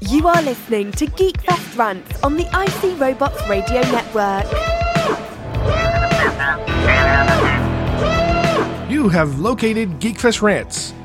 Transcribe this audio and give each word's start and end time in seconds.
You 0.00 0.28
are 0.28 0.40
listening 0.42 0.92
to 0.92 1.06
Geekfest 1.06 1.76
Rants 1.76 2.22
on 2.22 2.36
the 2.36 2.44
IC 2.44 2.98
Robots 2.98 3.46
Radio 3.48 3.82
Network. 3.82 4.46
You 8.90 9.10
have 9.10 9.38
located 9.40 10.00
Geekfest 10.00 10.40
Rants, 10.40 10.94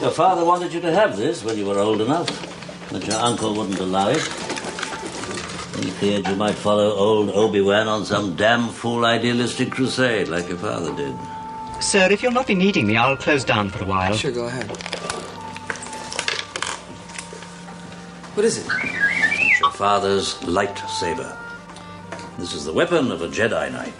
Your 0.00 0.10
father 0.10 0.44
wanted 0.44 0.72
you 0.72 0.80
to 0.80 0.92
have 0.92 1.16
this 1.16 1.44
when 1.44 1.56
you 1.56 1.64
were 1.66 1.78
old 1.78 2.00
enough, 2.00 2.28
but 2.90 3.06
your 3.06 3.16
uncle 3.16 3.54
wouldn't 3.54 3.78
allow 3.78 4.08
it. 4.08 4.22
He 5.82 5.90
feared 5.90 6.26
you 6.26 6.34
might 6.34 6.56
follow 6.56 6.92
old 6.92 7.30
Obi-Wan 7.30 7.86
on 7.86 8.04
some 8.04 8.34
damn 8.34 8.68
fool 8.68 9.04
idealistic 9.04 9.70
crusade 9.70 10.26
like 10.28 10.48
your 10.48 10.58
father 10.58 10.92
did. 10.96 11.14
Sir, 11.80 12.08
if 12.10 12.22
you'll 12.22 12.32
not 12.32 12.48
be 12.48 12.54
needing 12.54 12.86
me, 12.86 12.96
I'll 12.96 13.16
close 13.16 13.44
down 13.44 13.70
for 13.70 13.84
a 13.84 13.86
while. 13.86 14.14
Sure, 14.14 14.32
go 14.32 14.46
ahead. 14.46 14.70
What 18.34 18.44
is 18.44 18.58
it? 18.58 18.66
It's 18.66 19.60
your 19.60 19.70
father's 19.72 20.34
lightsaber. 20.38 21.36
This 22.38 22.54
is 22.54 22.64
the 22.64 22.72
weapon 22.72 23.12
of 23.12 23.22
a 23.22 23.28
Jedi 23.28 23.70
Knight. 23.70 23.92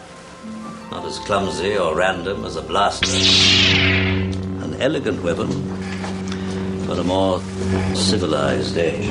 Not 0.93 1.07
as 1.07 1.19
clumsy 1.21 1.79
or 1.79 1.97
random 1.97 2.45
as 2.45 2.57
a 2.57 2.61
blaster. 2.61 3.07
An 4.63 4.77
elegant 4.79 5.23
weapon 5.23 5.51
for 6.85 7.01
a 7.01 7.03
more 7.03 7.41
civilized 7.95 8.77
age. 8.77 9.09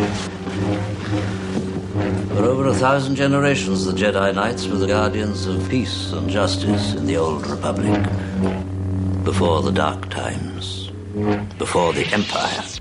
For 2.35 2.43
over 2.45 2.67
a 2.67 2.75
thousand 2.75 3.15
generations, 3.15 3.85
the 3.85 3.93
Jedi 3.93 4.31
Knights 4.35 4.67
were 4.67 4.77
the 4.77 4.85
guardians 4.85 5.47
of 5.47 5.67
peace 5.69 6.11
and 6.11 6.29
justice 6.29 6.93
in 6.93 7.07
the 7.07 7.17
Old 7.17 7.47
Republic. 7.47 7.99
Before 9.23 9.63
the 9.63 9.71
Dark 9.71 10.07
Times. 10.11 10.91
Before 11.57 11.93
the 11.93 12.05
Empire. 12.13 12.80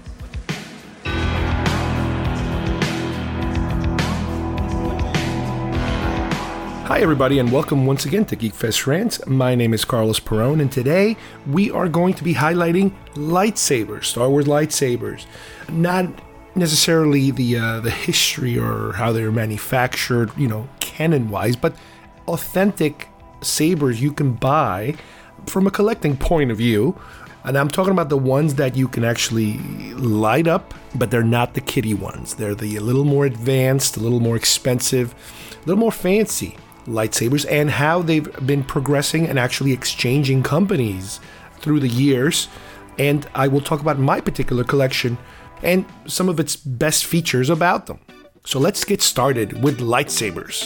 Hi, 6.91 6.99
everybody, 7.03 7.39
and 7.39 7.53
welcome 7.53 7.87
once 7.87 8.05
again 8.05 8.25
to 8.25 8.37
Geekfest 8.37 8.85
Rants. 8.85 9.25
My 9.25 9.55
name 9.55 9.73
is 9.73 9.85
Carlos 9.85 10.19
Perone, 10.19 10.61
and 10.61 10.73
today 10.73 11.17
we 11.47 11.71
are 11.71 11.89
going 11.89 12.15
to 12.15 12.25
be 12.25 12.35
highlighting 12.35 12.91
lightsabers, 13.15 14.07
Star 14.07 14.29
Wars 14.29 14.47
lightsabers. 14.47 15.25
Not 15.69 16.07
necessarily 16.57 17.31
the 17.31 17.59
uh, 17.59 17.79
the 17.79 17.93
history 17.93 18.59
or 18.59 18.95
how 18.95 19.13
they're 19.13 19.31
manufactured, 19.31 20.37
you 20.37 20.49
know, 20.49 20.69
canon 20.81 21.31
wise, 21.31 21.55
but 21.55 21.77
authentic 22.27 23.07
sabers 23.41 24.01
you 24.01 24.11
can 24.11 24.33
buy 24.33 24.97
from 25.47 25.69
a 25.69 25.71
collecting 25.71 26.17
point 26.17 26.51
of 26.51 26.57
view. 26.57 27.01
And 27.45 27.57
I'm 27.57 27.69
talking 27.69 27.93
about 27.93 28.09
the 28.09 28.19
ones 28.19 28.57
that 28.57 28.75
you 28.75 28.89
can 28.89 29.05
actually 29.05 29.59
light 29.93 30.49
up, 30.49 30.75
but 30.97 31.13
they're 31.13 31.23
not 31.23 31.55
the 31.55 31.61
kitty 31.61 31.95
ones. 31.95 32.35
They're 32.35 32.57
the 32.57 32.75
a 32.75 32.81
little 32.81 33.05
more 33.05 33.27
advanced, 33.27 33.97
a 33.97 34.01
little 34.01 34.19
more 34.19 34.35
expensive, 34.35 35.15
a 35.53 35.67
little 35.69 35.79
more 35.79 35.93
fancy 35.93 36.57
lightsabers, 36.87 37.47
and 37.51 37.71
how 37.71 38.03
they've 38.03 38.29
been 38.47 38.65
progressing 38.65 39.27
and 39.29 39.39
actually 39.39 39.73
exchanging 39.73 40.43
companies 40.43 41.21
through 41.59 41.81
the 41.81 41.89
years. 41.89 42.49
And 42.99 43.27
I 43.35 43.49
will 43.49 43.61
talk 43.61 43.81
about 43.81 43.99
my 43.99 44.21
particular 44.21 44.65
collection 44.65 45.19
and 45.63 45.85
some 46.07 46.29
of 46.29 46.41
its 46.41 46.57
best 46.57 47.05
features 47.05 47.51
about 47.51 47.87
them. 47.87 48.01
So 48.45 48.59
let's 48.59 48.85
get 48.85 49.03
started 49.03 49.63
with 49.63 49.81
lightsabers. 49.81 50.65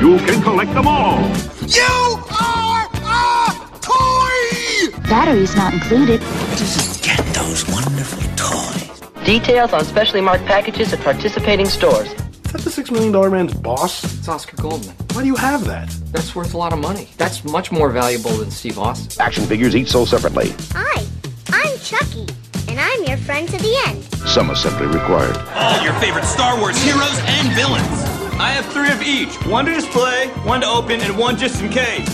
You 0.00 0.18
can 0.18 0.42
collect 0.42 0.72
them 0.72 0.86
all. 0.86 1.18
You 1.66 2.22
are 2.40 2.88
a 2.92 3.54
toy! 3.80 5.08
Batteries 5.08 5.56
not 5.56 5.72
included. 5.74 6.20
Just 6.56 7.02
get 7.02 7.18
those 7.34 7.66
wonderful 7.68 8.22
toys. 8.36 8.95
Details 9.26 9.72
on 9.72 9.84
specially 9.84 10.20
marked 10.20 10.44
packages 10.44 10.92
at 10.92 11.00
participating 11.00 11.66
stores. 11.66 12.08
Is 12.12 12.52
that 12.52 12.60
the 12.60 12.70
Six 12.70 12.92
Million 12.92 13.10
Dollar 13.10 13.28
Man's 13.28 13.52
boss? 13.54 14.04
It's 14.04 14.28
Oscar 14.28 14.56
Goldman. 14.56 14.94
Why 15.14 15.22
do 15.22 15.26
you 15.26 15.34
have 15.34 15.64
that? 15.64 15.88
That's 16.12 16.36
worth 16.36 16.54
a 16.54 16.56
lot 16.56 16.72
of 16.72 16.78
money. 16.78 17.08
That's 17.16 17.42
much 17.44 17.72
more 17.72 17.90
valuable 17.90 18.30
than 18.30 18.52
Steve 18.52 18.78
Austin. 18.78 19.20
Action 19.20 19.44
figures 19.46 19.74
each 19.74 19.88
sold 19.88 20.10
separately. 20.10 20.54
Hi, 20.74 21.04
I'm 21.48 21.76
Chucky, 21.80 22.26
and 22.68 22.78
I'm 22.78 23.02
your 23.02 23.16
friend 23.16 23.48
to 23.48 23.56
the 23.58 23.76
end. 23.88 24.04
Some 24.28 24.50
assembly 24.50 24.86
required. 24.86 25.36
all 25.56 25.82
your 25.82 25.94
favorite 25.94 26.24
Star 26.24 26.56
Wars 26.60 26.80
heroes 26.84 27.18
and 27.26 27.52
villains. 27.56 28.04
I 28.38 28.50
have 28.50 28.64
three 28.66 28.92
of 28.92 29.02
each 29.02 29.34
one 29.46 29.64
to 29.64 29.74
display, 29.74 30.28
one 30.44 30.60
to 30.60 30.68
open, 30.68 31.00
and 31.00 31.18
one 31.18 31.36
just 31.36 31.60
in 31.60 31.68
case. 31.70 32.08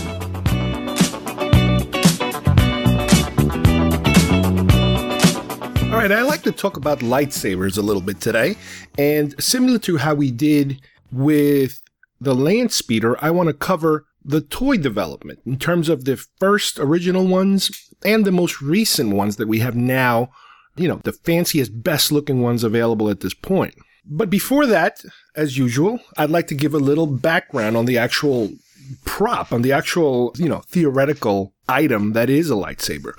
Right, 6.02 6.18
I 6.18 6.22
like 6.22 6.42
to 6.42 6.52
talk 6.52 6.76
about 6.76 6.98
lightsabers 6.98 7.78
a 7.78 7.82
little 7.82 8.02
bit 8.02 8.20
today. 8.20 8.56
And 8.98 9.40
similar 9.42 9.78
to 9.80 9.98
how 9.98 10.14
we 10.14 10.30
did 10.30 10.80
with 11.12 11.80
the 12.20 12.34
land 12.34 12.72
speeder, 12.72 13.16
I 13.24 13.30
want 13.30 13.48
to 13.48 13.54
cover 13.54 14.06
the 14.24 14.40
toy 14.40 14.76
development 14.76 15.40
in 15.46 15.58
terms 15.58 15.88
of 15.88 16.04
the 16.04 16.16
first 16.16 16.78
original 16.78 17.26
ones 17.26 17.70
and 18.04 18.24
the 18.24 18.32
most 18.32 18.60
recent 18.60 19.14
ones 19.14 19.36
that 19.36 19.48
we 19.48 19.60
have 19.60 19.76
now, 19.76 20.30
you 20.76 20.88
know, 20.88 21.00
the 21.04 21.12
fanciest, 21.12 21.82
best 21.82 22.10
looking 22.10 22.42
ones 22.42 22.64
available 22.64 23.08
at 23.08 23.20
this 23.20 23.34
point. 23.34 23.74
But 24.04 24.30
before 24.30 24.66
that, 24.66 25.04
as 25.36 25.56
usual, 25.56 26.00
I'd 26.16 26.30
like 26.30 26.48
to 26.48 26.56
give 26.56 26.74
a 26.74 26.78
little 26.78 27.06
background 27.06 27.76
on 27.76 27.84
the 27.84 27.98
actual 27.98 28.50
prop, 29.04 29.52
on 29.52 29.62
the 29.62 29.72
actual, 29.72 30.34
you 30.36 30.48
know, 30.48 30.62
theoretical 30.66 31.54
item 31.68 32.12
that 32.14 32.28
is 32.28 32.50
a 32.50 32.54
lightsaber. 32.54 33.12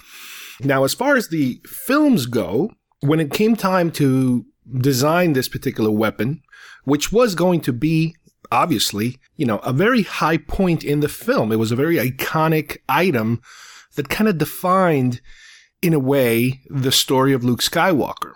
Now, 0.62 0.84
as 0.84 0.94
far 0.94 1.16
as 1.16 1.30
the 1.30 1.62
films 1.66 2.26
go, 2.26 2.72
when 3.00 3.20
it 3.20 3.32
came 3.32 3.56
time 3.56 3.92
to 3.92 4.46
design 4.78 5.34
this 5.34 5.50
particular 5.50 5.92
weapon, 5.92 6.42
which 6.86 7.12
was 7.12 7.36
going 7.36 7.62
to 7.62 7.74
be 7.74 8.16
obviously, 8.52 9.20
you 9.36 9.46
know, 9.46 9.58
a 9.60 9.74
very 9.74 10.04
high 10.04 10.38
point 10.38 10.84
in 10.84 11.00
the 11.00 11.10
film, 11.10 11.52
it 11.52 11.58
was 11.58 11.72
a 11.72 11.76
very 11.76 11.98
iconic 11.98 12.78
item 12.88 13.42
that 13.96 14.10
kind 14.10 14.28
of 14.28 14.38
defined, 14.38 15.22
in 15.82 15.94
a 15.94 16.00
way, 16.00 16.62
the 16.70 16.92
story 16.92 17.34
of 17.34 17.44
Luke 17.44 17.62
Skywalker. 17.62 18.34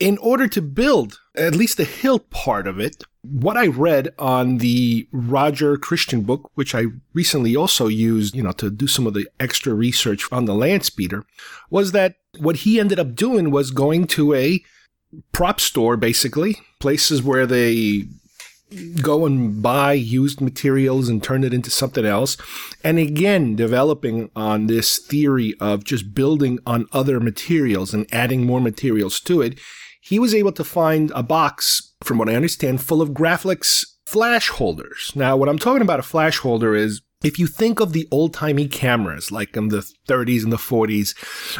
In 0.00 0.18
order 0.18 0.48
to 0.48 0.60
build 0.60 1.20
at 1.36 1.54
least 1.54 1.76
the 1.76 1.84
hilt 1.84 2.30
part 2.30 2.66
of 2.66 2.80
it, 2.80 3.04
what 3.24 3.56
I 3.56 3.66
read 3.66 4.10
on 4.18 4.58
the 4.58 5.08
Roger 5.12 5.76
Christian 5.76 6.22
book, 6.22 6.50
which 6.54 6.74
I 6.74 6.86
recently 7.14 7.56
also 7.56 7.88
used, 7.88 8.34
you 8.34 8.42
know, 8.42 8.52
to 8.52 8.70
do 8.70 8.86
some 8.86 9.06
of 9.06 9.14
the 9.14 9.26
extra 9.40 9.74
research 9.74 10.30
on 10.30 10.44
the 10.44 10.54
land 10.54 10.84
speeder, 10.84 11.24
was 11.70 11.92
that 11.92 12.16
what 12.38 12.58
he 12.58 12.78
ended 12.78 12.98
up 12.98 13.14
doing 13.14 13.50
was 13.50 13.70
going 13.70 14.06
to 14.08 14.34
a 14.34 14.62
prop 15.32 15.60
store, 15.60 15.96
basically, 15.96 16.56
places 16.80 17.22
where 17.22 17.46
they 17.46 18.04
go 19.00 19.24
and 19.24 19.62
buy 19.62 19.92
used 19.92 20.40
materials 20.40 21.08
and 21.08 21.22
turn 21.22 21.44
it 21.44 21.54
into 21.54 21.70
something 21.70 22.04
else. 22.04 22.36
And 22.82 22.98
again, 22.98 23.56
developing 23.56 24.30
on 24.34 24.66
this 24.66 24.98
theory 24.98 25.54
of 25.60 25.84
just 25.84 26.14
building 26.14 26.58
on 26.66 26.86
other 26.92 27.20
materials 27.20 27.94
and 27.94 28.06
adding 28.12 28.44
more 28.44 28.60
materials 28.60 29.20
to 29.20 29.42
it, 29.42 29.58
he 30.00 30.18
was 30.18 30.34
able 30.34 30.52
to 30.52 30.64
find 30.64 31.12
a 31.14 31.22
box, 31.22 31.93
from 32.04 32.18
what 32.18 32.28
I 32.28 32.36
understand, 32.36 32.82
full 32.82 33.02
of 33.02 33.10
Graflex 33.10 33.84
flash 34.06 34.48
holders. 34.48 35.12
Now, 35.14 35.36
what 35.36 35.48
I'm 35.48 35.58
talking 35.58 35.82
about 35.82 36.00
a 36.00 36.04
flash 36.04 36.38
holder 36.38 36.74
is 36.74 37.02
if 37.22 37.38
you 37.38 37.46
think 37.46 37.80
of 37.80 37.92
the 37.92 38.06
old 38.10 38.34
timey 38.34 38.68
cameras, 38.68 39.32
like 39.32 39.56
in 39.56 39.68
the 39.68 39.88
30s 40.08 40.44
and 40.44 40.52
the 40.52 40.58
40s, 40.58 41.16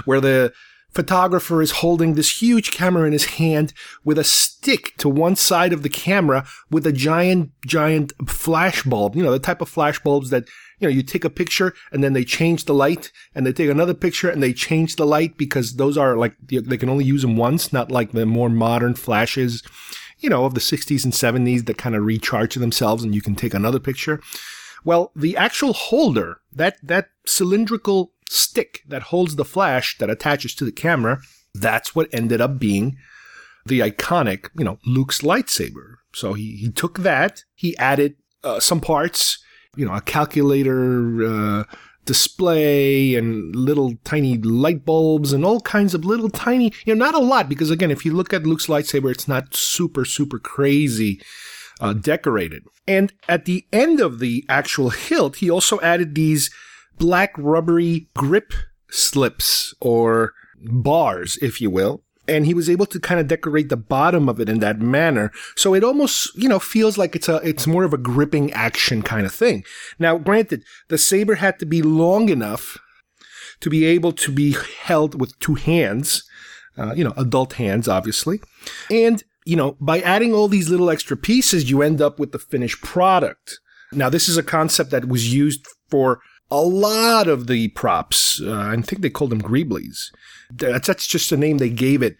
where 0.06 0.20
the 0.20 0.52
photographer 0.91 1.61
is 1.61 1.73
holding 1.73 2.14
this 2.14 2.41
huge 2.41 2.70
camera 2.70 3.06
in 3.06 3.12
his 3.12 3.25
hand 3.25 3.73
with 4.05 4.19
a 4.19 4.25
stick 4.25 4.93
to 4.99 5.08
one 5.08 5.35
side 5.35 5.73
of 5.73 5.82
the 5.82 5.88
camera 5.88 6.46
with 6.70 6.87
a 6.87 6.93
giant, 6.93 7.50
giant 7.67 8.12
flash 8.29 8.85
bulb. 8.85 9.17
You 9.17 9.25
know, 9.25 9.32
the 9.32 9.41
type 9.41 9.61
of 9.61 9.69
flash 9.69 9.99
bulbs 9.99 10.31
that, 10.31 10.44
you 10.79 10.87
know, 10.87 10.94
you 10.94 11.02
take 11.02 11.25
a 11.25 11.31
picture 11.31 11.75
and 11.91 12.05
then 12.05 12.12
they 12.12 12.25
change 12.25 12.67
the 12.67 12.75
light 12.75 13.11
and 13.35 13.44
they 13.44 13.52
take 13.52 13.70
another 13.70 13.94
picture 13.94 14.31
and 14.31 14.41
they 14.43 14.52
change 14.52 14.94
the 14.94 15.06
light 15.06 15.37
because 15.37 15.75
those 15.75 15.99
are 15.99 16.17
like, 16.17 16.37
they 16.46 16.76
can 16.76 16.88
only 16.88 17.05
use 17.05 17.23
them 17.23 17.37
once, 17.37 17.73
not 17.73 17.91
like 17.91 18.12
the 18.12 18.25
more 18.25 18.50
modern 18.50 18.94
flashes, 18.94 19.64
you 20.25 20.31
know, 20.31 20.47
of 20.47 20.55
the 20.55 20.61
60s 20.61 21.05
and 21.05 21.12
70s 21.12 21.67
that 21.67 21.76
kind 21.76 21.94
of 21.94 22.03
recharge 22.03 22.55
themselves 22.55 23.05
and 23.05 23.15
you 23.15 23.21
can 23.21 23.35
take 23.35 23.53
another 23.53 23.79
picture. 23.79 24.23
Well, 24.82 25.12
the 25.15 25.37
actual 25.37 25.75
holder, 25.75 26.41
that, 26.50 26.79
that 26.82 27.11
cylindrical 27.26 28.12
stick 28.31 28.81
that 28.88 29.03
holds 29.03 29.37
the 29.37 29.44
flash 29.44 29.99
that 29.99 30.09
attaches 30.09 30.55
to 30.55 30.65
the 30.65 30.73
camera, 30.73 31.21
that's 31.55 31.94
what 31.94 32.09
ended 32.11 32.41
up 32.41 32.59
being 32.59 32.97
the 33.67 33.81
iconic, 33.81 34.49
you 34.56 34.65
know, 34.65 34.79
Luke's 34.87 35.21
lightsaber. 35.21 35.97
So 36.15 36.32
he, 36.32 36.56
he 36.56 36.70
took 36.70 37.00
that, 37.00 37.44
he 37.55 37.77
added 37.77 38.17
uh, 38.43 38.61
some 38.61 38.81
parts, 38.81 39.44
you 39.77 39.85
know, 39.85 39.93
a 39.93 40.00
calculator, 40.00 41.23
uh, 41.23 41.65
display 42.05 43.15
and 43.15 43.55
little 43.55 43.95
tiny 44.05 44.39
light 44.39 44.85
bulbs 44.85 45.33
and 45.33 45.45
all 45.45 45.61
kinds 45.61 45.95
of 45.95 46.05
little 46.05 46.31
tiny, 46.31 46.73
you 46.85 46.95
know, 46.95 47.05
not 47.05 47.15
a 47.15 47.19
lot 47.19 47.49
because 47.49 47.71
again, 47.71 47.91
if 47.91 48.05
you 48.05 48.12
look 48.12 48.33
at 48.33 48.47
Luke's 48.47 48.67
lightsaber, 48.67 49.11
it's 49.11 49.29
not 49.29 49.55
super, 49.55 50.05
super 50.05 50.39
crazy 50.39 51.21
uh, 51.81 51.93
decorated. 51.93 52.65
And 52.87 53.12
at 53.29 53.45
the 53.47 53.67
end 53.73 54.01
of 54.01 54.19
the 54.19 54.45
actual 54.49 54.91
hilt, 54.91 55.37
he 55.37 55.51
also 55.51 55.81
added 55.81 56.15
these 56.15 56.51
black 56.99 57.33
rubbery 57.37 58.09
grip 58.15 58.53
slips 58.91 59.75
or 59.81 60.33
bars, 60.56 61.39
if 61.43 61.61
you 61.61 61.71
will. 61.71 62.04
And 62.26 62.47
he 62.47 62.55
was 62.55 62.71
able 62.71 62.87
to 62.87 62.99
kind 62.99 63.21
of 63.21 63.29
decorate 63.29 63.69
the 63.69 63.76
bottom 63.76 64.29
of 64.29 64.41
it 64.41 64.49
in 64.49 64.61
that 64.61 64.81
manner. 64.81 65.31
So 65.56 65.75
it 65.75 65.85
almost, 65.85 66.35
you 66.37 66.49
know, 66.49 66.59
feels 66.59 66.97
like 66.97 67.15
it's 67.15 67.29
a, 67.29 67.37
it's 67.47 67.67
more 67.67 67.85
of 67.85 67.93
a 67.93 67.99
gripping 67.99 68.53
action 68.53 69.03
kind 69.03 69.26
of 69.26 69.35
thing. 69.35 69.65
Now, 69.99 70.17
granted, 70.17 70.65
the 70.88 70.97
saber 70.97 71.35
had 71.35 71.59
to 71.59 71.67
be 71.67 71.82
long 71.82 72.31
enough 72.31 72.79
to 73.61 73.71
be 73.71 73.85
able 73.85 74.12
to 74.12 74.32
be 74.32 74.56
held 74.82 75.21
with 75.21 75.38
two 75.38 75.55
hands, 75.55 76.25
uh, 76.79 76.94
you 76.94 77.05
know, 77.05 77.15
adult 77.17 77.55
hands, 77.55 77.88
obviously. 77.88 78.41
And, 78.91 79.23
you 79.44 79.56
know, 79.56 79.77
by 79.81 80.00
adding 80.00 80.32
all 80.32 80.49
these 80.49 80.70
little 80.70 80.91
extra 80.91 81.17
pieces, 81.17 81.70
you 81.70 81.82
end 81.82 82.00
up 82.00 82.19
with 82.19 82.32
the 82.32 82.38
finished 82.38 82.82
product. 82.82 83.61
Now, 83.93 84.09
this 84.09 84.29
is 84.29 84.37
a 84.37 84.43
concept 84.43 84.91
that 84.91 85.09
was 85.09 85.32
used 85.32 85.67
for 85.88 86.20
a 86.50 86.61
lot 86.61 87.29
of 87.29 87.47
the 87.47 87.69
props. 87.69 88.41
Uh, 88.41 88.55
I 88.55 88.81
think 88.82 89.03
they 89.03 89.11
called 89.11 89.31
them 89.31 89.43
Greeblies. 89.43 90.11
That's, 90.56 90.87
that's 90.87 91.06
just 91.06 91.31
the 91.31 91.37
name 91.37 91.59
they 91.59 91.71
gave 91.71 92.03
it. 92.03 92.17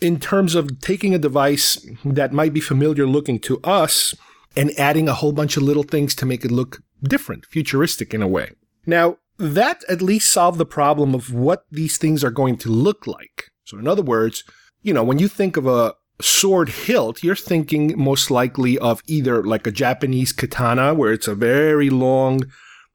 In 0.00 0.20
terms 0.20 0.54
of 0.54 0.80
taking 0.80 1.14
a 1.14 1.18
device 1.18 1.86
that 2.04 2.32
might 2.32 2.52
be 2.52 2.60
familiar 2.60 3.06
looking 3.06 3.38
to 3.40 3.60
us 3.62 4.14
and 4.54 4.70
adding 4.78 5.08
a 5.08 5.14
whole 5.14 5.32
bunch 5.32 5.56
of 5.56 5.62
little 5.62 5.82
things 5.82 6.14
to 6.16 6.26
make 6.26 6.44
it 6.44 6.50
look 6.50 6.82
different, 7.02 7.46
futuristic 7.46 8.12
in 8.14 8.22
a 8.22 8.28
way. 8.28 8.50
Now, 8.86 9.18
that 9.38 9.82
at 9.88 10.02
least 10.02 10.32
solved 10.32 10.58
the 10.58 10.66
problem 10.66 11.14
of 11.14 11.32
what 11.32 11.64
these 11.70 11.98
things 11.98 12.24
are 12.24 12.30
going 12.30 12.56
to 12.58 12.70
look 12.70 13.06
like. 13.06 13.50
So, 13.64 13.78
in 13.78 13.86
other 13.86 14.02
words, 14.02 14.44
you 14.82 14.94
know, 14.94 15.04
when 15.04 15.18
you 15.18 15.28
think 15.28 15.56
of 15.56 15.66
a 15.66 15.94
sword 16.20 16.70
hilt, 16.70 17.22
you're 17.22 17.36
thinking 17.36 17.94
most 17.98 18.30
likely 18.30 18.78
of 18.78 19.02
either 19.06 19.42
like 19.42 19.66
a 19.66 19.72
Japanese 19.72 20.32
katana, 20.32 20.94
where 20.94 21.12
it's 21.12 21.28
a 21.28 21.34
very 21.34 21.90
long, 21.90 22.46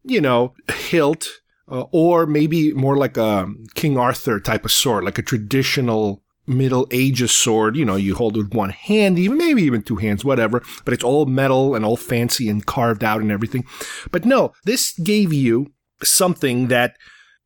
you 0.03 0.21
know, 0.21 0.53
hilt, 0.73 1.27
uh, 1.71 1.85
or 1.91 2.25
maybe 2.25 2.73
more 2.73 2.97
like 2.97 3.17
a 3.17 3.47
King 3.75 3.97
Arthur 3.97 4.39
type 4.39 4.65
of 4.65 4.71
sword, 4.71 5.05
like 5.05 5.17
a 5.17 5.23
traditional 5.23 6.21
Middle 6.45 6.87
Ages 6.91 7.31
sword. 7.31 7.77
You 7.77 7.85
know, 7.85 7.95
you 7.95 8.13
hold 8.13 8.35
it 8.35 8.43
with 8.43 8.53
one 8.53 8.71
hand, 8.71 9.17
even 9.17 9.37
maybe 9.37 9.63
even 9.63 9.81
two 9.81 9.95
hands, 9.95 10.25
whatever. 10.25 10.61
But 10.83 10.93
it's 10.93 11.03
all 11.03 11.25
metal 11.25 11.73
and 11.73 11.85
all 11.85 11.97
fancy 11.97 12.49
and 12.49 12.65
carved 12.65 13.03
out 13.03 13.21
and 13.21 13.31
everything. 13.31 13.65
But 14.11 14.25
no, 14.25 14.51
this 14.65 14.91
gave 14.99 15.31
you 15.31 15.71
something 16.03 16.67
that, 16.67 16.97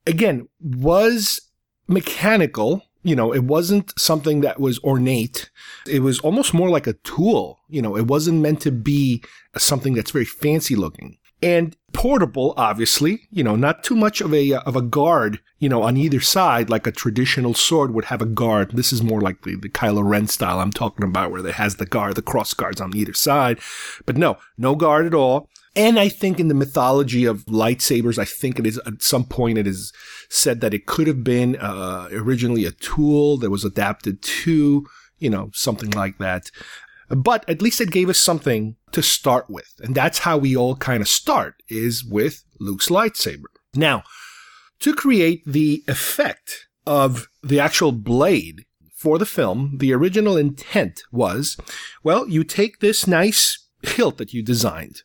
again, 0.07 0.47
was 0.59 1.39
mechanical. 1.87 2.81
You 3.03 3.15
know, 3.15 3.31
it 3.31 3.43
wasn't 3.43 3.93
something 3.99 4.41
that 4.41 4.59
was 4.59 4.79
ornate. 4.79 5.51
It 5.87 5.99
was 5.99 6.19
almost 6.21 6.55
more 6.55 6.69
like 6.69 6.87
a 6.87 6.93
tool. 6.93 7.59
You 7.69 7.83
know, 7.83 7.95
it 7.95 8.07
wasn't 8.07 8.41
meant 8.41 8.61
to 8.61 8.71
be 8.71 9.23
something 9.55 9.93
that's 9.93 10.09
very 10.09 10.25
fancy 10.25 10.75
looking 10.75 11.19
and 11.45 11.77
portable 11.93 12.53
obviously 12.57 13.21
you 13.29 13.43
know 13.43 13.55
not 13.55 13.83
too 13.83 13.95
much 13.95 14.19
of 14.19 14.33
a 14.33 14.53
of 14.53 14.75
a 14.75 14.81
guard 14.81 15.39
you 15.59 15.69
know 15.69 15.83
on 15.83 15.95
either 15.95 16.19
side 16.19 16.69
like 16.69 16.87
a 16.87 16.91
traditional 16.91 17.53
sword 17.53 17.93
would 17.93 18.05
have 18.05 18.21
a 18.21 18.25
guard. 18.25 18.71
This 18.71 18.91
is 18.91 19.03
more 19.03 19.21
like 19.21 19.43
the, 19.43 19.55
the 19.55 19.69
Kylo 19.69 20.03
Ren 20.03 20.27
style 20.27 20.59
I'm 20.59 20.71
talking 20.71 21.05
about 21.05 21.31
where 21.31 21.45
it 21.45 21.55
has 21.55 21.75
the 21.75 21.85
guard 21.85 22.15
the 22.15 22.21
cross 22.21 22.53
guards 22.53 22.81
on 22.81 22.95
either 22.95 23.13
side. 23.13 23.59
But 24.05 24.17
no 24.17 24.37
no 24.57 24.75
guard 24.75 25.05
at 25.05 25.13
all. 25.13 25.47
And 25.77 25.99
I 25.99 26.07
think 26.07 26.39
in 26.39 26.47
the 26.47 26.53
mythology 26.53 27.25
of 27.25 27.45
lightsabers, 27.45 28.17
I 28.17 28.25
think 28.25 28.59
it 28.59 28.65
is 28.65 28.79
at 28.87 29.03
some 29.03 29.25
point 29.25 29.57
it 29.57 29.67
is 29.67 29.91
said 30.29 30.61
that 30.61 30.73
it 30.73 30.85
could 30.85 31.05
have 31.07 31.23
been 31.23 31.57
uh, 31.57 32.07
originally 32.11 32.65
a 32.65 32.71
tool 32.71 33.37
that 33.37 33.49
was 33.49 33.65
adapted 33.65 34.21
to, 34.21 34.87
you 35.19 35.29
know, 35.29 35.51
something 35.53 35.91
like 35.91 36.17
that. 36.19 36.49
But 37.09 37.47
at 37.49 37.61
least 37.61 37.81
it 37.81 37.91
gave 37.91 38.09
us 38.09 38.17
something 38.17 38.75
to 38.91 39.01
start 39.01 39.49
with. 39.49 39.73
And 39.79 39.93
that's 39.93 40.19
how 40.19 40.37
we 40.37 40.55
all 40.55 40.75
kind 40.75 41.01
of 41.01 41.07
start 41.07 41.61
is 41.69 42.03
with 42.03 42.43
Luke's 42.59 42.89
lightsaber. 42.89 43.45
Now, 43.75 44.03
to 44.79 44.93
create 44.93 45.43
the 45.45 45.83
effect 45.87 46.67
of 46.85 47.27
the 47.43 47.59
actual 47.59 47.91
blade 47.91 48.65
for 48.95 49.17
the 49.17 49.25
film, 49.25 49.77
the 49.77 49.93
original 49.93 50.37
intent 50.37 51.03
was, 51.11 51.57
well, 52.03 52.27
you 52.27 52.43
take 52.43 52.79
this 52.79 53.07
nice 53.07 53.67
hilt 53.83 54.17
that 54.17 54.33
you 54.33 54.41
designed 54.41 55.03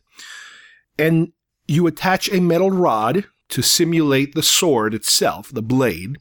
and 0.97 1.33
you 1.67 1.85
attach 1.87 2.31
a 2.31 2.41
metal 2.41 2.71
rod 2.71 3.25
to 3.49 3.61
simulate 3.61 4.33
the 4.33 4.43
sword 4.43 4.93
itself, 4.93 5.51
the 5.51 5.61
blade. 5.61 6.17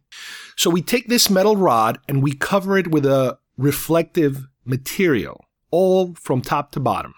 So 0.57 0.69
we 0.69 0.83
take 0.83 1.09
this 1.09 1.31
metal 1.31 1.57
rod 1.57 1.99
and 2.09 2.23
we 2.23 2.35
cover 2.35 2.77
it 2.77 2.89
with 2.89 3.07
a 3.07 3.39
reflective 3.57 4.47
material 4.65 5.45
all 5.71 6.15
from 6.15 6.43
top 6.43 6.73
to 6.73 6.81
bottom. 6.81 7.15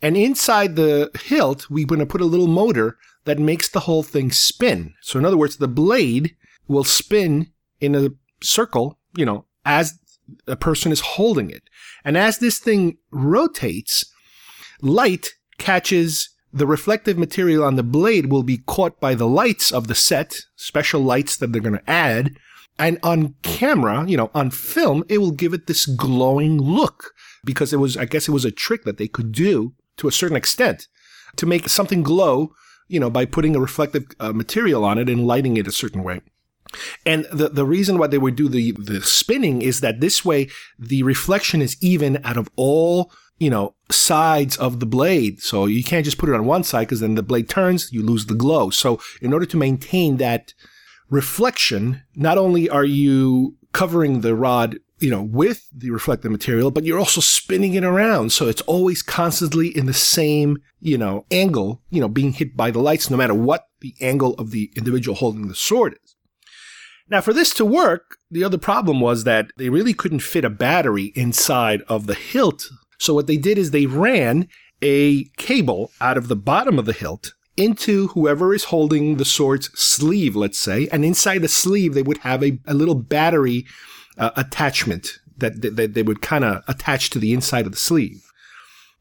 And 0.00 0.16
inside 0.16 0.76
the 0.76 1.10
hilt, 1.22 1.68
we're 1.68 1.86
going 1.86 1.98
to 1.98 2.06
put 2.06 2.20
a 2.20 2.26
little 2.26 2.46
motor 2.46 2.96
that 3.24 3.38
makes 3.38 3.68
the 3.68 3.80
whole 3.80 4.02
thing 4.02 4.30
spin. 4.30 4.94
So 5.02 5.18
in 5.18 5.24
other 5.24 5.36
words, 5.36 5.56
the 5.56 5.68
blade 5.68 6.34
will 6.68 6.84
spin 6.84 7.52
in 7.80 7.94
a 7.94 8.10
circle, 8.42 8.98
you 9.16 9.26
know, 9.26 9.44
as 9.64 9.98
a 10.46 10.56
person 10.56 10.92
is 10.92 11.00
holding 11.00 11.50
it. 11.50 11.62
And 12.04 12.16
as 12.16 12.38
this 12.38 12.58
thing 12.58 12.98
rotates, 13.10 14.10
light 14.80 15.34
catches 15.58 16.30
the 16.52 16.66
reflective 16.66 17.16
material 17.16 17.62
on 17.62 17.76
the 17.76 17.82
blade 17.82 18.30
will 18.30 18.42
be 18.42 18.58
caught 18.58 18.98
by 19.00 19.14
the 19.14 19.28
lights 19.28 19.72
of 19.72 19.86
the 19.86 19.94
set, 19.94 20.40
special 20.56 21.00
lights 21.00 21.36
that 21.36 21.52
they're 21.52 21.60
going 21.60 21.78
to 21.78 21.90
add. 21.90 22.36
And 22.78 22.98
on 23.02 23.34
camera, 23.42 24.04
you 24.08 24.16
know, 24.16 24.30
on 24.34 24.50
film, 24.50 25.04
it 25.08 25.18
will 25.18 25.32
give 25.32 25.52
it 25.54 25.66
this 25.66 25.86
glowing 25.86 26.58
look 26.58 27.12
because 27.44 27.72
it 27.72 27.78
was, 27.78 27.96
I 27.96 28.04
guess 28.04 28.28
it 28.28 28.32
was 28.32 28.44
a 28.44 28.50
trick 28.50 28.84
that 28.84 28.98
they 28.98 29.08
could 29.08 29.32
do 29.32 29.74
to 29.96 30.08
a 30.08 30.12
certain 30.12 30.36
extent 30.36 30.88
to 31.36 31.46
make 31.46 31.68
something 31.68 32.02
glow, 32.02 32.52
you 32.88 33.00
know, 33.00 33.10
by 33.10 33.24
putting 33.24 33.54
a 33.54 33.60
reflective 33.60 34.06
uh, 34.18 34.32
material 34.32 34.84
on 34.84 34.98
it 34.98 35.08
and 35.08 35.26
lighting 35.26 35.56
it 35.56 35.66
a 35.66 35.72
certain 35.72 36.02
way. 36.02 36.20
And 37.04 37.26
the, 37.32 37.48
the 37.48 37.64
reason 37.64 37.98
why 37.98 38.06
they 38.06 38.18
would 38.18 38.36
do 38.36 38.48
the, 38.48 38.72
the 38.72 39.02
spinning 39.02 39.62
is 39.62 39.80
that 39.80 40.00
this 40.00 40.24
way 40.24 40.48
the 40.78 41.02
reflection 41.02 41.62
is 41.62 41.76
even 41.80 42.20
out 42.24 42.36
of 42.36 42.48
all, 42.56 43.12
you 43.38 43.50
know, 43.50 43.74
sides 43.90 44.56
of 44.56 44.78
the 44.78 44.86
blade. 44.86 45.40
So 45.42 45.66
you 45.66 45.82
can't 45.82 46.04
just 46.04 46.18
put 46.18 46.28
it 46.28 46.34
on 46.34 46.44
one 46.44 46.62
side 46.62 46.86
because 46.86 47.00
then 47.00 47.16
the 47.16 47.22
blade 47.22 47.48
turns, 47.48 47.92
you 47.92 48.02
lose 48.02 48.26
the 48.26 48.34
glow. 48.34 48.70
So 48.70 49.00
in 49.20 49.32
order 49.32 49.46
to 49.46 49.56
maintain 49.56 50.18
that 50.18 50.54
reflection, 51.08 52.02
not 52.14 52.38
only 52.38 52.68
are 52.68 52.84
you 52.84 53.56
covering 53.72 54.20
the 54.20 54.34
rod 54.34 54.78
you 55.00 55.10
know, 55.10 55.22
with 55.22 55.66
the 55.72 55.90
reflective 55.90 56.30
material, 56.30 56.70
but 56.70 56.84
you're 56.84 56.98
also 56.98 57.20
spinning 57.20 57.74
it 57.74 57.84
around. 57.84 58.32
So 58.32 58.48
it's 58.48 58.60
always 58.62 59.02
constantly 59.02 59.68
in 59.68 59.86
the 59.86 59.94
same, 59.94 60.58
you 60.80 60.98
know, 60.98 61.24
angle, 61.30 61.82
you 61.90 62.00
know, 62.00 62.08
being 62.08 62.32
hit 62.32 62.56
by 62.56 62.70
the 62.70 62.80
lights, 62.80 63.10
no 63.10 63.16
matter 63.16 63.34
what 63.34 63.66
the 63.80 63.94
angle 64.00 64.34
of 64.34 64.50
the 64.50 64.70
individual 64.76 65.16
holding 65.16 65.48
the 65.48 65.54
sword 65.54 65.98
is. 66.04 66.16
Now, 67.08 67.20
for 67.20 67.32
this 67.32 67.52
to 67.54 67.64
work, 67.64 68.18
the 68.30 68.44
other 68.44 68.58
problem 68.58 69.00
was 69.00 69.24
that 69.24 69.50
they 69.56 69.68
really 69.68 69.94
couldn't 69.94 70.20
fit 70.20 70.44
a 70.44 70.50
battery 70.50 71.12
inside 71.16 71.82
of 71.88 72.06
the 72.06 72.14
hilt. 72.14 72.68
So 72.98 73.14
what 73.14 73.26
they 73.26 73.36
did 73.36 73.58
is 73.58 73.70
they 73.70 73.86
ran 73.86 74.48
a 74.82 75.24
cable 75.36 75.90
out 76.00 76.16
of 76.16 76.28
the 76.28 76.36
bottom 76.36 76.78
of 76.78 76.84
the 76.84 76.92
hilt 76.92 77.34
into 77.56 78.08
whoever 78.08 78.54
is 78.54 78.64
holding 78.64 79.16
the 79.16 79.24
sword's 79.24 79.70
sleeve, 79.74 80.36
let's 80.36 80.58
say, 80.58 80.88
and 80.92 81.04
inside 81.04 81.38
the 81.38 81.48
sleeve, 81.48 81.94
they 81.94 82.02
would 82.02 82.18
have 82.18 82.42
a, 82.44 82.58
a 82.66 82.74
little 82.74 82.94
battery 82.94 83.66
uh, 84.20 84.30
attachment 84.36 85.18
that, 85.38 85.62
that, 85.62 85.94
they 85.94 86.02
would 86.02 86.22
kind 86.22 86.44
of 86.44 86.62
attach 86.68 87.10
to 87.10 87.18
the 87.18 87.32
inside 87.32 87.66
of 87.66 87.72
the 87.72 87.78
sleeve. 87.78 88.22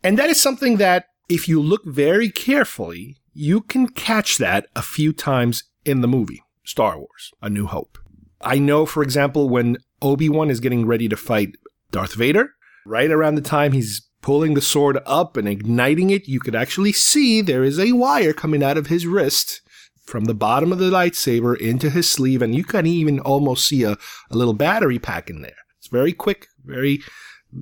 And 0.03 0.17
that 0.17 0.29
is 0.29 0.41
something 0.41 0.77
that 0.77 1.07
if 1.27 1.47
you 1.47 1.61
look 1.61 1.85
very 1.85 2.29
carefully, 2.29 3.17
you 3.33 3.61
can 3.61 3.89
catch 3.89 4.37
that 4.37 4.67
a 4.75 4.81
few 4.81 5.13
times 5.13 5.65
in 5.85 6.01
the 6.01 6.07
movie 6.07 6.41
Star 6.63 6.97
Wars, 6.97 7.31
A 7.41 7.49
New 7.49 7.67
Hope. 7.67 7.97
I 8.41 8.57
know, 8.57 8.85
for 8.85 9.03
example, 9.03 9.49
when 9.49 9.77
Obi-Wan 10.01 10.49
is 10.49 10.59
getting 10.59 10.85
ready 10.85 11.09
to 11.09 11.17
fight 11.17 11.55
Darth 11.91 12.13
Vader, 12.13 12.53
right 12.85 13.11
around 13.11 13.35
the 13.35 13.41
time 13.41 13.73
he's 13.73 14.07
pulling 14.21 14.53
the 14.53 14.61
sword 14.61 14.99
up 15.05 15.35
and 15.35 15.47
igniting 15.47 16.09
it, 16.09 16.27
you 16.27 16.39
could 16.39 16.55
actually 16.55 16.93
see 16.93 17.41
there 17.41 17.63
is 17.63 17.79
a 17.79 17.91
wire 17.91 18.33
coming 18.33 18.63
out 18.63 18.77
of 18.77 18.87
his 18.87 19.05
wrist 19.05 19.61
from 20.09 20.25
the 20.25 20.33
bottom 20.33 20.71
of 20.71 20.79
the 20.79 20.89
lightsaber 20.89 21.55
into 21.57 21.89
his 21.89 22.09
sleeve, 22.09 22.41
and 22.41 22.55
you 22.55 22.63
can 22.63 22.85
even 22.85 23.19
almost 23.19 23.67
see 23.67 23.83
a, 23.83 23.91
a 23.91 24.37
little 24.37 24.53
battery 24.53 24.99
pack 24.99 25.29
in 25.29 25.41
there. 25.41 25.55
It's 25.77 25.87
very 25.87 26.13
quick, 26.13 26.47
very, 26.65 27.01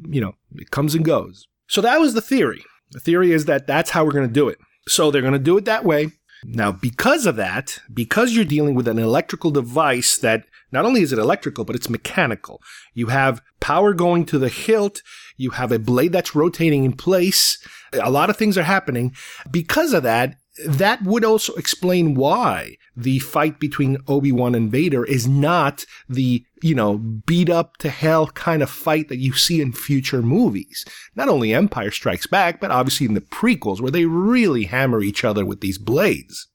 you 0.09 0.21
know, 0.21 0.33
it 0.55 0.71
comes 0.71 0.95
and 0.95 1.05
goes. 1.05 1.47
So 1.67 1.81
that 1.81 1.99
was 1.99 2.13
the 2.13 2.21
theory. 2.21 2.63
The 2.91 2.99
theory 2.99 3.31
is 3.31 3.45
that 3.45 3.67
that's 3.67 3.91
how 3.91 4.05
we're 4.05 4.13
going 4.13 4.27
to 4.27 4.33
do 4.33 4.47
it. 4.47 4.57
So 4.87 5.11
they're 5.11 5.21
going 5.21 5.33
to 5.33 5.39
do 5.39 5.57
it 5.57 5.65
that 5.65 5.83
way. 5.83 6.11
Now, 6.43 6.71
because 6.71 7.25
of 7.25 7.35
that, 7.35 7.79
because 7.93 8.33
you're 8.33 8.45
dealing 8.45 8.75
with 8.75 8.87
an 8.87 8.99
electrical 8.99 9.51
device 9.51 10.17
that 10.19 10.45
not 10.71 10.85
only 10.85 11.01
is 11.01 11.11
it 11.11 11.19
electrical, 11.19 11.65
but 11.65 11.75
it's 11.75 11.89
mechanical. 11.89 12.61
You 12.93 13.07
have 13.07 13.41
power 13.59 13.93
going 13.93 14.25
to 14.27 14.39
the 14.39 14.49
hilt. 14.49 15.01
You 15.35 15.51
have 15.51 15.71
a 15.71 15.79
blade 15.79 16.13
that's 16.13 16.35
rotating 16.35 16.85
in 16.85 16.93
place. 16.93 17.57
A 17.93 18.11
lot 18.11 18.29
of 18.29 18.37
things 18.37 18.57
are 18.57 18.63
happening. 18.63 19.15
Because 19.49 19.93
of 19.93 20.03
that, 20.03 20.37
that 20.65 21.03
would 21.03 21.23
also 21.23 21.53
explain 21.53 22.15
why 22.15 22.77
the 22.95 23.19
fight 23.19 23.59
between 23.59 23.97
Obi-Wan 24.07 24.55
and 24.55 24.71
Vader 24.71 25.05
is 25.05 25.27
not 25.27 25.85
the, 26.09 26.43
you 26.63 26.73
know, 26.73 26.97
beat 26.97 27.49
up 27.49 27.77
to 27.77 27.89
hell 27.89 28.27
kind 28.27 28.63
of 28.63 28.69
fight 28.69 29.09
that 29.09 29.17
you 29.19 29.33
see 29.33 29.61
in 29.61 29.71
future 29.71 30.21
movies. 30.21 30.85
Not 31.15 31.29
only 31.29 31.53
Empire 31.53 31.91
Strikes 31.91 32.27
Back, 32.27 32.59
but 32.59 32.71
obviously 32.71 33.05
in 33.05 33.13
the 33.13 33.21
prequels 33.21 33.81
where 33.81 33.91
they 33.91 34.05
really 34.05 34.63
hammer 34.63 35.01
each 35.01 35.23
other 35.23 35.45
with 35.45 35.61
these 35.61 35.77
blades. 35.77 36.47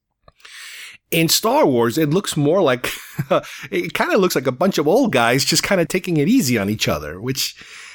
In 1.11 1.29
Star 1.29 1.67
Wars, 1.67 1.99
it 1.99 2.11
looks 2.11 2.37
more 2.37 2.63
like, 2.63 2.91
it 3.71 3.95
kind 3.95 4.13
of 4.13 4.21
looks 4.21 4.35
like 4.35 4.47
a 4.47 4.53
bunch 4.53 4.79
of 4.79 4.89
old 4.89 5.13
guys 5.13 5.45
just 5.45 5.63
kind 5.63 5.81
of 5.81 5.89
taking 5.89 6.17
it 6.17 6.29
easy 6.29 6.59
on 6.59 6.71
each 6.71 6.89
other, 6.89 7.21
which, 7.21 7.55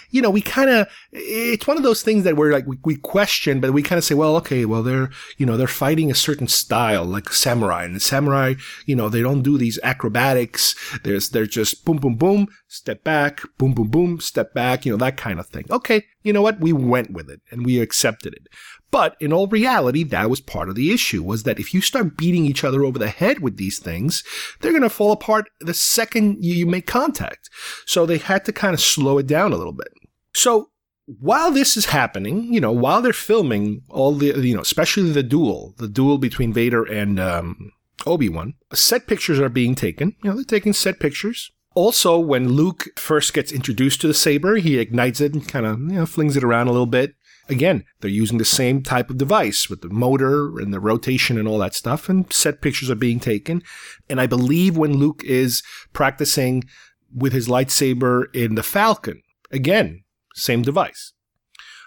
you 0.10 0.22
know, 0.22 0.30
we 0.30 0.42
kind 0.42 0.70
of, 0.70 0.88
it's 1.12 1.68
one 1.68 1.78
of 1.78 1.84
those 1.84 2.02
things 2.02 2.24
that 2.24 2.38
we're 2.38 2.52
like, 2.52 2.66
we, 2.66 2.78
we 2.84 2.96
question, 2.96 3.60
but 3.60 3.74
we 3.74 3.82
kind 3.82 3.98
of 3.98 4.04
say, 4.04 4.16
well, 4.16 4.36
okay, 4.38 4.66
well, 4.66 4.84
they're, 4.84 5.10
you 5.38 5.46
know, 5.46 5.58
they're 5.58 5.68
fighting 5.68 6.10
a 6.12 6.16
certain 6.16 6.48
style, 6.48 7.06
like 7.06 7.30
samurai. 7.30 7.86
And 7.86 7.96
the 7.96 8.00
samurai, 8.00 8.56
you 8.86 8.96
know, 8.96 9.10
they 9.10 9.22
don't 9.22 9.42
do 9.42 9.58
these 9.58 9.80
acrobatics. 9.84 10.76
There's, 11.04 11.30
they're 11.30 11.46
just 11.46 11.86
boom, 11.86 11.98
boom, 11.98 12.16
boom, 12.16 12.48
step 12.68 13.04
back, 13.04 13.42
boom, 13.58 13.74
boom, 13.74 13.90
boom, 13.90 14.20
step 14.20 14.54
back, 14.54 14.86
you 14.86 14.92
know, 14.92 14.98
that 14.98 15.18
kind 15.18 15.40
of 15.40 15.48
thing. 15.48 15.66
Okay. 15.70 16.04
You 16.24 16.34
know 16.34 16.42
what? 16.42 16.60
We 16.60 16.74
went 16.74 17.12
with 17.12 17.30
it 17.30 17.42
and 17.52 17.66
we 17.66 17.80
accepted 17.80 18.34
it. 18.34 18.48
But 18.90 19.18
in 19.20 19.34
all 19.34 19.48
reality, 19.48 20.04
that 20.04 20.30
was 20.30 20.40
part 20.40 20.70
of 20.70 20.76
the 20.76 20.94
issue 20.94 21.22
was 21.22 21.44
that 21.44 21.60
if 21.60 21.74
you 21.74 21.82
start 21.82 22.18
beating 22.18 22.46
each 22.46 22.64
other 22.64 22.84
over 22.84 22.98
the 22.98 23.10
head 23.10 23.40
with 23.40 23.58
these 23.58 23.80
things, 23.80 24.24
they're 24.60 24.72
going 24.72 24.82
to 24.82 24.90
fall 24.90 25.12
apart 25.12 25.50
the 25.60 25.74
second 25.74 26.44
you 26.44 26.66
make 26.66 26.88
contact. 26.88 27.50
So 27.86 28.06
they 28.06 28.18
had 28.18 28.46
to 28.46 28.54
kind 28.54 28.74
of 28.74 28.80
slow 28.80 29.18
it 29.18 29.28
down 29.28 29.52
a 29.52 29.58
little 29.58 29.74
bit. 29.74 29.90
So 30.38 30.70
while 31.08 31.50
this 31.50 31.76
is 31.76 31.88
happening, 31.88 32.54
you 32.54 32.62
know, 32.62 32.72
while 32.72 33.02
they're 33.02 33.12
filming 33.12 33.82
all 33.90 34.14
the, 34.14 34.40
you 34.40 34.54
know, 34.54 34.62
especially 34.62 35.12
the 35.12 35.24
duel, 35.24 35.74
the 35.80 35.88
duel 35.88 36.20
between 36.20 36.54
Vader 36.54 36.84
and 36.84 37.20
um, 37.20 37.72
Obi 38.06 38.30
Wan, 38.30 38.54
set 38.72 39.08
pictures 39.08 39.40
are 39.40 39.50
being 39.50 39.74
taken. 39.74 40.16
You 40.24 40.30
know, 40.30 40.36
they're 40.36 40.44
taking 40.44 40.74
set 40.74 41.00
pictures. 41.00 41.50
Also, 41.74 42.20
when 42.20 42.50
Luke 42.50 42.86
first 42.98 43.34
gets 43.34 43.52
introduced 43.52 44.00
to 44.02 44.08
the 44.08 44.14
saber, 44.14 44.58
he 44.58 44.78
ignites 44.78 45.22
it 45.22 45.34
and 45.34 45.48
kind 45.48 45.66
of, 45.66 45.80
you 45.80 45.96
know, 45.96 46.06
flings 46.06 46.38
it 46.38 46.44
around 46.44 46.68
a 46.68 46.72
little 46.72 46.86
bit. 46.86 47.16
Again, 47.50 47.84
they're 48.02 48.12
using 48.12 48.38
the 48.38 48.46
same 48.46 48.84
type 48.84 49.10
of 49.10 49.18
device 49.18 49.72
with 49.72 49.82
the 49.82 49.90
motor 49.90 50.60
and 50.60 50.72
the 50.72 50.80
rotation 50.80 51.40
and 51.40 51.48
all 51.48 51.58
that 51.60 51.74
stuff, 51.74 52.10
and 52.10 52.32
set 52.32 52.62
pictures 52.62 52.92
are 52.92 52.96
being 52.96 53.20
taken. 53.20 53.64
And 54.08 54.22
I 54.22 54.28
believe 54.28 54.78
when 54.78 54.98
Luke 54.98 55.24
is 55.24 55.64
practicing 55.94 56.64
with 57.12 57.34
his 57.34 57.48
lightsaber 57.48 58.26
in 58.36 58.54
the 58.54 58.62
Falcon, 58.62 59.24
again, 59.52 60.04
same 60.38 60.62
device. 60.62 61.14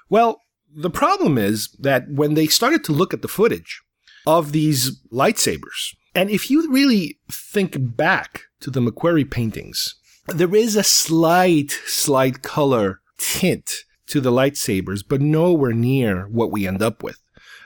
Well, 0.09 0.43
the 0.75 0.91
problem 0.91 1.39
is 1.39 1.69
that 1.79 2.11
when 2.11 2.35
they 2.35 2.47
started 2.47 2.85
to 2.85 2.93
look 2.93 3.15
at 3.15 3.23
the 3.23 3.29
footage 3.29 3.83
of 4.27 4.53
these 4.53 5.01
lightsabers, 5.13 5.95
and 6.15 6.31
if 6.31 6.51
you 6.51 6.71
really 6.71 7.19
think 7.31 7.77
back 7.79 8.43
to 8.61 8.71
the 8.71 8.81
McQuarrie 8.81 9.31
paintings, 9.31 9.95
there 10.27 10.55
is 10.55 10.77
a 10.77 10.83
slight, 10.83 11.71
slight 11.87 12.43
color 12.43 13.01
tint 13.19 13.85
to 14.07 14.21
the 14.21 14.33
lightsabers, 14.33 15.03
but 15.09 15.21
nowhere 15.21 15.73
near 15.73 16.27
what 16.29 16.51
we 16.51 16.67
end 16.67 16.83
up 16.83 17.03
with. 17.03 17.21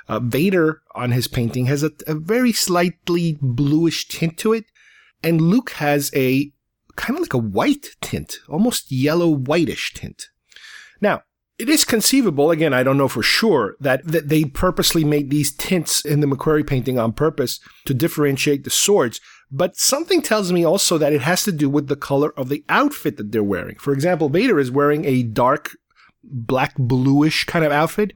Uh, 0.07 0.21
Vader 0.21 0.83
on 0.95 1.13
his 1.13 1.27
painting 1.27 1.67
has 1.67 1.83
a, 1.83 1.91
a 2.07 2.15
very 2.15 2.53
slightly 2.53 3.39
bluish 3.41 4.07
tint 4.09 4.37
to 4.39 4.53
it, 4.53 4.67
and 5.23 5.41
Luke 5.41 5.71
has 5.71 6.11
a 6.15 6.53
kind 6.97 7.17
of 7.17 7.23
like 7.23 7.35
a 7.35 7.39
white 7.39 7.97
tint, 8.03 8.39
almost 8.49 8.93
yellow 8.93 9.29
whitish 9.29 9.95
tint. 9.95 10.29
It 11.57 11.69
is 11.69 11.85
conceivable, 11.85 12.51
again, 12.51 12.75
I 12.75 12.83
don't 12.83 12.99
know 12.99 13.07
for 13.07 13.23
sure, 13.23 13.77
that, 13.79 14.05
that 14.07 14.29
they 14.29 14.45
purposely 14.45 15.05
made 15.05 15.31
these 15.31 15.55
tints 15.55 16.05
in 16.05 16.19
the 16.19 16.27
McQuarrie 16.27 16.67
painting 16.67 16.99
on 16.99 17.13
purpose 17.13 17.61
to 17.85 17.95
differentiate 17.95 18.65
the 18.65 18.71
swords. 18.71 19.21
But 19.53 19.77
something 19.77 20.21
tells 20.21 20.51
me 20.51 20.65
also 20.65 20.99
that 20.99 21.13
it 21.13 21.21
has 21.21 21.45
to 21.45 21.53
do 21.53 21.71
with 21.71 21.87
the 21.87 21.95
color 21.95 22.33
of 22.37 22.49
the 22.49 22.65
outfit 22.69 23.19
that 23.19 23.31
they're 23.31 23.45
wearing. 23.45 23.77
For 23.79 23.93
example, 23.93 24.29
Vader 24.29 24.59
is 24.59 24.73
wearing 24.73 25.05
a 25.05 25.23
dark 25.23 25.77
black 26.25 26.75
bluish 26.77 27.45
kind 27.45 27.65
of 27.65 27.71
outfit. 27.71 28.15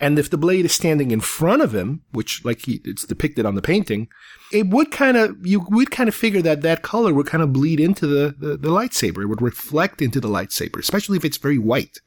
And 0.00 0.18
if 0.18 0.30
the 0.30 0.38
blade 0.38 0.64
is 0.64 0.72
standing 0.72 1.10
in 1.10 1.20
front 1.20 1.60
of 1.60 1.74
him, 1.74 2.02
which 2.12 2.44
like 2.44 2.66
he, 2.66 2.80
it's 2.84 3.04
depicted 3.04 3.44
on 3.44 3.56
the 3.56 3.62
painting, 3.62 4.08
it 4.52 4.68
would 4.68 4.90
kind 4.90 5.16
of, 5.16 5.36
you 5.44 5.66
would 5.70 5.90
kind 5.90 6.08
of 6.08 6.14
figure 6.14 6.42
that 6.42 6.62
that 6.62 6.82
color 6.82 7.12
would 7.12 7.26
kind 7.26 7.42
of 7.42 7.52
bleed 7.52 7.80
into 7.80 8.06
the, 8.06 8.34
the, 8.38 8.56
the, 8.56 8.68
lightsaber. 8.68 9.22
It 9.22 9.26
would 9.26 9.42
reflect 9.42 10.00
into 10.00 10.20
the 10.20 10.28
lightsaber, 10.28 10.78
especially 10.78 11.16
if 11.16 11.24
it's 11.24 11.36
very 11.36 11.58
white. 11.58 11.98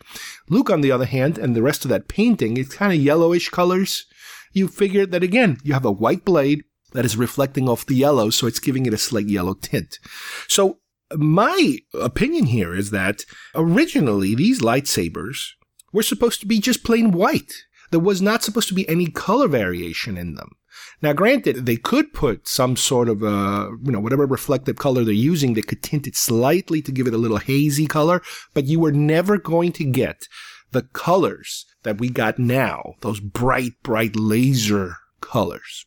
Luke, 0.50 0.70
on 0.70 0.82
the 0.82 0.92
other 0.92 1.06
hand, 1.06 1.38
and 1.38 1.56
the 1.56 1.62
rest 1.62 1.84
of 1.84 1.90
that 1.90 2.08
painting, 2.08 2.58
it's 2.58 2.76
kind 2.76 2.94
of 2.94 3.00
yellowish 3.00 3.50
colors. 3.50 4.06
You 4.54 4.68
figure 4.68 5.06
that 5.06 5.24
again, 5.24 5.58
you 5.64 5.74
have 5.74 5.86
a 5.86 5.92
white 5.92 6.24
blade 6.24 6.64
that 6.94 7.06
is 7.06 7.18
reflecting 7.18 7.68
off 7.68 7.86
the 7.86 7.96
yellow, 7.96 8.30
so 8.30 8.48
it's 8.48 8.60
giving 8.60 8.86
it 8.86 8.94
a 8.94 8.98
slight 8.98 9.28
yellow 9.28 9.54
tint. 9.54 10.00
So 10.48 10.80
my 11.16 11.78
opinion 11.94 12.46
here 12.46 12.74
is 12.74 12.92
that 12.92 13.26
originally 13.56 14.36
these 14.36 14.62
lightsabers 14.62 15.52
were 15.94 16.04
supposed 16.04 16.40
to 16.42 16.48
be 16.48 16.60
just 16.60 16.84
plain 16.84 17.12
white. 17.12 17.54
There 17.92 18.00
was 18.00 18.22
not 18.22 18.44
supposed 18.44 18.68
to 18.70 18.74
be 18.74 18.88
any 18.90 19.08
color 19.08 19.48
variation 19.48 20.18
in 20.18 20.36
them. 20.36 20.56
Now, 21.02 21.14
granted, 21.14 21.66
they 21.66 21.78
could 21.78 22.14
put 22.14 22.48
some 22.48 22.76
sort 22.76 23.10
of, 23.10 23.24
uh, 23.24 23.72
you 23.84 23.92
know, 23.92 24.00
whatever 24.00 24.26
reflective 24.26 24.78
color 24.78 25.04
they're 25.04 25.14
using, 25.14 25.54
they 25.54 25.62
could 25.62 25.84
tint 25.84 26.08
it 26.08 26.16
slightly 26.16 26.82
to 26.82 26.92
give 26.92 27.08
it 27.08 27.14
a 27.14 27.18
little 27.18 27.38
hazy 27.38 27.88
color, 27.88 28.22
but 28.54 28.66
you 28.66 28.80
were 28.80 28.92
never 28.92 29.38
going 29.38 29.72
to 29.74 29.84
get 29.84 30.28
the 30.72 30.84
colors 30.84 31.66
that 31.84 32.00
we 32.00 32.10
got 32.10 32.40
now, 32.40 32.96
those 33.02 33.20
bright, 33.20 33.74
bright 33.84 34.16
laser 34.16 34.98
colors. 35.20 35.86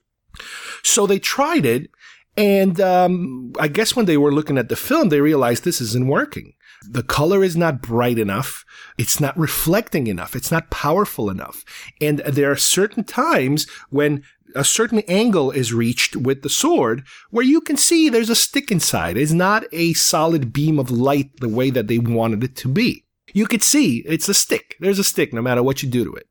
So 0.82 1.06
they 1.06 1.18
tried 1.18 1.64
it, 1.64 1.90
and 2.37 2.80
um, 2.80 3.52
I 3.58 3.68
guess 3.68 3.94
when 3.94 4.06
they 4.06 4.16
were 4.16 4.32
looking 4.32 4.58
at 4.58 4.68
the 4.68 4.76
film, 4.76 5.08
they 5.08 5.20
realized 5.20 5.64
this 5.64 5.80
isn't 5.80 6.08
working. 6.08 6.54
The 6.88 7.02
color 7.02 7.42
is 7.42 7.56
not 7.56 7.82
bright 7.82 8.18
enough. 8.18 8.64
It's 8.98 9.20
not 9.20 9.38
reflecting 9.38 10.06
enough. 10.06 10.36
It's 10.36 10.50
not 10.50 10.70
powerful 10.70 11.30
enough. 11.30 11.64
And 12.00 12.18
there 12.20 12.50
are 12.50 12.56
certain 12.56 13.04
times 13.04 13.66
when 13.90 14.22
a 14.54 14.64
certain 14.64 15.00
angle 15.08 15.50
is 15.50 15.72
reached 15.72 16.14
with 16.14 16.42
the 16.42 16.48
sword 16.48 17.04
where 17.30 17.44
you 17.44 17.60
can 17.60 17.76
see 17.76 18.08
there's 18.08 18.30
a 18.30 18.36
stick 18.36 18.70
inside. 18.70 19.16
It's 19.16 19.32
not 19.32 19.64
a 19.72 19.94
solid 19.94 20.52
beam 20.52 20.78
of 20.78 20.90
light 20.90 21.40
the 21.40 21.48
way 21.48 21.70
that 21.70 21.88
they 21.88 21.98
wanted 21.98 22.44
it 22.44 22.56
to 22.56 22.68
be. 22.68 23.04
You 23.32 23.46
could 23.46 23.62
see 23.62 24.04
it's 24.06 24.28
a 24.28 24.34
stick. 24.34 24.76
There's 24.78 24.98
a 24.98 25.04
stick 25.04 25.32
no 25.32 25.42
matter 25.42 25.62
what 25.62 25.82
you 25.82 25.88
do 25.88 26.04
to 26.04 26.12
it. 26.14 26.28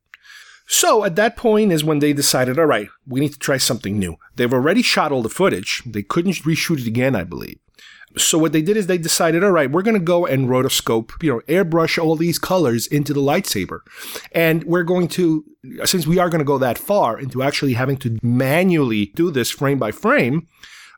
So 0.66 1.04
at 1.04 1.16
that 1.16 1.36
point 1.36 1.72
is 1.72 1.84
when 1.84 1.98
they 1.98 2.14
decided, 2.14 2.58
all 2.58 2.64
right, 2.64 2.88
we 3.06 3.20
need 3.20 3.34
to 3.34 3.38
try 3.38 3.58
something 3.58 3.98
new. 3.98 4.16
They've 4.36 4.52
already 4.52 4.80
shot 4.80 5.12
all 5.12 5.22
the 5.22 5.28
footage. 5.28 5.82
They 5.84 6.02
couldn't 6.02 6.44
reshoot 6.44 6.80
it 6.80 6.86
again, 6.86 7.14
I 7.14 7.24
believe. 7.24 7.58
So 8.16 8.38
what 8.38 8.52
they 8.52 8.62
did 8.62 8.76
is 8.76 8.86
they 8.86 8.98
decided, 8.98 9.42
all 9.42 9.50
right, 9.50 9.70
we're 9.70 9.82
going 9.82 9.98
to 9.98 10.04
go 10.04 10.24
and 10.24 10.48
rotoscope, 10.48 11.10
you 11.22 11.32
know, 11.32 11.40
airbrush 11.48 12.02
all 12.02 12.16
these 12.16 12.38
colors 12.38 12.86
into 12.86 13.12
the 13.12 13.20
lightsaber. 13.20 13.80
And 14.32 14.62
we're 14.64 14.84
going 14.84 15.08
to, 15.08 15.44
since 15.84 16.06
we 16.06 16.18
are 16.18 16.28
going 16.28 16.38
to 16.38 16.44
go 16.44 16.58
that 16.58 16.78
far 16.78 17.18
into 17.18 17.42
actually 17.42 17.72
having 17.72 17.96
to 17.98 18.18
manually 18.22 19.06
do 19.16 19.30
this 19.30 19.50
frame 19.50 19.78
by 19.78 19.90
frame, 19.90 20.46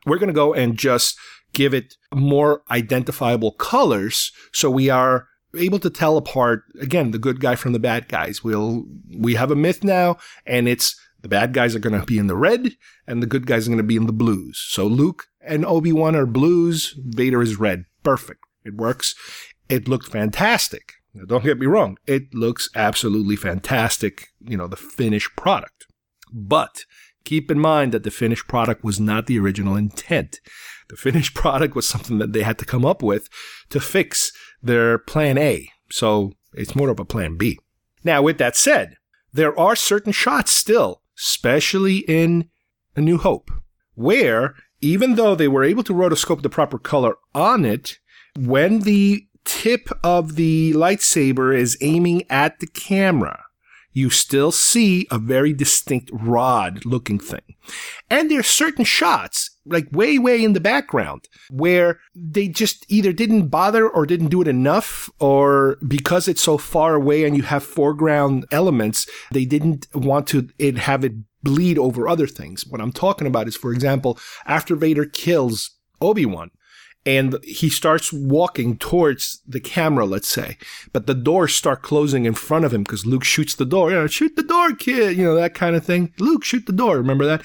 we're 0.05 0.19
going 0.19 0.27
to 0.27 0.33
go 0.33 0.53
and 0.53 0.77
just 0.77 1.17
give 1.53 1.73
it 1.73 1.95
more 2.13 2.61
identifiable 2.69 3.51
colors. 3.53 4.31
So 4.53 4.69
we 4.69 4.89
are 4.89 5.27
able 5.57 5.79
to 5.79 5.89
tell 5.89 6.17
apart, 6.17 6.63
again, 6.79 7.11
the 7.11 7.17
good 7.17 7.39
guy 7.39 7.55
from 7.55 7.73
the 7.73 7.79
bad 7.79 8.07
guys. 8.09 8.43
We'll, 8.43 8.85
we 9.17 9.35
have 9.35 9.49
a 9.49 9.55
myth 9.55 9.83
now 9.83 10.17
and 10.45 10.67
it's 10.67 10.95
the 11.21 11.29
bad 11.29 11.53
guys 11.53 11.75
are 11.75 11.79
going 11.79 11.99
to 11.99 12.05
be 12.05 12.19
in 12.19 12.27
the 12.27 12.35
red 12.35 12.73
and 13.07 13.23
the 13.23 13.27
good 13.27 13.47
guys 13.47 13.67
are 13.67 13.71
going 13.71 13.77
to 13.77 13.83
be 13.83 13.95
in 13.95 14.05
the 14.05 14.13
blues. 14.13 14.63
So 14.69 14.85
Luke 14.85 15.25
and 15.47 15.65
Obi-Wan 15.65 16.15
are 16.15 16.25
blues, 16.25 16.95
Vader 16.97 17.41
is 17.41 17.59
red. 17.59 17.85
Perfect. 18.03 18.43
It 18.63 18.75
works. 18.75 19.15
It 19.69 19.87
looked 19.87 20.07
fantastic. 20.07 20.93
Now, 21.13 21.25
don't 21.25 21.43
get 21.43 21.59
me 21.59 21.65
wrong. 21.65 21.97
It 22.05 22.33
looks 22.33 22.69
absolutely 22.75 23.35
fantastic, 23.35 24.29
you 24.39 24.57
know, 24.57 24.67
the 24.67 24.75
finished 24.75 25.35
product. 25.35 25.87
But 26.31 26.83
keep 27.23 27.49
in 27.49 27.59
mind 27.59 27.91
that 27.91 28.03
the 28.03 28.11
finished 28.11 28.47
product 28.47 28.83
was 28.83 28.99
not 28.99 29.25
the 29.25 29.39
original 29.39 29.75
intent. 29.75 30.39
The 30.89 30.95
finished 30.95 31.33
product 31.43 31.75
was 31.75 31.87
something 31.87 32.19
that 32.19 32.33
they 32.33 32.43
had 32.43 32.57
to 32.59 32.65
come 32.65 32.85
up 32.85 33.01
with 33.01 33.29
to 33.69 33.79
fix 33.79 34.31
their 34.61 34.97
plan 34.97 35.37
A. 35.37 35.69
So 35.89 36.33
it's 36.53 36.75
more 36.75 36.89
of 36.89 36.99
a 36.99 37.05
plan 37.05 37.37
B. 37.37 37.59
Now, 38.03 38.21
with 38.21 38.37
that 38.37 38.55
said, 38.55 38.95
there 39.33 39.57
are 39.59 39.75
certain 39.75 40.11
shots 40.11 40.51
still, 40.51 41.01
especially 41.17 41.97
in 42.07 42.49
A 42.95 43.01
New 43.01 43.17
Hope, 43.17 43.49
where 43.95 44.55
even 44.81 45.15
though 45.15 45.35
they 45.35 45.47
were 45.47 45.63
able 45.63 45.83
to 45.83 45.93
rotoscope 45.93 46.41
the 46.41 46.49
proper 46.49 46.77
color 46.77 47.15
on 47.33 47.65
it, 47.65 47.97
when 48.37 48.79
the 48.79 49.27
tip 49.45 49.89
of 50.03 50.35
the 50.35 50.73
lightsaber 50.73 51.55
is 51.57 51.77
aiming 51.81 52.23
at 52.29 52.59
the 52.59 52.67
camera, 52.67 53.43
you 53.93 54.11
still 54.11 54.51
see 54.51 55.07
a 55.09 55.17
very 55.17 55.53
distinct 55.53 56.11
rod 56.13 56.85
looking 56.85 57.17
thing. 57.17 57.55
And 58.11 58.29
there's 58.29 58.45
certain 58.45 58.85
shots, 58.85 59.57
like 59.65 59.87
way, 59.91 60.19
way 60.19 60.43
in 60.43 60.53
the 60.53 60.59
background, 60.59 61.27
where 61.49 61.99
they 62.13 62.47
just 62.47 62.85
either 62.89 63.11
didn't 63.11 63.47
bother 63.47 63.89
or 63.89 64.05
didn't 64.05 64.27
do 64.27 64.41
it 64.41 64.47
enough, 64.47 65.09
or 65.19 65.77
because 65.87 66.27
it's 66.27 66.43
so 66.43 66.59
far 66.59 66.93
away 66.93 67.23
and 67.23 67.35
you 67.35 67.41
have 67.41 67.63
foreground 67.63 68.45
elements, 68.51 69.07
they 69.31 69.45
didn't 69.45 69.87
want 69.95 70.27
to 70.27 70.49
it, 70.59 70.77
have 70.77 71.03
it 71.03 71.13
bleed 71.47 71.77
over 71.77 72.09
other 72.09 72.27
things. 72.27 72.67
What 72.67 72.81
I'm 72.81 72.91
talking 72.91 73.25
about 73.25 73.47
is, 73.47 73.55
for 73.55 73.71
example, 73.71 74.19
after 74.45 74.75
Vader 74.75 75.05
kills 75.05 75.71
Obi-Wan, 76.01 76.51
and 77.05 77.37
he 77.41 77.69
starts 77.69 78.11
walking 78.11 78.77
towards 78.77 79.41
the 79.47 79.61
camera, 79.61 80.05
let's 80.05 80.27
say, 80.27 80.57
but 80.91 81.07
the 81.07 81.13
doors 81.13 81.55
start 81.55 81.81
closing 81.81 82.25
in 82.25 82.33
front 82.33 82.65
of 82.65 82.73
him 82.73 82.83
because 82.83 83.05
Luke 83.05 83.23
shoots 83.23 83.55
the 83.55 83.65
door. 83.65 83.91
You 83.91 83.95
know, 83.95 84.07
shoot 84.07 84.35
the 84.35 84.43
door, 84.43 84.73
kid. 84.73 85.15
You 85.15 85.23
know, 85.23 85.35
that 85.35 85.53
kind 85.53 85.77
of 85.77 85.85
thing. 85.85 86.13
Luke, 86.19 86.43
shoot 86.43 86.65
the 86.65 86.73
door. 86.73 86.97
Remember 86.97 87.25
that? 87.25 87.43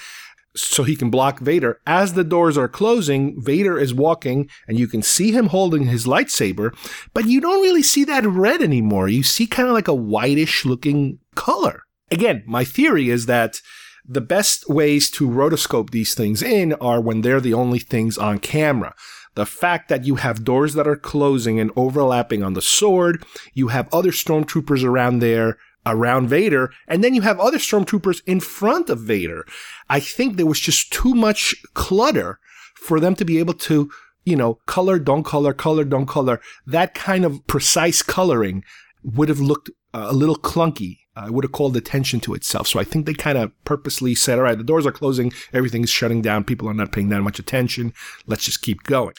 So 0.57 0.83
he 0.83 0.97
can 0.97 1.11
block 1.11 1.39
Vader. 1.39 1.81
As 1.87 2.15
the 2.15 2.25
doors 2.25 2.59
are 2.59 2.69
closing, 2.69 3.41
Vader 3.41 3.79
is 3.79 3.95
walking 3.95 4.51
and 4.67 4.81
you 4.81 4.89
can 4.89 5.01
see 5.01 5.31
him 5.31 5.47
holding 5.47 5.87
his 5.87 6.07
lightsaber, 6.07 6.75
but 7.15 7.27
you 7.27 7.41
don't 7.41 7.63
really 7.63 7.85
see 7.85 8.03
that 8.05 8.27
red 8.27 8.63
anymore. 8.63 9.09
You 9.09 9.23
see 9.23 9.47
kind 9.47 9.69
of 9.69 9.75
like 9.75 9.89
a 9.89 9.95
whitish 9.95 10.65
looking 10.65 11.21
color. 11.37 11.85
Again, 12.11 12.43
my 12.47 12.65
theory 12.65 13.09
is 13.09 13.27
that 13.27 13.61
the 14.07 14.21
best 14.21 14.69
ways 14.69 15.11
to 15.13 15.29
rotoscope 15.29 15.91
these 15.91 16.15
things 16.15 16.43
in 16.43 16.73
are 16.75 17.01
when 17.01 17.21
they're 17.21 17.41
the 17.41 17.55
only 17.55 17.79
things 17.79 18.19
on 18.19 18.39
camera. 18.39 18.95
The 19.35 19.47
fact 19.47 19.89
that 19.89 20.05
you 20.05 20.17
have 20.17 20.45
doors 20.45 20.75
that 20.75 20.89
are 20.89 20.97
closing 20.97 21.59
and 21.59 21.71
overlapping 21.77 22.43
on 22.43 22.53
the 22.53 22.63
sword, 22.63 23.25
you 23.55 23.69
have 23.69 23.89
other 23.93 24.11
stormtroopers 24.11 24.85
around 24.85 25.21
there 25.21 25.59
around 25.85 26.29
Vader, 26.29 26.73
and 26.87 27.03
then 27.03 27.15
you 27.15 27.23
have 27.23 27.41
other 27.41 27.59
stormtroopers 27.59 28.23
in 28.27 28.41
front 28.41 28.89
of 28.89 29.01
Vader. 29.01 29.47
I 29.89 30.01
think 30.01 30.37
there 30.37 30.47
was 30.47 30.61
just 30.61 30.93
too 30.93 31.15
much 31.15 31.55
clutter 31.75 32.39
for 32.75 33.01
them 33.01 33.15
to 33.17 33.25
be 33.25 33.39
able 33.39 33.55
to, 33.55 33.91
you 34.25 34.37
know, 34.37 34.55
color, 34.67 34.99
don't 34.99 35.25
color, 35.25 35.53
color, 35.53 35.85
don't 35.85 36.07
color. 36.07 36.41
That 36.67 36.95
kind 36.95 37.25
of 37.25 37.47
precise 37.47 38.03
coloring 38.03 38.65
would 39.03 39.29
have 39.29 39.41
looked 39.41 39.71
uh, 39.93 40.07
a 40.11 40.13
little 40.13 40.37
clunky. 40.37 40.99
Uh, 41.15 41.27
would 41.29 41.45
have 41.45 41.53
called 41.53 41.77
attention 41.77 42.21
to 42.21 42.33
itself. 42.33 42.67
So 42.67 42.81
I 42.81 42.85
think 42.85 43.05
they 43.05 43.13
kind 43.13 43.37
of 43.37 43.53
purposely 43.65 44.15
said, 44.15 44.39
all 44.39 44.45
right, 44.45 44.57
the 44.57 44.65
doors 44.65 44.87
are 44.87 44.93
closing, 44.93 45.31
everything's 45.53 45.91
shutting 45.91 46.23
down, 46.23 46.43
people 46.43 46.67
are 46.71 46.75
not 46.75 46.91
paying 46.91 47.11
that 47.11 47.21
much 47.21 47.39
attention. 47.39 47.93
Let's 48.27 48.47
just 48.47 48.63
keep 48.63 48.85
going. 48.85 49.13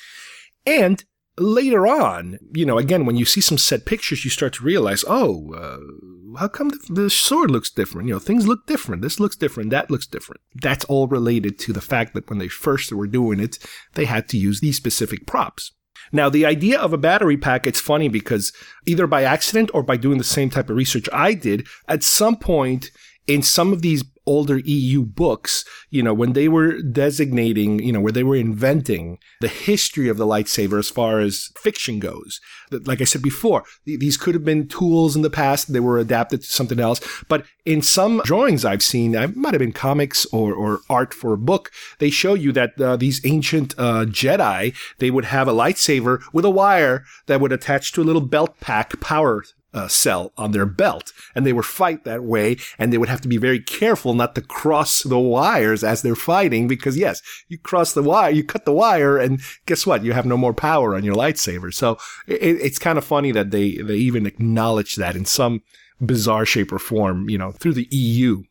And 0.65 1.03
later 1.37 1.87
on, 1.87 2.37
you 2.53 2.65
know, 2.65 2.77
again, 2.77 3.05
when 3.05 3.15
you 3.15 3.25
see 3.25 3.41
some 3.41 3.57
set 3.57 3.85
pictures, 3.85 4.23
you 4.23 4.31
start 4.31 4.53
to 4.53 4.63
realize, 4.63 5.03
oh, 5.07 5.53
uh, 5.53 6.39
how 6.39 6.47
come 6.47 6.69
the, 6.69 6.79
the, 6.89 7.09
sword 7.09 7.51
looks 7.51 7.69
different? 7.69 8.07
You 8.07 8.15
know, 8.15 8.19
things 8.19 8.47
look 8.47 8.65
different. 8.67 9.01
This 9.01 9.19
looks 9.19 9.35
different. 9.35 9.69
That 9.71 9.89
looks 9.89 10.07
different. 10.07 10.41
That's 10.55 10.85
all 10.85 11.07
related 11.07 11.59
to 11.59 11.73
the 11.73 11.81
fact 11.81 12.13
that 12.13 12.29
when 12.29 12.39
they 12.39 12.47
first 12.47 12.91
were 12.91 13.07
doing 13.07 13.39
it, 13.39 13.57
they 13.93 14.05
had 14.05 14.27
to 14.29 14.37
use 14.37 14.59
these 14.59 14.77
specific 14.77 15.25
props. 15.25 15.71
Now, 16.13 16.29
the 16.29 16.45
idea 16.45 16.79
of 16.79 16.93
a 16.93 16.97
battery 16.97 17.37
pack, 17.37 17.65
it's 17.65 17.81
funny 17.81 18.07
because 18.07 18.53
either 18.85 19.07
by 19.07 19.23
accident 19.23 19.71
or 19.73 19.81
by 19.81 19.97
doing 19.97 20.19
the 20.19 20.23
same 20.23 20.51
type 20.51 20.69
of 20.69 20.77
research 20.77 21.09
I 21.11 21.33
did, 21.33 21.67
at 21.87 22.03
some 22.03 22.37
point 22.37 22.91
in 23.25 23.41
some 23.41 23.73
of 23.73 23.81
these 23.81 24.03
older 24.25 24.59
EU 24.59 25.03
books, 25.03 25.65
you 25.89 26.01
know, 26.01 26.13
when 26.13 26.33
they 26.33 26.47
were 26.47 26.81
designating, 26.81 27.79
you 27.79 27.91
know, 27.91 27.99
where 27.99 28.11
they 28.11 28.23
were 28.23 28.35
inventing 28.35 29.19
the 29.41 29.47
history 29.47 30.07
of 30.07 30.17
the 30.17 30.25
lightsaber 30.25 30.79
as 30.79 30.89
far 30.89 31.19
as 31.19 31.51
fiction 31.57 31.99
goes. 31.99 32.39
Like 32.71 33.01
I 33.01 33.05
said 33.05 33.21
before, 33.21 33.63
these 33.85 34.17
could 34.17 34.33
have 34.33 34.45
been 34.45 34.67
tools 34.67 35.15
in 35.15 35.21
the 35.21 35.29
past. 35.29 35.71
They 35.71 35.79
were 35.79 35.99
adapted 35.99 36.41
to 36.41 36.47
something 36.47 36.79
else. 36.79 36.99
But 37.27 37.45
in 37.65 37.81
some 37.81 38.21
drawings 38.25 38.65
I've 38.65 38.83
seen, 38.83 39.15
it 39.15 39.35
might 39.35 39.53
have 39.53 39.59
been 39.59 39.73
comics 39.73 40.25
or, 40.27 40.53
or 40.53 40.79
art 40.89 41.13
for 41.13 41.33
a 41.33 41.37
book, 41.37 41.71
they 41.99 42.09
show 42.09 42.33
you 42.33 42.51
that 42.53 42.79
uh, 42.79 42.97
these 42.97 43.21
ancient 43.25 43.73
uh, 43.77 44.05
Jedi, 44.05 44.73
they 44.99 45.11
would 45.11 45.25
have 45.25 45.47
a 45.47 45.53
lightsaber 45.53 46.21
with 46.31 46.45
a 46.45 46.49
wire 46.49 47.03
that 47.27 47.39
would 47.39 47.51
attach 47.51 47.91
to 47.93 48.01
a 48.01 48.03
little 48.03 48.21
belt 48.21 48.59
pack 48.59 48.99
power 48.99 49.43
uh, 49.73 49.87
cell 49.87 50.31
on 50.37 50.51
their 50.51 50.65
belt, 50.65 51.11
and 51.35 51.45
they 51.45 51.53
would 51.53 51.65
fight 51.65 52.03
that 52.03 52.23
way, 52.23 52.57
and 52.77 52.91
they 52.91 52.97
would 52.97 53.09
have 53.09 53.21
to 53.21 53.27
be 53.27 53.37
very 53.37 53.59
careful 53.59 54.13
not 54.13 54.35
to 54.35 54.41
cross 54.41 55.03
the 55.03 55.19
wires 55.19 55.83
as 55.83 56.01
they're 56.01 56.15
fighting, 56.15 56.67
because 56.67 56.97
yes, 56.97 57.21
you 57.47 57.57
cross 57.57 57.93
the 57.93 58.03
wire, 58.03 58.31
you 58.31 58.43
cut 58.43 58.65
the 58.65 58.73
wire, 58.73 59.17
and 59.17 59.41
guess 59.65 59.85
what? 59.85 60.03
You 60.03 60.13
have 60.13 60.25
no 60.25 60.37
more 60.37 60.53
power 60.53 60.95
on 60.95 61.03
your 61.03 61.15
lightsaber. 61.15 61.73
So 61.73 61.97
it, 62.27 62.41
it's 62.41 62.79
kind 62.79 62.97
of 62.97 63.05
funny 63.05 63.31
that 63.31 63.51
they 63.51 63.77
they 63.77 63.95
even 63.95 64.25
acknowledge 64.25 64.95
that 64.95 65.15
in 65.15 65.25
some 65.25 65.61
bizarre 65.99 66.45
shape 66.45 66.71
or 66.71 66.79
form, 66.79 67.29
you 67.29 67.37
know, 67.37 67.51
through 67.51 67.73
the 67.73 67.87
EU. 67.91 68.43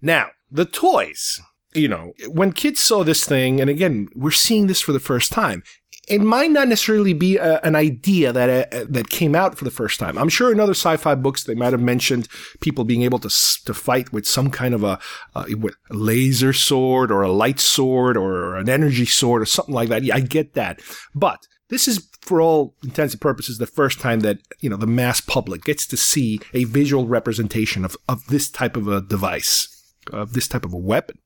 Now 0.00 0.30
the 0.50 0.64
toys 0.64 1.40
you 1.74 1.88
know, 1.88 2.12
when 2.28 2.52
kids 2.52 2.80
saw 2.80 3.04
this 3.04 3.24
thing, 3.24 3.60
and 3.60 3.70
again, 3.70 4.08
we're 4.14 4.30
seeing 4.30 4.66
this 4.66 4.80
for 4.80 4.92
the 4.92 5.00
first 5.00 5.30
time, 5.32 5.62
it 6.08 6.20
might 6.20 6.50
not 6.50 6.66
necessarily 6.66 7.12
be 7.12 7.36
a, 7.36 7.60
an 7.60 7.76
idea 7.76 8.32
that 8.32 8.48
uh, 8.48 8.76
uh, 8.76 8.84
that 8.88 9.10
came 9.10 9.36
out 9.36 9.56
for 9.56 9.64
the 9.64 9.70
first 9.70 10.00
time. 10.00 10.18
I'm 10.18 10.28
sure 10.28 10.50
in 10.50 10.58
other 10.58 10.72
sci-fi 10.72 11.14
books 11.14 11.44
they 11.44 11.54
might 11.54 11.72
have 11.72 11.80
mentioned 11.80 12.26
people 12.60 12.84
being 12.84 13.02
able 13.02 13.20
to 13.20 13.28
to 13.64 13.74
fight 13.74 14.12
with 14.12 14.26
some 14.26 14.50
kind 14.50 14.74
of 14.74 14.82
a, 14.82 14.98
uh, 15.36 15.44
a 15.48 15.94
laser 15.94 16.52
sword 16.52 17.12
or 17.12 17.22
a 17.22 17.30
light 17.30 17.60
sword 17.60 18.16
or 18.16 18.56
an 18.56 18.68
energy 18.68 19.06
sword 19.06 19.42
or 19.42 19.46
something 19.46 19.74
like 19.74 19.88
that. 19.88 20.02
Yeah, 20.02 20.16
I 20.16 20.20
get 20.20 20.54
that, 20.54 20.80
but 21.14 21.46
this 21.68 21.86
is 21.86 22.08
for 22.22 22.40
all 22.40 22.74
intents 22.82 23.14
and 23.14 23.20
purposes 23.20 23.58
the 23.58 23.66
first 23.66 24.00
time 24.00 24.20
that 24.20 24.38
you 24.58 24.68
know 24.68 24.76
the 24.76 24.86
mass 24.88 25.20
public 25.20 25.62
gets 25.62 25.86
to 25.86 25.96
see 25.96 26.40
a 26.52 26.64
visual 26.64 27.06
representation 27.06 27.84
of 27.84 27.96
of 28.08 28.26
this 28.26 28.50
type 28.50 28.76
of 28.76 28.88
a 28.88 29.00
device, 29.00 29.94
of 30.12 30.32
this 30.32 30.48
type 30.48 30.64
of 30.64 30.72
a 30.72 30.78
weapon. 30.78 31.18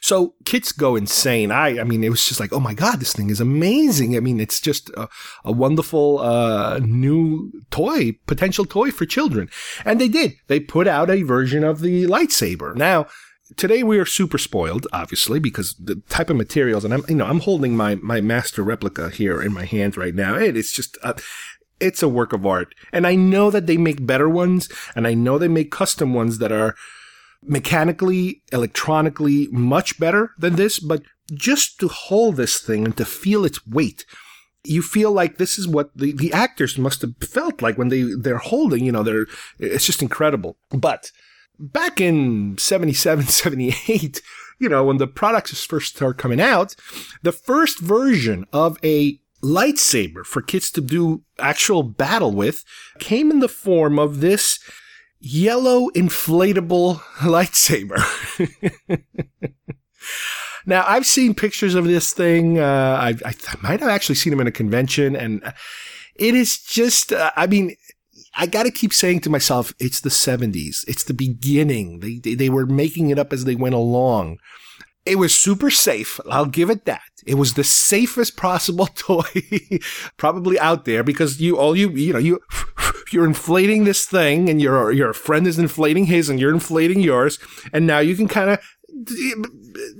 So 0.00 0.34
kids 0.44 0.72
go 0.72 0.96
insane. 0.96 1.50
I, 1.50 1.80
I 1.80 1.84
mean, 1.84 2.04
it 2.04 2.10
was 2.10 2.26
just 2.26 2.40
like, 2.40 2.52
oh 2.52 2.60
my 2.60 2.74
God, 2.74 3.00
this 3.00 3.12
thing 3.12 3.30
is 3.30 3.40
amazing. 3.40 4.16
I 4.16 4.20
mean, 4.20 4.40
it's 4.40 4.60
just 4.60 4.90
a, 4.90 5.08
a 5.44 5.52
wonderful, 5.52 6.18
uh, 6.18 6.78
new 6.82 7.50
toy, 7.70 8.18
potential 8.26 8.64
toy 8.64 8.90
for 8.90 9.06
children. 9.06 9.48
And 9.84 10.00
they 10.00 10.08
did. 10.08 10.34
They 10.48 10.60
put 10.60 10.86
out 10.86 11.10
a 11.10 11.22
version 11.22 11.64
of 11.64 11.80
the 11.80 12.04
lightsaber. 12.04 12.74
Now, 12.76 13.06
today 13.56 13.82
we 13.82 13.98
are 13.98 14.06
super 14.06 14.38
spoiled, 14.38 14.86
obviously, 14.92 15.38
because 15.38 15.74
the 15.74 16.02
type 16.08 16.30
of 16.30 16.36
materials, 16.36 16.84
and 16.84 16.92
I'm, 16.92 17.04
you 17.08 17.16
know, 17.16 17.26
I'm 17.26 17.40
holding 17.40 17.76
my, 17.76 17.94
my 17.96 18.20
master 18.20 18.62
replica 18.62 19.10
here 19.10 19.40
in 19.40 19.52
my 19.52 19.64
hands 19.64 19.96
right 19.96 20.14
now. 20.14 20.34
It 20.34 20.56
is 20.56 20.72
just, 20.72 20.98
uh, 21.02 21.14
it's 21.78 22.02
a 22.02 22.08
work 22.08 22.32
of 22.32 22.46
art. 22.46 22.74
And 22.92 23.06
I 23.06 23.14
know 23.14 23.50
that 23.50 23.66
they 23.66 23.76
make 23.76 24.06
better 24.06 24.28
ones, 24.28 24.68
and 24.94 25.06
I 25.06 25.14
know 25.14 25.38
they 25.38 25.48
make 25.48 25.70
custom 25.70 26.14
ones 26.14 26.38
that 26.38 26.52
are, 26.52 26.74
mechanically, 27.46 28.42
electronically 28.52 29.48
much 29.50 29.98
better 29.98 30.32
than 30.38 30.56
this, 30.56 30.78
but 30.78 31.02
just 31.32 31.78
to 31.80 31.88
hold 31.88 32.36
this 32.36 32.60
thing 32.60 32.84
and 32.84 32.96
to 32.96 33.04
feel 33.04 33.44
its 33.44 33.66
weight, 33.66 34.04
you 34.64 34.82
feel 34.82 35.12
like 35.12 35.38
this 35.38 35.58
is 35.58 35.68
what 35.68 35.96
the, 35.96 36.12
the 36.12 36.32
actors 36.32 36.76
must 36.78 37.02
have 37.02 37.14
felt 37.20 37.62
like 37.62 37.78
when 37.78 37.88
they, 37.88 38.02
they're 38.02 38.38
holding, 38.38 38.84
you 38.84 38.92
know, 38.92 39.02
they're, 39.02 39.26
it's 39.58 39.86
just 39.86 40.02
incredible. 40.02 40.56
But 40.70 41.10
back 41.58 42.00
in 42.00 42.58
77, 42.58 43.24
78, 43.26 44.20
you 44.58 44.68
know, 44.68 44.84
when 44.84 44.98
the 44.98 45.06
products 45.06 45.64
first 45.64 45.96
start 45.96 46.18
coming 46.18 46.40
out, 46.40 46.74
the 47.22 47.32
first 47.32 47.80
version 47.80 48.46
of 48.52 48.78
a 48.84 49.20
lightsaber 49.42 50.24
for 50.24 50.42
kids 50.42 50.70
to 50.72 50.80
do 50.80 51.22
actual 51.38 51.82
battle 51.82 52.32
with 52.32 52.64
came 52.98 53.30
in 53.30 53.40
the 53.40 53.48
form 53.48 53.98
of 53.98 54.20
this 54.20 54.58
yellow 55.20 55.90
inflatable 55.90 57.00
lightsaber. 57.18 58.02
now, 60.66 60.84
I've 60.86 61.06
seen 61.06 61.34
pictures 61.34 61.74
of 61.74 61.84
this 61.84 62.12
thing. 62.12 62.58
Uh, 62.58 62.98
I, 63.00 63.14
I, 63.24 63.34
might 63.62 63.80
have 63.80 63.88
actually 63.88 64.16
seen 64.16 64.30
them 64.30 64.40
in 64.40 64.46
a 64.46 64.52
convention, 64.52 65.16
and 65.16 65.42
it 66.14 66.34
is 66.34 66.58
just, 66.58 67.12
uh, 67.12 67.30
I 67.36 67.46
mean, 67.46 67.76
I 68.36 68.46
got 68.46 68.64
to 68.64 68.70
keep 68.70 68.92
saying 68.92 69.20
to 69.20 69.30
myself, 69.30 69.72
it's 69.78 70.00
the 70.00 70.10
70s. 70.10 70.84
It's 70.86 71.04
the 71.04 71.14
beginning. 71.14 72.00
They, 72.00 72.18
they, 72.18 72.34
they 72.34 72.50
were 72.50 72.66
making 72.66 73.10
it 73.10 73.18
up 73.18 73.32
as 73.32 73.44
they 73.44 73.54
went 73.54 73.74
along. 73.74 74.38
It 75.06 75.16
was 75.16 75.38
super 75.38 75.70
safe. 75.70 76.20
I'll 76.30 76.46
give 76.46 76.68
it 76.68 76.84
that. 76.84 77.00
It 77.26 77.34
was 77.34 77.54
the 77.54 77.64
safest 77.64 78.36
possible 78.36 78.86
toy 78.94 79.22
probably 80.16 80.58
out 80.58 80.84
there 80.84 81.02
because 81.02 81.40
you, 81.40 81.56
all 81.56 81.76
you, 81.76 81.90
you 81.90 82.12
know, 82.12 82.18
you, 82.18 82.40
you're 83.12 83.26
inflating 83.26 83.84
this 83.84 84.06
thing 84.06 84.48
and 84.48 84.60
your, 84.60 84.92
your 84.92 85.12
friend 85.12 85.46
is 85.46 85.58
inflating 85.58 86.06
his 86.06 86.28
and 86.28 86.40
you're 86.40 86.54
inflating 86.54 87.00
yours. 87.00 87.38
And 87.72 87.86
now 87.86 87.98
you 87.98 88.16
can 88.16 88.28
kind 88.28 88.50
of 88.50 88.60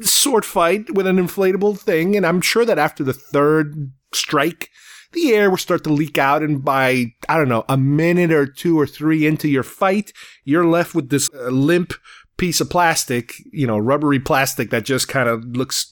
sword 0.00 0.44
fight 0.44 0.94
with 0.94 1.06
an 1.06 1.16
inflatable 1.16 1.78
thing. 1.78 2.16
And 2.16 2.26
I'm 2.26 2.40
sure 2.40 2.64
that 2.64 2.78
after 2.78 3.04
the 3.04 3.12
third 3.12 3.92
strike, 4.12 4.70
the 5.12 5.32
air 5.32 5.50
will 5.50 5.56
start 5.56 5.84
to 5.84 5.92
leak 5.92 6.18
out. 6.18 6.42
And 6.42 6.64
by, 6.64 7.06
I 7.28 7.36
don't 7.36 7.48
know, 7.48 7.64
a 7.68 7.76
minute 7.76 8.32
or 8.32 8.46
two 8.46 8.78
or 8.78 8.86
three 8.86 9.26
into 9.26 9.48
your 9.48 9.62
fight, 9.62 10.12
you're 10.44 10.66
left 10.66 10.94
with 10.94 11.10
this 11.10 11.30
uh, 11.34 11.48
limp 11.48 11.92
piece 12.36 12.60
of 12.60 12.68
plastic, 12.68 13.32
you 13.52 13.66
know, 13.66 13.78
rubbery 13.78 14.20
plastic 14.20 14.70
that 14.70 14.84
just 14.84 15.08
kind 15.08 15.28
of 15.28 15.44
looks 15.56 15.90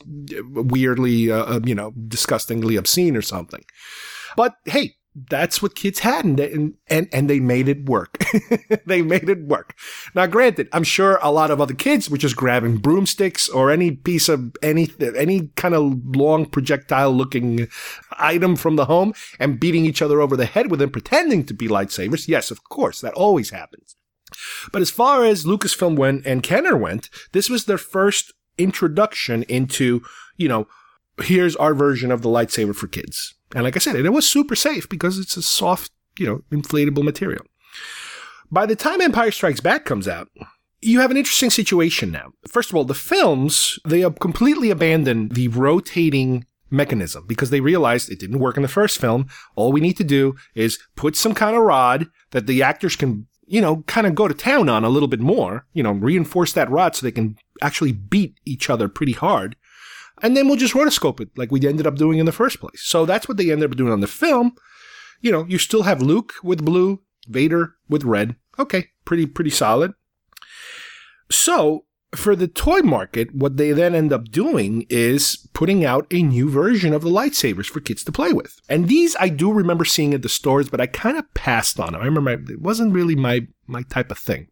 weirdly, 0.53 1.31
uh, 1.31 1.44
uh, 1.44 1.61
you 1.64 1.74
know, 1.74 1.92
disgustingly 2.07 2.77
obscene 2.77 3.16
or 3.16 3.22
something. 3.22 3.64
But 4.37 4.57
hey, 4.66 4.96
that's 5.14 5.62
what 5.62 5.77
kids 5.77 6.00
had 6.00 6.24
and 6.24 6.38
they, 6.38 6.53
and, 6.53 7.09
and, 7.12 7.31
they 7.31 7.38
made 7.38 7.68
it 7.68 7.88
work. 7.88 8.24
they 8.87 9.00
made 9.00 9.29
it 9.29 9.44
work. 9.44 9.77
Now, 10.14 10.27
granted, 10.27 10.68
I'm 10.72 10.83
sure 10.83 11.20
a 11.22 11.31
lot 11.31 11.53
of 11.53 11.61
other 11.61 11.74
kids 11.74 12.11
were 12.11 12.18
just 12.18 12.35
grabbing 12.35 12.79
broomsticks 12.79 13.48
or 13.48 13.70
any 13.70 13.92
piece 13.92 14.29
of 14.29 14.57
any, 14.61 14.90
any 15.16 15.48
kind 15.55 15.74
of 15.74 16.16
long 16.16 16.46
projectile 16.46 17.12
looking 17.12 17.68
item 18.12 18.57
from 18.57 18.74
the 18.74 18.87
home 18.87 19.14
and 19.38 19.61
beating 19.61 19.85
each 19.85 20.03
other 20.03 20.20
over 20.20 20.37
the 20.37 20.46
head 20.46 20.70
with 20.70 20.81
them, 20.81 20.90
pretending 20.90 21.44
to 21.46 21.55
be 21.55 21.68
lightsabers. 21.68 22.27
Yes, 22.27 22.50
of 22.50 22.64
course, 22.64 23.00
that 23.00 23.14
always 23.14 23.50
happens. 23.50 23.94
But 24.72 24.83
as 24.83 24.90
far 24.90 25.24
as 25.24 25.44
Lucasfilm 25.44 25.96
went 25.96 26.27
and 26.27 26.42
Kenner 26.42 26.77
went, 26.77 27.09
this 27.33 27.48
was 27.48 27.66
their 27.66 27.79
first 27.79 28.33
introduction 28.59 29.44
into, 29.44 30.03
you 30.37 30.48
know, 30.48 30.66
here's 31.22 31.55
our 31.57 31.74
version 31.74 32.11
of 32.11 32.22
the 32.22 32.29
lightsaber 32.29 32.74
for 32.74 32.88
kids. 32.88 33.35
And 33.55 33.62
like 33.62 33.77
I 33.77 33.79
said, 33.79 33.97
it 33.97 34.11
was 34.11 34.29
super 34.29 34.57
safe 34.57 34.88
because 34.88 35.19
it's 35.19 35.37
a 35.37 35.43
soft, 35.43 35.93
you 36.19 36.27
know, 36.27 36.40
inflatable 36.51 37.05
material. 37.05 37.45
By 38.51 38.67
the 38.67 38.77
time 38.77 39.01
Empire 39.01 39.31
Strikes 39.31 39.61
Back 39.61 39.85
comes 39.85 40.09
out, 40.09 40.29
you 40.83 41.01
have 41.01 41.11
an 41.11 41.17
interesting 41.17 41.51
situation 41.51 42.11
now. 42.11 42.33
First 42.47 42.71
of 42.71 42.77
all, 42.77 42.85
the 42.85 42.95
films, 42.95 43.79
they 43.87 44.01
have 44.01 44.19
completely 44.19 44.71
abandoned 44.71 45.33
the 45.33 45.49
rotating 45.49 46.45
mechanism 46.71 47.25
because 47.27 47.51
they 47.51 47.61
realized 47.61 48.11
it 48.11 48.19
didn't 48.19 48.40
work 48.40 48.57
in 48.57 48.62
the 48.62 48.69
first 48.69 49.01
film. 49.01 49.29
All 49.55 49.73
we 49.73 49.81
need 49.81 49.97
to 49.97 50.05
do 50.05 50.35
is 50.55 50.79
put 50.97 51.17
some 51.17 51.35
kind 51.35 51.57
of 51.57 51.62
rod 51.62 52.09
that 52.33 52.47
the 52.47 52.62
actors 52.62 52.97
can, 52.97 53.29
you 53.47 53.61
know, 53.61 53.83
kind 53.87 54.07
of 54.07 54.14
go 54.14 54.29
to 54.29 54.35
town 54.35 54.69
on 54.69 54.85
a 54.85 54.88
little 54.88 55.09
bit 55.09 55.21
more, 55.21 55.64
you 55.73 55.83
know, 55.83 55.93
reinforce 55.93 56.53
that 56.53 56.71
rod 56.71 56.95
so 56.95 57.07
they 57.07 57.12
can 57.12 57.37
actually 57.62 57.93
beat 57.93 58.38
each 58.45 58.69
other 58.69 58.88
pretty 58.88 59.12
hard 59.12 59.57
and 60.24 60.34
then 60.34 60.48
we'll 60.48 60.56
just 60.56 60.72
rotoscope 60.72 61.20
it 61.20 61.28
like 61.37 61.52
we 61.52 61.64
ended 61.68 61.87
up 61.87 61.96
doing 61.96 62.18
in 62.18 62.24
the 62.24 62.32
first 62.32 62.58
place. 62.58 62.82
So 62.82 63.04
that's 63.04 63.28
what 63.28 63.37
they 63.37 63.52
ended 63.52 63.70
up 63.70 63.76
doing 63.76 63.92
on 63.92 64.00
the 64.00 64.06
film. 64.06 64.56
You 65.20 65.30
know, 65.30 65.44
you 65.44 65.58
still 65.58 65.82
have 65.82 66.00
Luke 66.00 66.32
with 66.42 66.64
blue, 66.64 67.02
Vader 67.28 67.74
with 67.90 68.04
red. 68.04 68.34
Okay, 68.58 68.88
pretty 69.04 69.26
pretty 69.26 69.50
solid. 69.50 69.92
So 71.30 71.84
for 72.14 72.34
the 72.34 72.48
toy 72.48 72.80
market, 72.80 73.34
what 73.34 73.58
they 73.58 73.72
then 73.72 73.94
end 73.94 74.14
up 74.14 74.30
doing 74.30 74.87
is 74.88 75.46
putting 75.52 75.84
out 75.84 76.06
a 76.10 76.22
new 76.22 76.48
version 76.48 76.94
of 76.94 77.02
the 77.02 77.10
lightsabers 77.10 77.66
for 77.66 77.80
kids 77.80 78.02
to 78.04 78.12
play 78.12 78.32
with. 78.32 78.60
And 78.66 78.88
these 78.88 79.16
I 79.20 79.28
do 79.28 79.52
remember 79.52 79.84
seeing 79.84 80.14
at 80.14 80.22
the 80.22 80.28
stores, 80.30 80.70
but 80.70 80.80
I 80.80 80.87
kind 80.87 81.18
of 81.18 81.32
passed 81.34 81.78
on 81.78 81.92
them. 81.92 82.00
I 82.00 82.06
remember 82.06 82.30
it 82.30 82.62
wasn't 82.62 82.94
really 82.94 83.14
my 83.14 83.46
my 83.66 83.82
type 83.82 84.10
of 84.10 84.18
thing. 84.18 84.48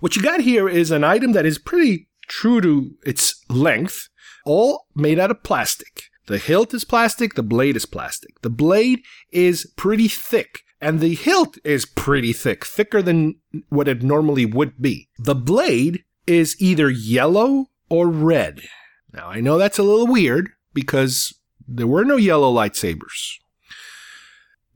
What 0.00 0.16
you 0.16 0.22
got 0.22 0.40
here 0.40 0.68
is 0.68 0.90
an 0.90 1.02
item 1.02 1.32
that 1.32 1.46
is 1.46 1.58
pretty 1.58 2.08
true 2.28 2.60
to 2.60 2.94
its 3.06 3.42
length 3.48 4.10
all 4.46 4.86
made 4.94 5.18
out 5.18 5.30
of 5.30 5.42
plastic. 5.42 6.04
The 6.26 6.38
hilt 6.38 6.72
is 6.72 6.84
plastic, 6.84 7.34
the 7.34 7.42
blade 7.42 7.76
is 7.76 7.86
plastic. 7.86 8.40
The 8.40 8.50
blade 8.50 9.02
is 9.30 9.70
pretty 9.76 10.08
thick, 10.08 10.62
and 10.80 11.00
the 11.00 11.14
hilt 11.14 11.58
is 11.64 11.84
pretty 11.84 12.32
thick, 12.32 12.64
thicker 12.64 13.02
than 13.02 13.36
what 13.68 13.88
it 13.88 14.02
normally 14.02 14.46
would 14.46 14.80
be. 14.80 15.08
The 15.18 15.34
blade 15.34 16.04
is 16.26 16.56
either 16.58 16.90
yellow 16.90 17.66
or 17.88 18.08
red. 18.08 18.62
Now, 19.12 19.28
I 19.28 19.40
know 19.40 19.58
that's 19.58 19.78
a 19.78 19.84
little 19.84 20.06
weird 20.06 20.50
because 20.74 21.32
there 21.68 21.86
were 21.86 22.04
no 22.04 22.16
yellow 22.16 22.52
lightsabers. 22.52 23.34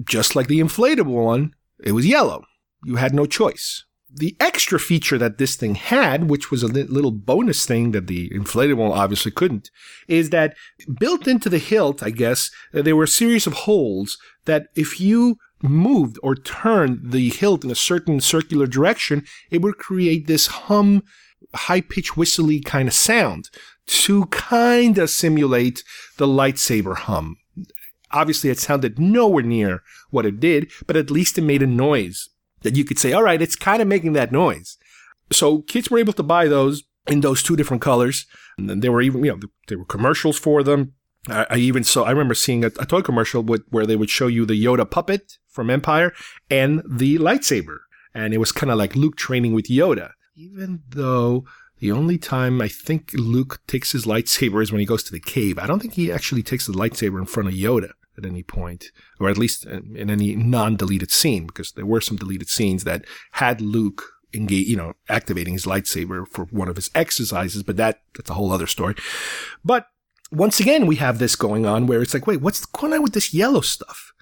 Just 0.04 0.36
like 0.36 0.46
the 0.46 0.60
inflatable 0.60 1.24
one, 1.24 1.54
it 1.82 1.92
was 1.92 2.06
yellow. 2.06 2.44
You 2.84 2.96
had 2.96 3.14
no 3.14 3.26
choice 3.26 3.84
the 4.12 4.36
extra 4.40 4.78
feature 4.78 5.18
that 5.18 5.38
this 5.38 5.56
thing 5.56 5.76
had, 5.76 6.28
which 6.28 6.50
was 6.50 6.62
a 6.62 6.68
little 6.68 7.10
bonus 7.10 7.64
thing 7.64 7.92
that 7.92 8.06
the 8.06 8.28
inflatable 8.30 8.90
obviously 8.90 9.30
couldn't, 9.30 9.70
is 10.08 10.30
that 10.30 10.56
built 10.98 11.28
into 11.28 11.48
the 11.48 11.58
hilt, 11.58 12.02
I 12.02 12.10
guess, 12.10 12.50
uh, 12.74 12.82
there 12.82 12.96
were 12.96 13.04
a 13.04 13.08
series 13.08 13.46
of 13.46 13.52
holes 13.52 14.18
that 14.46 14.66
if 14.74 15.00
you 15.00 15.36
moved 15.62 16.18
or 16.22 16.34
turned 16.34 17.12
the 17.12 17.28
hilt 17.28 17.64
in 17.64 17.70
a 17.70 17.76
certain 17.76 18.20
circular 18.20 18.66
direction, 18.66 19.24
it 19.50 19.62
would 19.62 19.78
create 19.78 20.26
this 20.26 20.46
hum, 20.46 21.02
high 21.54 21.80
pitched 21.80 22.16
whistly 22.16 22.60
kind 22.60 22.88
of 22.88 22.94
sound 22.94 23.50
to 23.86 24.26
kind 24.26 24.98
of 24.98 25.10
simulate 25.10 25.84
the 26.16 26.26
lightsaber 26.26 26.96
hum. 26.96 27.36
Obviously, 28.12 28.50
it 28.50 28.58
sounded 28.58 28.98
nowhere 28.98 29.44
near 29.44 29.82
what 30.10 30.26
it 30.26 30.40
did, 30.40 30.70
but 30.86 30.96
at 30.96 31.12
least 31.12 31.38
it 31.38 31.42
made 31.42 31.62
a 31.62 31.66
noise 31.66 32.28
that 32.62 32.76
you 32.76 32.84
could 32.84 32.98
say, 32.98 33.12
all 33.12 33.22
right, 33.22 33.42
it's 33.42 33.56
kind 33.56 33.82
of 33.82 33.88
making 33.88 34.12
that 34.14 34.32
noise. 34.32 34.76
So 35.32 35.62
kids 35.62 35.90
were 35.90 35.98
able 35.98 36.12
to 36.14 36.22
buy 36.22 36.48
those 36.48 36.84
in 37.06 37.20
those 37.20 37.42
two 37.42 37.56
different 37.56 37.82
colors. 37.82 38.26
And 38.58 38.68
then 38.68 38.80
there 38.80 38.92
were 38.92 39.02
even, 39.02 39.24
you 39.24 39.32
know, 39.32 39.40
there 39.68 39.78
were 39.78 39.84
commercials 39.84 40.38
for 40.38 40.62
them. 40.62 40.94
I, 41.28 41.46
I 41.50 41.56
even 41.56 41.84
saw, 41.84 42.04
I 42.04 42.10
remember 42.10 42.34
seeing 42.34 42.64
a, 42.64 42.68
a 42.78 42.86
toy 42.86 43.02
commercial 43.02 43.42
with, 43.42 43.62
where 43.70 43.86
they 43.86 43.96
would 43.96 44.10
show 44.10 44.26
you 44.26 44.44
the 44.44 44.62
Yoda 44.62 44.90
puppet 44.90 45.38
from 45.48 45.70
Empire 45.70 46.12
and 46.50 46.82
the 46.88 47.18
lightsaber. 47.18 47.78
And 48.14 48.34
it 48.34 48.38
was 48.38 48.52
kind 48.52 48.70
of 48.70 48.78
like 48.78 48.96
Luke 48.96 49.16
training 49.16 49.54
with 49.54 49.66
Yoda. 49.66 50.12
Even 50.34 50.82
though 50.88 51.44
the 51.78 51.92
only 51.92 52.18
time 52.18 52.60
I 52.60 52.68
think 52.68 53.12
Luke 53.14 53.60
takes 53.66 53.92
his 53.92 54.04
lightsaber 54.04 54.62
is 54.62 54.72
when 54.72 54.80
he 54.80 54.86
goes 54.86 55.02
to 55.04 55.12
the 55.12 55.20
cave. 55.20 55.58
I 55.58 55.66
don't 55.66 55.80
think 55.80 55.94
he 55.94 56.12
actually 56.12 56.42
takes 56.42 56.66
the 56.66 56.72
lightsaber 56.72 57.18
in 57.18 57.26
front 57.26 57.48
of 57.48 57.54
Yoda 57.54 57.92
at 58.18 58.26
any 58.26 58.42
point, 58.42 58.86
or 59.18 59.28
at 59.28 59.38
least 59.38 59.64
in 59.66 60.10
any 60.10 60.34
non-deleted 60.36 61.10
scene, 61.10 61.46
because 61.46 61.72
there 61.72 61.86
were 61.86 62.00
some 62.00 62.16
deleted 62.16 62.48
scenes 62.48 62.84
that 62.84 63.04
had 63.32 63.60
Luke 63.60 64.04
engage, 64.32 64.66
you 64.68 64.76
know, 64.76 64.94
activating 65.08 65.54
his 65.54 65.66
lightsaber 65.66 66.26
for 66.28 66.44
one 66.46 66.68
of 66.68 66.76
his 66.76 66.90
exercises, 66.94 67.62
but 67.62 67.76
that 67.76 68.02
that's 68.14 68.30
a 68.30 68.34
whole 68.34 68.52
other 68.52 68.66
story. 68.66 68.94
But 69.64 69.86
once 70.30 70.60
again, 70.60 70.86
we 70.86 70.96
have 70.96 71.18
this 71.18 71.34
going 71.34 71.66
on 71.66 71.86
where 71.86 72.02
it's 72.02 72.14
like, 72.14 72.26
wait, 72.26 72.40
what's 72.40 72.64
going 72.64 72.92
on 72.92 73.02
with 73.02 73.12
this 73.12 73.34
yellow 73.34 73.60
stuff? 73.60 74.12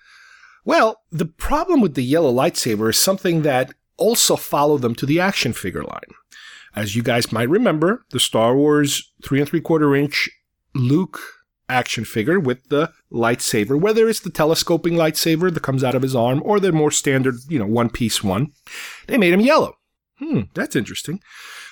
Well, 0.64 1.02
the 1.10 1.26
problem 1.26 1.80
with 1.80 1.94
the 1.94 2.02
yellow 2.02 2.32
lightsaber 2.32 2.90
is 2.90 2.98
something 2.98 3.42
that 3.42 3.74
also 3.96 4.36
followed 4.36 4.82
them 4.82 4.94
to 4.94 5.06
the 5.06 5.20
action 5.20 5.52
figure 5.52 5.82
line. 5.82 6.10
As 6.74 6.94
you 6.94 7.02
guys 7.02 7.32
might 7.32 7.48
remember, 7.48 8.04
the 8.10 8.20
Star 8.20 8.54
Wars 8.56 9.12
three 9.24 9.40
and 9.40 9.48
three 9.48 9.60
quarter 9.60 9.96
inch 9.96 10.30
Luke 10.74 11.20
action 11.68 12.04
figure 12.04 12.40
with 12.40 12.68
the 12.68 12.92
lightsaber, 13.12 13.78
whether 13.78 14.08
it's 14.08 14.20
the 14.20 14.30
telescoping 14.30 14.94
lightsaber 14.94 15.52
that 15.52 15.62
comes 15.62 15.84
out 15.84 15.94
of 15.94 16.02
his 16.02 16.16
arm 16.16 16.42
or 16.44 16.60
the 16.60 16.72
more 16.72 16.90
standard, 16.90 17.36
you 17.48 17.58
know, 17.58 17.66
one 17.66 17.90
piece 17.90 18.22
one. 18.22 18.52
They 19.06 19.18
made 19.18 19.32
him 19.32 19.40
yellow. 19.40 19.76
Hmm, 20.18 20.42
that's 20.54 20.76
interesting. 20.76 21.20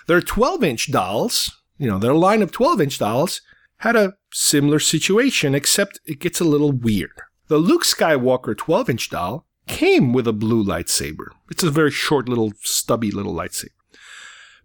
Their 0.06 0.20
12 0.20 0.62
inch 0.62 0.92
dolls, 0.92 1.62
you 1.78 1.88
know, 1.88 1.98
their 1.98 2.14
line 2.14 2.42
of 2.42 2.52
12 2.52 2.80
inch 2.80 2.98
dolls 2.98 3.40
had 3.78 3.96
a 3.96 4.14
similar 4.32 4.78
situation, 4.78 5.54
except 5.54 6.00
it 6.06 6.20
gets 6.20 6.40
a 6.40 6.44
little 6.44 6.72
weird. 6.72 7.20
The 7.48 7.58
Luke 7.58 7.84
Skywalker 7.84 8.56
12 8.56 8.90
inch 8.90 9.10
doll 9.10 9.46
came 9.66 10.12
with 10.12 10.26
a 10.28 10.32
blue 10.32 10.64
lightsaber. 10.64 11.26
It's 11.50 11.62
a 11.62 11.70
very 11.70 11.90
short 11.90 12.28
little, 12.28 12.52
stubby 12.60 13.10
little 13.10 13.34
lightsaber. 13.34 13.70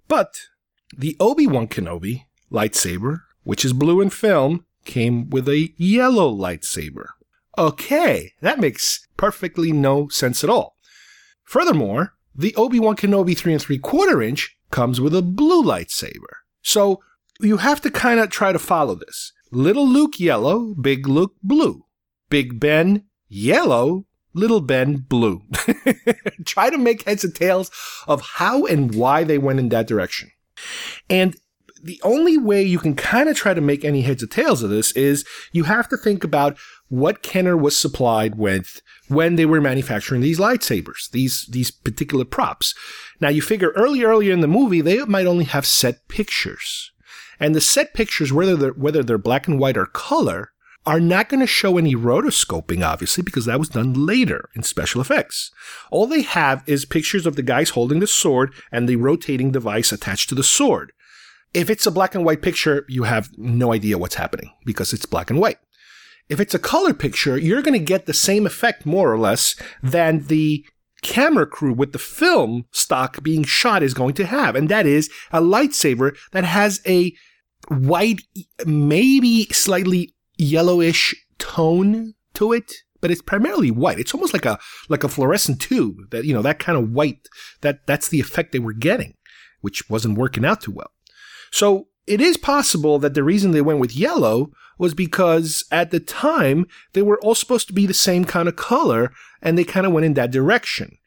But 0.08 0.42
the 0.96 1.16
Obi 1.20 1.48
Wan 1.48 1.68
Kenobi 1.68 2.26
lightsaber, 2.52 3.22
which 3.44 3.66
is 3.66 3.74
blue 3.74 4.02
in 4.02 4.10
film, 4.10 4.66
came 4.86 5.30
with 5.30 5.48
a 5.48 5.74
yellow 5.78 6.34
lightsaber. 6.34 7.08
Okay, 7.58 8.32
that 8.42 8.60
makes 8.60 9.08
perfectly 9.18 9.72
no 9.72 10.08
sense 10.08 10.44
at 10.44 10.50
all. 10.50 10.78
Furthermore, 11.44 12.14
the 12.34 12.56
Obi-Wan 12.56 12.96
Kenobi 12.96 13.38
3 13.38 13.54
and 13.54 13.62
3 13.62 13.78
quarter 13.80 14.22
inch 14.22 14.58
comes 14.70 15.02
with 15.02 15.14
a 15.14 15.22
blue 15.22 15.64
lightsaber. 15.64 16.42
So 16.62 17.02
you 17.40 17.58
have 17.58 17.82
to 17.82 17.92
kind 17.92 18.20
of 18.20 18.30
try 18.30 18.52
to 18.52 18.60
follow 18.60 18.96
this. 18.96 19.34
Little 19.52 19.88
Luke 19.88 20.20
yellow, 20.20 20.74
Big 20.76 21.08
Luke 21.08 21.36
blue. 21.44 21.86
Big 22.30 22.60
Ben 22.60 23.04
yellow, 23.28 24.06
Little 24.34 24.62
Ben 24.62 24.98
blue. 24.98 25.44
try 26.46 26.70
to 26.70 26.78
make 26.78 27.04
heads 27.04 27.26
and 27.26 27.36
tails 27.36 27.70
of 28.08 28.22
how 28.22 28.66
and 28.66 28.96
why 28.96 29.26
they 29.26 29.38
went 29.38 29.60
in 29.60 29.70
that 29.70 29.88
direction. 29.88 30.32
And 31.10 31.36
the 31.84 32.00
only 32.04 32.38
way 32.38 32.62
you 32.62 32.80
can 32.80 32.96
kind 32.96 33.30
of 33.30 33.36
try 33.36 33.54
to 33.54 33.62
make 33.62 33.84
any 33.84 34.02
heads 34.02 34.24
or 34.24 34.28
tails 34.28 34.64
of 34.64 34.70
this 34.70 34.92
is 34.94 35.26
you 35.52 35.64
have 35.64 35.90
to 35.90 35.98
think 35.98 36.24
about 36.24 36.58
what 36.90 37.24
Kenner 37.24 37.56
was 37.58 37.76
supplied 37.76 38.36
with 38.36 38.82
when 39.08 39.36
they 39.36 39.46
were 39.46 39.62
manufacturing 39.62 40.22
these 40.22 40.40
lightsabers, 40.40 41.10
these 41.12 41.48
these 41.48 41.72
particular 41.72 42.26
props. 42.26 42.74
Now 43.20 43.30
you 43.30 43.42
figure 43.42 43.72
early 43.76 44.04
earlier 44.04 44.34
in 44.34 44.42
the 44.42 44.48
movie 44.48 44.82
they 44.82 45.04
might 45.06 45.28
only 45.28 45.46
have 45.46 45.66
set 45.66 46.08
pictures. 46.08 46.92
And 47.40 47.56
the 47.56 47.62
set 47.62 47.94
pictures, 47.94 48.32
whether 48.32 48.56
they're 48.56 48.72
whether 48.74 49.04
they're 49.04 49.18
black 49.18 49.48
and 49.48 49.60
white 49.60 49.78
or 49.78 49.88
color, 49.88 50.52
are 50.86 51.00
not 51.00 51.30
going 51.30 51.40
to 51.40 51.48
show 51.48 51.78
any 51.78 51.96
rotoscoping, 51.96 52.86
obviously, 52.86 53.24
because 53.24 53.46
that 53.46 53.60
was 53.60 53.70
done 53.70 53.94
later 53.94 54.50
in 54.56 54.64
special 54.64 55.02
effects. 55.02 55.52
All 55.92 56.08
they 56.08 56.24
have 56.24 56.64
is 56.66 56.86
pictures 56.86 57.26
of 57.26 57.36
the 57.36 57.44
guys 57.44 57.72
holding 57.72 58.00
the 58.00 58.08
sword 58.08 58.54
and 58.72 58.88
the 58.88 58.96
rotating 58.96 59.52
device 59.52 59.92
attached 59.92 60.30
to 60.30 60.36
the 60.36 60.44
sword. 60.44 60.92
If 61.54 61.70
it's 61.70 61.86
a 61.86 61.92
black 61.92 62.16
and 62.16 62.26
white 62.26 62.42
picture, 62.42 62.86
you 62.88 63.04
have 63.04 63.30
no 63.38 63.74
idea 63.74 63.98
what's 63.98 64.16
happening 64.16 64.52
because 64.66 64.94
it's 64.94 65.06
black 65.06 65.30
and 65.30 65.40
white. 65.40 65.58
If 66.30 66.40
it's 66.40 66.54
a 66.54 66.60
color 66.60 66.94
picture, 66.94 67.38
you're 67.38 67.62
going 67.62 67.78
to 67.78 67.86
get 67.86 68.06
the 68.06 68.14
same 68.14 68.46
effect 68.46 68.86
more 68.86 69.12
or 69.12 69.20
less 69.20 69.56
than 69.84 70.28
the 70.28 70.66
camera 71.02 71.46
crew 71.46 71.74
with 71.74 71.92
the 71.92 72.00
film 72.00 72.66
stock 72.72 73.22
being 73.22 73.44
shot 73.44 73.84
is 73.84 73.94
going 73.94 74.14
to 74.14 74.26
have. 74.26 74.56
And 74.56 74.70
that 74.70 74.86
is 74.86 75.10
a 75.32 75.42
lightsaber 75.42 76.16
that 76.32 76.46
has 76.46 76.80
a 76.88 77.14
white, 77.68 78.22
maybe 78.66 79.46
slightly 79.52 80.14
yellowish 80.38 81.14
tone 81.38 82.14
to 82.36 82.54
it, 82.54 82.72
but 83.02 83.12
it's 83.12 83.22
primarily 83.22 83.72
white. 83.72 84.00
It's 84.00 84.14
almost 84.14 84.34
like 84.34 84.46
a 84.46 84.60
like 84.90 85.04
a 85.04 85.10
fluorescent 85.10 85.60
tube 85.60 86.12
that 86.12 86.26
you 86.26 86.34
know 86.34 86.44
that 86.44 86.60
kind 86.60 86.78
of 86.78 86.92
white. 86.92 87.28
That 87.62 87.86
that's 87.88 88.08
the 88.08 88.20
effect 88.20 88.52
they 88.52 88.60
were 88.60 88.74
getting, 88.74 89.16
which 89.62 89.90
wasn't 89.90 90.18
working 90.18 90.46
out 90.46 90.62
too 90.62 90.72
well. 90.72 90.92
So 91.52 91.88
it 92.08 92.22
is 92.22 92.38
possible 92.38 93.00
that 93.00 93.14
the 93.14 93.24
reason 93.24 93.52
they 93.52 93.62
went 93.62 93.80
with 93.80 93.96
yellow 93.96 94.52
was 94.78 94.94
because 94.94 95.64
at 95.72 95.92
the 95.92 96.00
time 96.00 96.66
they 96.94 97.02
were 97.02 97.20
all 97.22 97.36
supposed 97.36 97.68
to 97.68 97.74
be 97.74 97.86
the 97.86 97.94
same 97.94 98.26
kind 98.26 98.48
of 98.48 98.56
color, 98.56 99.12
and 99.42 99.58
they 99.58 99.64
kind 99.64 99.86
of 99.86 99.92
went 99.94 100.06
in 100.06 100.16
that 100.16 100.32
direction. 100.32 100.98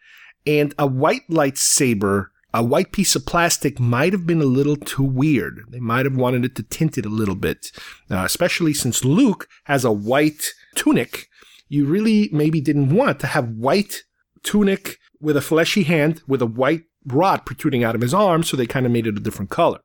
And 0.47 0.75
a 0.79 0.87
white 0.87 1.27
lightsaber 1.29 2.27
a 2.55 2.63
white 2.63 2.93
piece 2.93 3.17
of 3.17 3.27
plastic 3.27 3.81
might 3.81 4.13
have 4.13 4.29
been 4.29 4.41
a 4.41 4.45
little 4.45 4.77
too 4.77 5.03
weird. 5.03 5.63
They 5.71 5.81
might 5.81 6.07
have 6.07 6.15
wanted 6.15 6.45
it 6.45 6.55
to 6.55 6.63
tint 6.63 6.97
it 6.97 7.05
a 7.05 7.09
little 7.09 7.35
bit, 7.35 7.73
uh, 8.09 8.23
especially 8.25 8.73
since 8.73 9.05
Luke 9.05 9.49
has 9.65 9.85
a 9.85 9.91
white 9.91 10.53
tunic. 10.77 11.27
You 11.69 11.85
really 11.85 12.31
maybe 12.33 12.61
didn't 12.61 12.95
want 12.95 13.19
to 13.21 13.27
have 13.27 13.49
white 13.49 14.05
tunic 14.45 14.99
with 15.21 15.37
a 15.37 15.41
fleshy 15.41 15.83
hand 15.83 16.23
with 16.29 16.41
a 16.41 16.47
white 16.47 16.85
rod 17.05 17.45
protruding 17.45 17.83
out 17.83 17.97
of 17.97 18.03
his 18.03 18.15
arm, 18.15 18.45
so 18.45 18.57
they 18.57 18.67
kind 18.67 18.87
of 18.87 18.93
made 18.93 19.09
it 19.09 19.17
a 19.17 19.21
different 19.21 19.51
color. 19.51 19.81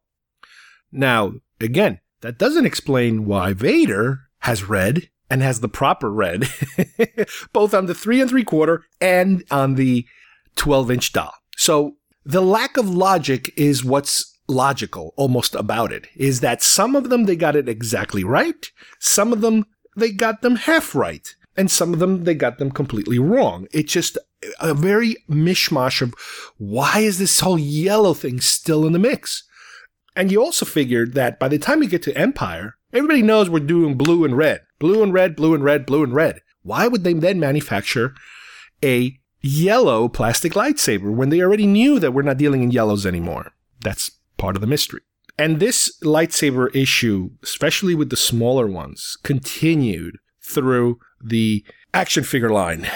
Now, 0.91 1.34
again, 1.60 1.99
that 2.21 2.38
doesn't 2.38 2.65
explain 2.65 3.25
why 3.25 3.54
Vader 3.54 4.21
has 4.39 4.63
red 4.63 5.10
and 5.30 5.41
has 5.41 5.60
the 5.60 5.69
proper 5.69 6.12
red, 6.12 6.49
both 7.54 7.73
on 7.73 7.86
the 7.86 7.95
three 7.95 8.19
and 8.19 8.30
three 8.30 8.43
quarter 8.43 8.84
and 8.99 9.43
on 9.52 9.75
the 9.75 10.06
12 10.56 10.91
inch 10.91 11.13
doll. 11.13 11.34
So 11.56 11.97
the 12.25 12.41
lack 12.41 12.78
of 12.78 12.89
logic 12.89 13.52
is 13.58 13.84
what's 13.84 14.39
logical 14.47 15.13
almost 15.15 15.54
about 15.56 15.91
it 15.91 16.08
is 16.15 16.39
that 16.39 16.63
some 16.63 16.95
of 16.95 17.10
them 17.10 17.25
they 17.25 17.36
got 17.36 17.56
it 17.56 17.69
exactly 17.69 18.23
right 18.23 18.71
some 18.97 19.32
of 19.32 19.41
them 19.41 19.63
they 19.95 20.12
got 20.12 20.41
them 20.41 20.56
half 20.56 20.95
right 20.95 21.36
and 21.56 21.69
some 21.69 21.93
of 21.93 21.99
them 21.99 22.23
they 22.23 22.34
got 22.34 22.58
them 22.58 22.71
completely 22.71 23.19
wrong 23.19 23.67
it's 23.71 23.93
just 23.93 24.17
a 24.60 24.73
very 24.73 25.15
mishmash 25.30 26.02
of 26.02 26.15
why 26.58 26.97
is 26.99 27.19
this 27.19 27.41
whole 27.41 27.60
yellow 27.60 28.15
thing 28.15 28.41
still 28.41 28.88
in 28.88 28.93
the 28.93 28.97
mix 28.97 29.47
and 30.19 30.32
you 30.32 30.41
also 30.41 30.65
figured 30.65 31.13
that 31.13 31.39
by 31.39 31.47
the 31.47 31.58
time 31.58 31.82
you 31.82 31.89
get 31.89 32.03
to 32.03 32.17
empire 32.17 32.75
everybody 32.93 33.21
knows 33.21 33.49
we're 33.49 33.60
doing 33.60 33.95
blue 33.95 34.23
and 34.23 34.38
red 34.38 34.62
blue 34.77 35.01
and 35.01 35.13
red 35.13 35.36
blue 35.36 35.53
and 35.53 35.63
red 35.63 35.86
blue 35.86 36.03
and 36.03 36.13
red 36.13 36.41
why 36.62 36.88
would 36.88 37.03
they 37.03 37.13
then 37.13 37.39
manufacture 37.39 38.13
a 38.84 39.19
yellow 39.41 40.10
plastic 40.10 40.53
lightsaber 40.53 41.13
when 41.13 41.29
they 41.29 41.41
already 41.41 41.65
knew 41.65 41.99
that 41.99 42.12
we're 42.12 42.21
not 42.21 42.38
dealing 42.38 42.63
in 42.63 42.71
yellows 42.71 43.05
anymore. 43.05 43.51
That's 43.82 44.12
part 44.38 44.55
of 44.55 44.62
the 44.62 44.67
mystery. 44.67 45.01
And 45.38 45.60
this 45.60 45.97
lightsaber 46.03 46.73
issue, 46.75 47.32
especially 47.41 47.95
with 47.95 48.10
the 48.10 48.17
smaller 48.17 48.67
ones, 48.67 49.17
continued 49.23 50.17
through 50.41 50.99
the 51.23 51.63
action 51.93 52.23
figure 52.23 52.49
line. 52.49 52.89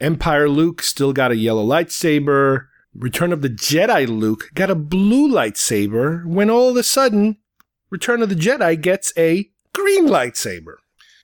Empire 0.00 0.48
Luke 0.48 0.82
still 0.82 1.12
got 1.12 1.32
a 1.32 1.36
yellow 1.36 1.66
lightsaber. 1.66 2.66
Return 2.98 3.32
of 3.32 3.42
the 3.42 3.48
Jedi 3.48 4.08
Luke 4.08 4.50
got 4.54 4.70
a 4.70 4.74
blue 4.74 5.28
lightsaber 5.28 6.26
when 6.26 6.50
all 6.50 6.70
of 6.70 6.76
a 6.76 6.82
sudden 6.82 7.38
Return 7.90 8.22
of 8.22 8.28
the 8.28 8.34
Jedi 8.34 8.80
gets 8.80 9.12
a 9.16 9.48
green 9.72 10.08
lightsaber 10.08 10.76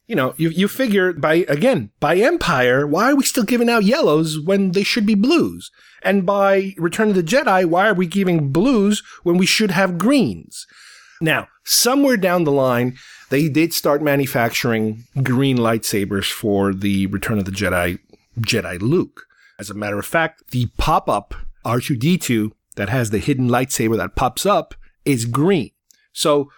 you 0.07 0.15
know, 0.15 0.35
you, 0.37 0.51
you 0.51 0.69
figure 0.69 1.13
by, 1.13 1.47
again, 1.49 1.91
by 1.99 2.17
Empire, 2.17 2.87
why 2.87 3.11
are 3.11 3.17
we 3.17 3.25
still 3.25 3.45
giving 3.45 3.71
out 3.71 3.85
yellows 3.85 4.39
when 4.39 4.73
they 4.73 4.83
should 4.83 5.07
be 5.07 5.15
blues? 5.15 5.71
And 6.03 6.27
by 6.27 6.75
Return 6.77 7.09
of 7.11 7.15
the 7.15 7.23
Jedi, 7.23 7.65
why 7.65 7.89
are 7.89 7.95
we 7.95 8.07
giving 8.07 8.53
blues 8.53 9.03
when 9.23 9.39
we 9.39 9.47
should 9.47 9.71
have 9.71 9.99
greens? 9.99 10.67
Now, 11.21 11.49
somewhere 11.65 12.19
down 12.19 12.45
the 12.45 12.53
line, 12.53 12.99
they 13.31 13.49
did 13.49 13.73
start 13.73 14.03
manufacturing 14.03 15.05
green 15.23 15.57
lightsabers 15.57 16.31
for 16.31 16.75
the 16.75 17.07
Return 17.07 17.39
of 17.39 17.47
the 17.47 17.51
Jedi, 17.51 17.99
Jedi 18.41 18.81
Luke. 18.83 19.25
As 19.59 19.71
a 19.71 19.75
matter 19.75 19.99
of 19.99 20.05
fact, 20.05 20.51
the 20.51 20.67
pop 20.77 21.09
up 21.09 21.35
R2D2 21.65 22.53
that 22.77 22.89
has 22.89 23.11
the 23.11 23.19
hidden 23.19 23.49
lightsaber 23.49 23.97
that 23.97 24.17
pops 24.17 24.45
up 24.47 24.75
is 25.05 25.25
green. 25.27 25.71
So 26.13 26.51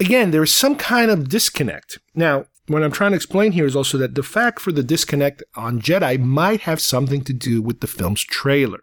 again, 0.00 0.30
there 0.30 0.42
is 0.42 0.52
some 0.52 0.76
kind 0.76 1.10
of 1.10 1.28
disconnect. 1.28 1.98
Now, 2.14 2.46
what 2.66 2.82
I'm 2.82 2.92
trying 2.92 3.12
to 3.12 3.16
explain 3.16 3.52
here 3.52 3.66
is 3.66 3.74
also 3.74 3.96
that 3.98 4.14
the 4.14 4.22
fact 4.22 4.60
for 4.60 4.72
the 4.72 4.82
disconnect 4.82 5.42
on 5.54 5.80
Jedi 5.80 6.20
might 6.20 6.62
have 6.62 6.80
something 6.80 7.22
to 7.24 7.32
do 7.32 7.62
with 7.62 7.80
the 7.80 7.86
film's 7.86 8.22
trailer. 8.22 8.80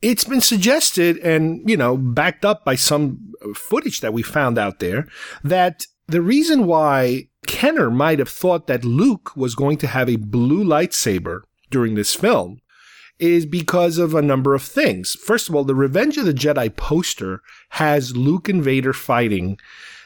It's 0.00 0.24
been 0.24 0.42
suggested 0.42 1.18
and, 1.18 1.68
you 1.68 1.76
know, 1.76 1.96
backed 1.96 2.44
up 2.44 2.64
by 2.64 2.74
some 2.74 3.32
footage 3.54 4.00
that 4.02 4.12
we 4.12 4.22
found 4.22 4.58
out 4.58 4.78
there 4.78 5.08
that 5.42 5.86
the 6.06 6.20
reason 6.20 6.66
why 6.66 7.28
Kenner 7.46 7.90
might 7.90 8.18
have 8.18 8.28
thought 8.28 8.66
that 8.66 8.84
Luke 8.84 9.34
was 9.34 9.54
going 9.54 9.78
to 9.78 9.86
have 9.86 10.08
a 10.08 10.16
blue 10.16 10.62
lightsaber 10.62 11.40
during 11.70 11.94
this 11.94 12.14
film 12.14 12.60
is 13.18 13.46
because 13.46 13.98
of 13.98 14.14
a 14.14 14.22
number 14.22 14.54
of 14.54 14.62
things. 14.62 15.14
First 15.14 15.48
of 15.48 15.54
all, 15.54 15.64
the 15.64 15.74
Revenge 15.74 16.16
of 16.16 16.26
the 16.26 16.34
Jedi 16.34 16.74
poster 16.74 17.40
has 17.70 18.16
Luke 18.16 18.48
and 18.48 18.62
Vader 18.62 18.92
fighting 18.92 19.58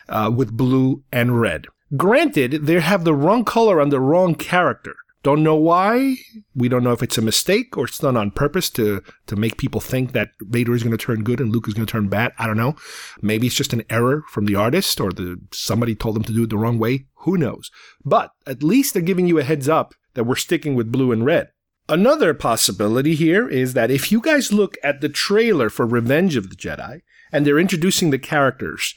uh, 0.09 0.31
with 0.35 0.57
blue 0.57 1.03
and 1.13 1.41
red. 1.41 1.67
Granted, 1.97 2.67
they 2.67 2.81
have 2.81 3.05
the 3.05 3.15
wrong 3.15 3.45
color 3.45 3.81
on 3.81 3.89
the 3.89 4.01
wrong 4.01 4.35
character. 4.35 4.95
Don't 5.23 5.43
know 5.43 5.57
why. 5.57 6.17
We 6.55 6.69
don't 6.69 6.85
know 6.85 6.93
if 6.93 7.03
it's 7.03 7.19
a 7.19 7.23
mistake 7.23 7.77
or 7.77 7.87
it's 7.87 7.99
done 7.99 8.17
on 8.17 8.31
purpose 8.31 8.71
to, 8.71 9.03
to 9.27 9.37
make 9.37 9.57
people 9.57 9.81
think 9.81 10.13
that 10.13 10.31
Vader 10.41 10.75
is 10.75 10.83
going 10.83 10.97
to 10.97 11.05
turn 11.05 11.25
good 11.25 11.41
and 11.41 11.51
Luke 11.51 11.67
is 11.67 11.75
going 11.75 11.87
to 11.87 11.91
turn 11.91 12.09
bad. 12.09 12.33
I 12.39 12.47
don't 12.47 12.57
know. 12.57 12.77
Maybe 13.21 13.49
it's 13.49 13.57
just 13.57 13.73
an 13.73 13.83
error 13.91 14.23
from 14.29 14.47
the 14.47 14.55
artist 14.55 15.01
or 15.01 15.11
the 15.11 15.41
somebody 15.53 15.95
told 15.95 16.15
them 16.15 16.23
to 16.25 16.33
do 16.33 16.45
it 16.45 16.51
the 16.51 16.57
wrong 16.57 16.79
way. 16.79 17.07
Who 17.23 17.37
knows? 17.37 17.71
But 18.05 18.31
at 18.47 18.63
least 18.63 18.95
they're 18.95 19.03
giving 19.03 19.27
you 19.27 19.39
a 19.39 19.43
heads 19.43 19.69
up 19.69 19.95
that 20.15 20.25
we're 20.25 20.37
sticking 20.37 20.77
with 20.77 20.93
blue 20.93 21.11
and 21.11 21.25
red. 21.25 21.49
Another 21.91 22.35
possibility 22.35 23.15
here 23.15 23.49
is 23.49 23.73
that 23.73 23.91
if 23.91 24.13
you 24.13 24.21
guys 24.21 24.53
look 24.53 24.77
at 24.85 25.01
the 25.01 25.09
trailer 25.09 25.71
for 25.71 25.87
Revenge 25.87 26.37
of 26.37 26.51
the 26.51 26.57
Jedi 26.57 27.01
and 27.33 27.47
they're 27.47 27.59
introducing 27.59 28.11
the 28.11 28.19
characters, 28.19 28.95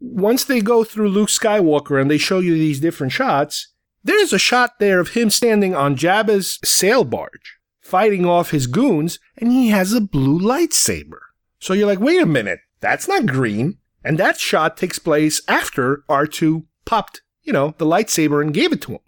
once 0.00 0.44
they 0.44 0.60
go 0.60 0.84
through 0.84 1.10
Luke 1.10 1.28
Skywalker 1.28 2.00
and 2.00 2.10
they 2.10 2.16
show 2.16 2.38
you 2.38 2.54
these 2.54 2.80
different 2.80 3.12
shots, 3.12 3.68
there's 4.02 4.32
a 4.32 4.38
shot 4.38 4.78
there 4.78 5.00
of 5.00 5.10
him 5.10 5.28
standing 5.28 5.74
on 5.74 5.96
Jabba's 5.96 6.58
sail 6.64 7.04
barge, 7.04 7.58
fighting 7.80 8.24
off 8.24 8.50
his 8.50 8.66
goons, 8.66 9.18
and 9.36 9.52
he 9.52 9.68
has 9.68 9.92
a 9.92 10.00
blue 10.00 10.38
lightsaber. 10.38 11.20
So 11.58 11.74
you're 11.74 11.86
like, 11.86 12.00
wait 12.00 12.22
a 12.22 12.26
minute, 12.26 12.60
that's 12.80 13.06
not 13.06 13.26
green. 13.26 13.78
And 14.02 14.18
that 14.18 14.38
shot 14.38 14.76
takes 14.76 14.98
place 14.98 15.42
after 15.48 16.04
R2 16.08 16.64
popped, 16.86 17.22
you 17.42 17.52
know, 17.52 17.74
the 17.76 17.86
lightsaber 17.86 18.42
and 18.42 18.52
gave 18.52 18.72
it 18.72 18.82
to 18.82 18.92
him. 18.92 19.00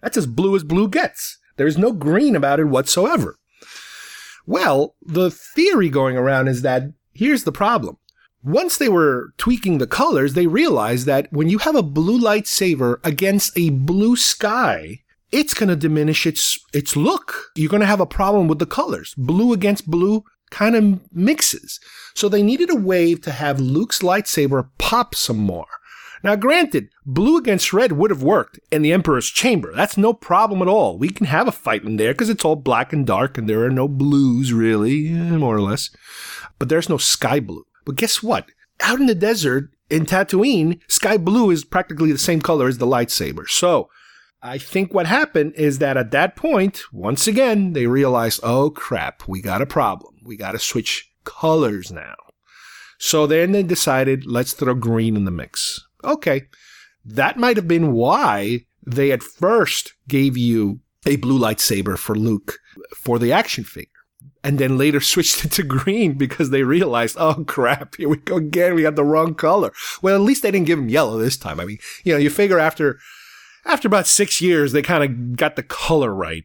That's 0.00 0.16
as 0.16 0.26
blue 0.26 0.54
as 0.54 0.62
blue 0.62 0.88
gets. 0.88 1.38
There's 1.58 1.76
no 1.78 1.92
green 1.92 2.34
about 2.34 2.60
it 2.60 2.64
whatsoever. 2.64 3.36
Well, 4.46 4.94
the 5.02 5.30
theory 5.30 5.90
going 5.90 6.16
around 6.16 6.48
is 6.48 6.62
that 6.62 6.84
here's 7.12 7.44
the 7.44 7.52
problem 7.52 7.98
once 8.42 8.78
they 8.78 8.88
were 8.88 9.32
tweaking 9.36 9.78
the 9.78 9.86
colors, 9.86 10.34
they 10.34 10.46
realized 10.46 11.06
that 11.06 11.32
when 11.32 11.48
you 11.48 11.58
have 11.58 11.74
a 11.74 11.82
blue 11.82 12.20
lightsaber 12.20 12.98
against 13.04 13.56
a 13.58 13.70
blue 13.70 14.16
sky, 14.16 15.00
it's 15.32 15.54
going 15.54 15.68
to 15.68 15.76
diminish 15.76 16.26
its 16.26 16.58
its 16.72 16.96
look. 16.96 17.50
You're 17.56 17.70
going 17.70 17.80
to 17.80 17.86
have 17.86 18.00
a 18.00 18.06
problem 18.06 18.48
with 18.48 18.58
the 18.58 18.66
colors. 18.66 19.14
Blue 19.16 19.52
against 19.52 19.90
blue 19.90 20.24
kind 20.50 20.76
of 20.76 21.00
mixes. 21.12 21.78
So 22.14 22.28
they 22.28 22.42
needed 22.42 22.70
a 22.70 22.76
way 22.76 23.14
to 23.14 23.30
have 23.30 23.60
Luke's 23.60 24.00
lightsaber 24.00 24.70
pop 24.78 25.14
some 25.14 25.38
more. 25.38 25.66
Now, 26.22 26.36
granted, 26.36 26.88
blue 27.06 27.36
against 27.38 27.72
red 27.72 27.92
would 27.92 28.10
have 28.10 28.22
worked 28.22 28.58
in 28.70 28.82
the 28.82 28.92
Emperor's 28.92 29.28
chamber. 29.28 29.72
That's 29.74 29.96
no 29.96 30.12
problem 30.12 30.62
at 30.62 30.68
all. 30.68 30.98
We 30.98 31.10
can 31.10 31.26
have 31.26 31.46
a 31.46 31.52
fight 31.52 31.84
in 31.84 31.96
there 31.96 32.12
because 32.12 32.28
it's 32.28 32.44
all 32.44 32.56
black 32.56 32.92
and 32.92 33.06
dark 33.06 33.38
and 33.38 33.48
there 33.48 33.64
are 33.64 33.70
no 33.70 33.88
blues, 33.88 34.52
really, 34.52 35.08
eh, 35.08 35.36
more 35.36 35.56
or 35.56 35.60
less. 35.60 35.90
But 36.58 36.68
there's 36.68 36.88
no 36.88 36.98
sky 36.98 37.40
blue. 37.40 37.66
But 37.84 37.96
guess 37.96 38.22
what? 38.22 38.50
Out 38.80 39.00
in 39.00 39.06
the 39.06 39.14
desert 39.14 39.70
in 39.90 40.06
Tatooine, 40.06 40.80
sky 40.88 41.16
blue 41.16 41.50
is 41.50 41.64
practically 41.64 42.12
the 42.12 42.18
same 42.18 42.40
color 42.40 42.68
as 42.68 42.78
the 42.78 42.86
lightsaber. 42.86 43.48
So 43.48 43.88
I 44.42 44.58
think 44.58 44.92
what 44.92 45.06
happened 45.06 45.54
is 45.54 45.78
that 45.78 45.96
at 45.96 46.10
that 46.12 46.36
point, 46.36 46.82
once 46.92 47.26
again, 47.26 47.72
they 47.72 47.86
realized, 47.86 48.40
oh 48.42 48.70
crap, 48.70 49.26
we 49.26 49.40
got 49.40 49.62
a 49.62 49.66
problem. 49.66 50.16
We 50.22 50.36
got 50.36 50.52
to 50.52 50.58
switch 50.58 51.12
colors 51.24 51.90
now. 51.90 52.14
So 52.98 53.26
then 53.26 53.52
they 53.52 53.62
decided, 53.62 54.26
let's 54.26 54.52
throw 54.52 54.74
green 54.74 55.16
in 55.16 55.24
the 55.24 55.30
mix. 55.30 55.87
Okay. 56.04 56.48
That 57.04 57.38
might 57.38 57.56
have 57.56 57.68
been 57.68 57.92
why 57.92 58.66
they 58.86 59.12
at 59.12 59.22
first 59.22 59.94
gave 60.06 60.36
you 60.36 60.80
a 61.06 61.16
blue 61.16 61.38
lightsaber 61.38 61.96
for 61.98 62.14
Luke 62.14 62.58
for 62.94 63.18
the 63.18 63.32
action 63.32 63.64
figure 63.64 63.92
and 64.44 64.58
then 64.58 64.78
later 64.78 65.00
switched 65.02 65.44
it 65.44 65.52
to 65.52 65.62
green 65.62 66.14
because 66.14 66.50
they 66.50 66.62
realized, 66.62 67.16
oh 67.18 67.44
crap, 67.44 67.96
here 67.96 68.08
we 68.08 68.16
go 68.16 68.36
again. 68.36 68.74
We 68.74 68.82
got 68.82 68.96
the 68.96 69.04
wrong 69.04 69.34
color. 69.34 69.72
Well, 70.02 70.14
at 70.14 70.20
least 70.22 70.42
they 70.42 70.50
didn't 70.50 70.66
give 70.66 70.78
him 70.78 70.88
yellow 70.88 71.18
this 71.18 71.36
time. 71.36 71.60
I 71.60 71.64
mean, 71.64 71.78
you 72.04 72.12
know, 72.12 72.18
you 72.18 72.30
figure 72.30 72.58
after, 72.58 72.98
after 73.64 73.88
about 73.88 74.06
six 74.06 74.40
years, 74.40 74.72
they 74.72 74.82
kind 74.82 75.04
of 75.04 75.36
got 75.36 75.56
the 75.56 75.62
color 75.62 76.14
right. 76.14 76.44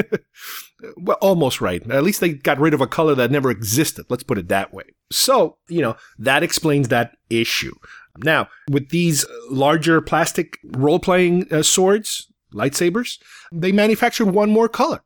well, 0.96 1.18
almost 1.20 1.60
right. 1.60 1.88
At 1.90 2.04
least 2.04 2.20
they 2.20 2.34
got 2.34 2.60
rid 2.60 2.74
of 2.74 2.80
a 2.80 2.86
color 2.86 3.14
that 3.16 3.30
never 3.30 3.50
existed. 3.50 4.06
Let's 4.08 4.22
put 4.22 4.38
it 4.38 4.48
that 4.48 4.72
way. 4.72 4.84
So, 5.10 5.56
you 5.68 5.82
know, 5.82 5.96
that 6.18 6.42
explains 6.42 6.88
that 6.88 7.16
issue. 7.30 7.74
Now, 8.22 8.48
with 8.70 8.90
these 8.90 9.24
larger 9.50 10.00
plastic 10.00 10.58
role 10.64 10.98
playing 10.98 11.52
uh, 11.52 11.62
swords, 11.62 12.30
lightsabers, 12.52 13.18
they 13.52 13.72
manufactured 13.72 14.26
one 14.26 14.50
more 14.50 14.68
color. 14.68 15.00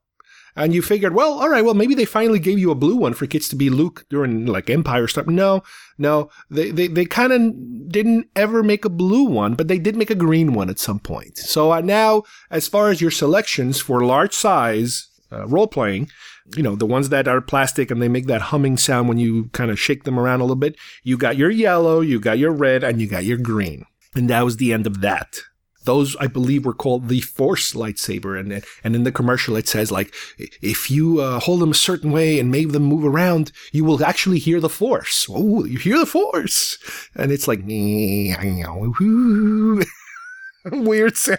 And 0.55 0.75
you 0.75 0.83
figured, 0.83 1.15
well, 1.15 1.33
all 1.33 1.49
right, 1.49 1.65
well, 1.65 1.73
maybe 1.73 1.95
they 1.95 2.05
finally 2.05 2.39
gave 2.39 2.59
you 2.59 2.71
a 2.71 2.75
blue 2.75 2.97
one 2.97 3.15
for 3.15 3.27
kids 3.27 3.49
to 3.49 3.57
be 3.57 3.71
Luke 3.71 4.05
during 4.11 4.45
like 4.45 4.69
Empire 4.69 5.09
stuff. 5.09 5.27
No, 5.27 5.63
no, 5.97 6.29
they, 6.51 6.71
they, 6.71 6.89
they 6.89 7.07
kind 7.07 7.33
of 7.33 7.91
didn't 7.91 8.29
ever 8.37 8.63
make 8.63 8.85
a 8.85 8.91
blue 8.91 9.25
one, 9.25 9.55
but 9.55 9.69
they 9.69 9.79
did 9.79 9.97
make 9.97 10.11
a 10.11 10.15
green 10.15 10.53
one 10.53 10.69
at 10.69 10.79
some 10.79 10.99
point. 10.99 11.39
So 11.39 11.73
uh, 11.73 11.81
now, 11.81 12.25
as 12.51 12.69
far 12.69 12.91
as 12.91 13.01
your 13.01 13.11
selections 13.11 13.81
for 13.81 14.05
large 14.05 14.35
size 14.35 15.09
uh, 15.31 15.47
role 15.47 15.69
playing, 15.69 16.11
you 16.57 16.63
know, 16.63 16.77
the 16.77 16.87
ones 16.87 17.09
that 17.11 17.29
are 17.29 17.41
plastic 17.41 17.91
and 17.91 18.03
they 18.03 18.09
make 18.09 18.27
that 18.27 18.43
humming 18.43 18.77
sound 18.77 19.09
when 19.09 19.19
you 19.19 19.45
kind 19.53 19.71
of 19.71 19.79
shake 19.79 20.05
them 20.05 20.19
around 20.19 20.41
a 20.41 20.45
little 20.45 20.57
bit, 20.57 20.77
you 21.03 21.17
got 21.17 21.37
your 21.37 21.51
yellow, 21.51 22.01
you 22.01 22.21
got 22.21 22.39
your 22.39 22.53
red, 22.53 22.85
and 22.85 23.01
you 23.01 23.07
got 23.07 23.25
your 23.25 23.39
green. 23.39 23.87
And 24.15 24.29
that 24.29 24.45
was 24.45 24.57
the 24.57 24.73
end 24.73 24.87
of 24.87 25.01
that. 25.01 25.39
Those, 25.85 26.15
I 26.17 26.29
believe, 26.29 26.65
were 26.65 26.75
called 26.75 27.09
the 27.09 27.21
Force 27.21 27.73
lightsaber, 27.73 28.39
and 28.39 28.65
and 28.85 28.95
in 28.95 29.03
the 29.03 29.11
commercial 29.11 29.57
it 29.57 29.67
says 29.67 29.91
like, 29.91 30.15
if 30.39 30.91
you 30.91 31.21
uh, 31.21 31.41
hold 31.41 31.61
them 31.61 31.73
a 31.73 31.75
certain 31.75 32.13
way 32.13 32.39
and 32.39 32.53
make 32.53 32.71
them 32.71 32.85
move 32.85 33.05
around, 33.05 33.51
you 33.73 33.85
will 33.85 34.05
actually 34.05 34.39
hear 34.39 34.61
the 34.61 34.69
Force. 34.69 35.27
Oh, 35.29 35.65
you 35.65 35.79
hear 35.79 35.99
the 35.99 36.07
Force, 36.07 36.79
and 37.17 37.33
it's 37.33 37.49
like 37.49 37.65
weird 40.71 41.17
sound. 41.17 41.39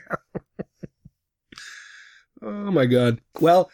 oh 2.41 2.71
my 2.71 2.85
god. 2.85 3.21
Well, 3.39 3.71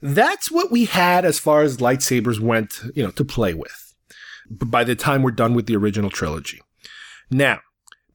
that's 0.00 0.50
what 0.50 0.70
we 0.70 0.84
had 0.84 1.24
as 1.24 1.38
far 1.38 1.62
as 1.62 1.78
lightsabers 1.78 2.40
went, 2.40 2.80
you 2.94 3.02
know, 3.02 3.10
to 3.12 3.24
play 3.24 3.54
with. 3.54 3.94
By 4.50 4.84
the 4.84 4.94
time 4.94 5.22
we're 5.22 5.30
done 5.32 5.54
with 5.54 5.66
the 5.66 5.76
original 5.76 6.10
trilogy. 6.10 6.60
Now, 7.30 7.60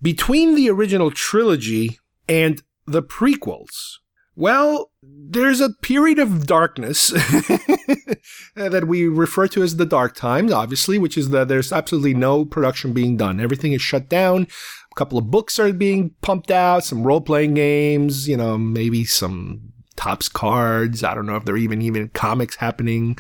between 0.02 0.56
the 0.56 0.70
original 0.70 1.12
trilogy 1.12 2.00
and 2.28 2.62
the 2.86 3.04
prequels, 3.04 3.98
well, 4.36 4.92
there's 5.04 5.62
a 5.62 5.70
period 5.82 6.18
of 6.18 6.48
darkness 6.48 7.10
that 8.56 8.86
we 8.88 9.08
refer 9.08 9.48
to 9.50 9.62
as 9.62 9.76
the 9.76 9.86
dark 9.86 10.16
times, 10.16 10.52
obviously, 10.52 10.98
which 10.98 11.18
is 11.18 11.30
that 11.30 11.50
there's 11.50 11.72
absolutely 11.72 12.16
no 12.16 12.44
production 12.44 12.94
being 12.94 13.16
done. 13.16 13.40
Everything 13.40 13.74
is 13.74 13.82
shut 13.82 14.10
down. 14.10 14.48
A 14.92 14.96
couple 14.96 15.20
of 15.20 15.30
books 15.30 15.60
are 15.60 15.72
being 15.72 16.16
pumped 16.22 16.50
out, 16.50 16.84
some 16.84 17.04
role 17.04 17.22
playing 17.22 17.54
games, 17.54 18.28
you 18.28 18.38
know, 18.38 18.58
maybe 18.58 19.06
some 19.06 19.73
Topps 20.04 20.28
cards. 20.28 21.04
I 21.04 21.14
don't 21.14 21.26
know 21.26 21.38
if 21.38 21.46
there 21.46 21.56
are 21.56 21.58
even 21.58 21.82
even 21.82 22.10
comics 22.10 22.58
happening. 22.58 23.18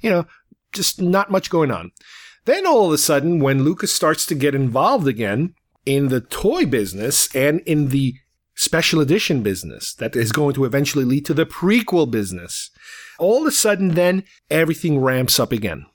You 0.00 0.10
know, 0.10 0.26
just 0.72 1.00
not 1.00 1.30
much 1.30 1.48
going 1.48 1.70
on. 1.70 1.92
Then 2.44 2.66
all 2.66 2.86
of 2.86 2.92
a 2.92 2.98
sudden, 2.98 3.40
when 3.40 3.64
Lucas 3.64 3.92
starts 3.92 4.26
to 4.26 4.34
get 4.34 4.54
involved 4.54 5.08
again, 5.08 5.54
in 5.86 6.08
the 6.08 6.20
toy 6.20 6.66
business 6.66 7.34
and 7.34 7.60
in 7.60 7.88
the 7.88 8.16
special 8.54 9.00
edition 9.00 9.42
business 9.42 9.94
that 9.94 10.16
is 10.16 10.32
going 10.32 10.54
to 10.54 10.64
eventually 10.64 11.04
lead 11.04 11.24
to 11.24 11.34
the 11.34 11.46
prequel 11.46 12.10
business. 12.10 12.70
All 13.18 13.42
of 13.42 13.46
a 13.46 13.52
sudden, 13.52 13.94
then 13.94 14.24
everything 14.50 14.98
ramps 14.98 15.40
up 15.40 15.52
again. 15.52 15.86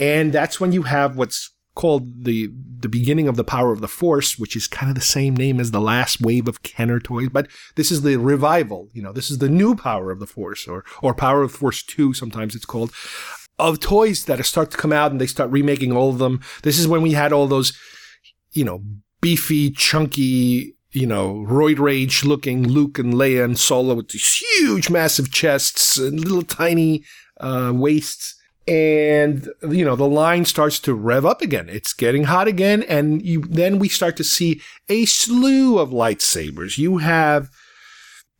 And 0.00 0.32
that's 0.32 0.60
when 0.60 0.72
you 0.72 0.82
have 0.82 1.16
what's 1.16 1.50
called 1.74 2.24
the 2.24 2.50
the 2.80 2.88
beginning 2.88 3.26
of 3.28 3.36
the 3.36 3.44
power 3.44 3.72
of 3.72 3.80
the 3.80 3.88
force 3.88 4.38
which 4.38 4.54
is 4.54 4.68
kind 4.68 4.90
of 4.90 4.94
the 4.94 5.00
same 5.00 5.34
name 5.34 5.58
as 5.58 5.70
the 5.70 5.80
last 5.80 6.20
wave 6.20 6.46
of 6.46 6.62
kenner 6.62 7.00
toys 7.00 7.28
but 7.32 7.48
this 7.76 7.90
is 7.90 8.02
the 8.02 8.16
revival 8.16 8.88
you 8.92 9.02
know 9.02 9.12
this 9.12 9.30
is 9.30 9.38
the 9.38 9.48
new 9.48 9.74
power 9.74 10.10
of 10.10 10.20
the 10.20 10.26
force 10.26 10.68
or 10.68 10.84
or 11.02 11.14
power 11.14 11.42
of 11.42 11.52
force 11.52 11.82
2 11.82 12.12
sometimes 12.12 12.54
it's 12.54 12.66
called 12.66 12.92
of 13.58 13.80
toys 13.80 14.24
that 14.26 14.44
start 14.44 14.70
to 14.70 14.76
come 14.76 14.92
out 14.92 15.10
and 15.10 15.20
they 15.20 15.26
start 15.26 15.50
remaking 15.50 15.92
all 15.92 16.10
of 16.10 16.18
them 16.18 16.40
this 16.62 16.78
is 16.78 16.86
when 16.86 17.02
we 17.02 17.12
had 17.12 17.32
all 17.32 17.46
those 17.46 17.72
you 18.52 18.64
know 18.64 18.82
beefy, 19.24 19.70
chunky, 19.70 20.76
you 20.90 21.06
know, 21.06 21.46
roid 21.48 21.78
rage 21.78 22.24
looking 22.24 22.68
Luke 22.68 22.98
and 22.98 23.14
Leia 23.14 23.42
and 23.42 23.58
Solo 23.58 23.94
with 23.94 24.10
these 24.10 24.36
huge, 24.36 24.90
massive 24.90 25.32
chests 25.32 25.96
and 25.96 26.20
little 26.20 26.42
tiny 26.42 27.04
uh, 27.40 27.72
waists. 27.74 28.38
And, 28.66 29.48
you 29.68 29.84
know, 29.84 29.96
the 29.96 30.08
line 30.08 30.44
starts 30.46 30.78
to 30.80 30.94
rev 30.94 31.26
up 31.26 31.42
again. 31.42 31.68
It's 31.68 31.92
getting 31.92 32.24
hot 32.24 32.48
again. 32.48 32.82
And 32.84 33.24
you, 33.24 33.42
then 33.42 33.78
we 33.78 33.88
start 33.88 34.16
to 34.16 34.24
see 34.24 34.60
a 34.88 35.04
slew 35.04 35.78
of 35.78 35.90
lightsabers. 35.90 36.78
You 36.78 36.98
have 36.98 37.50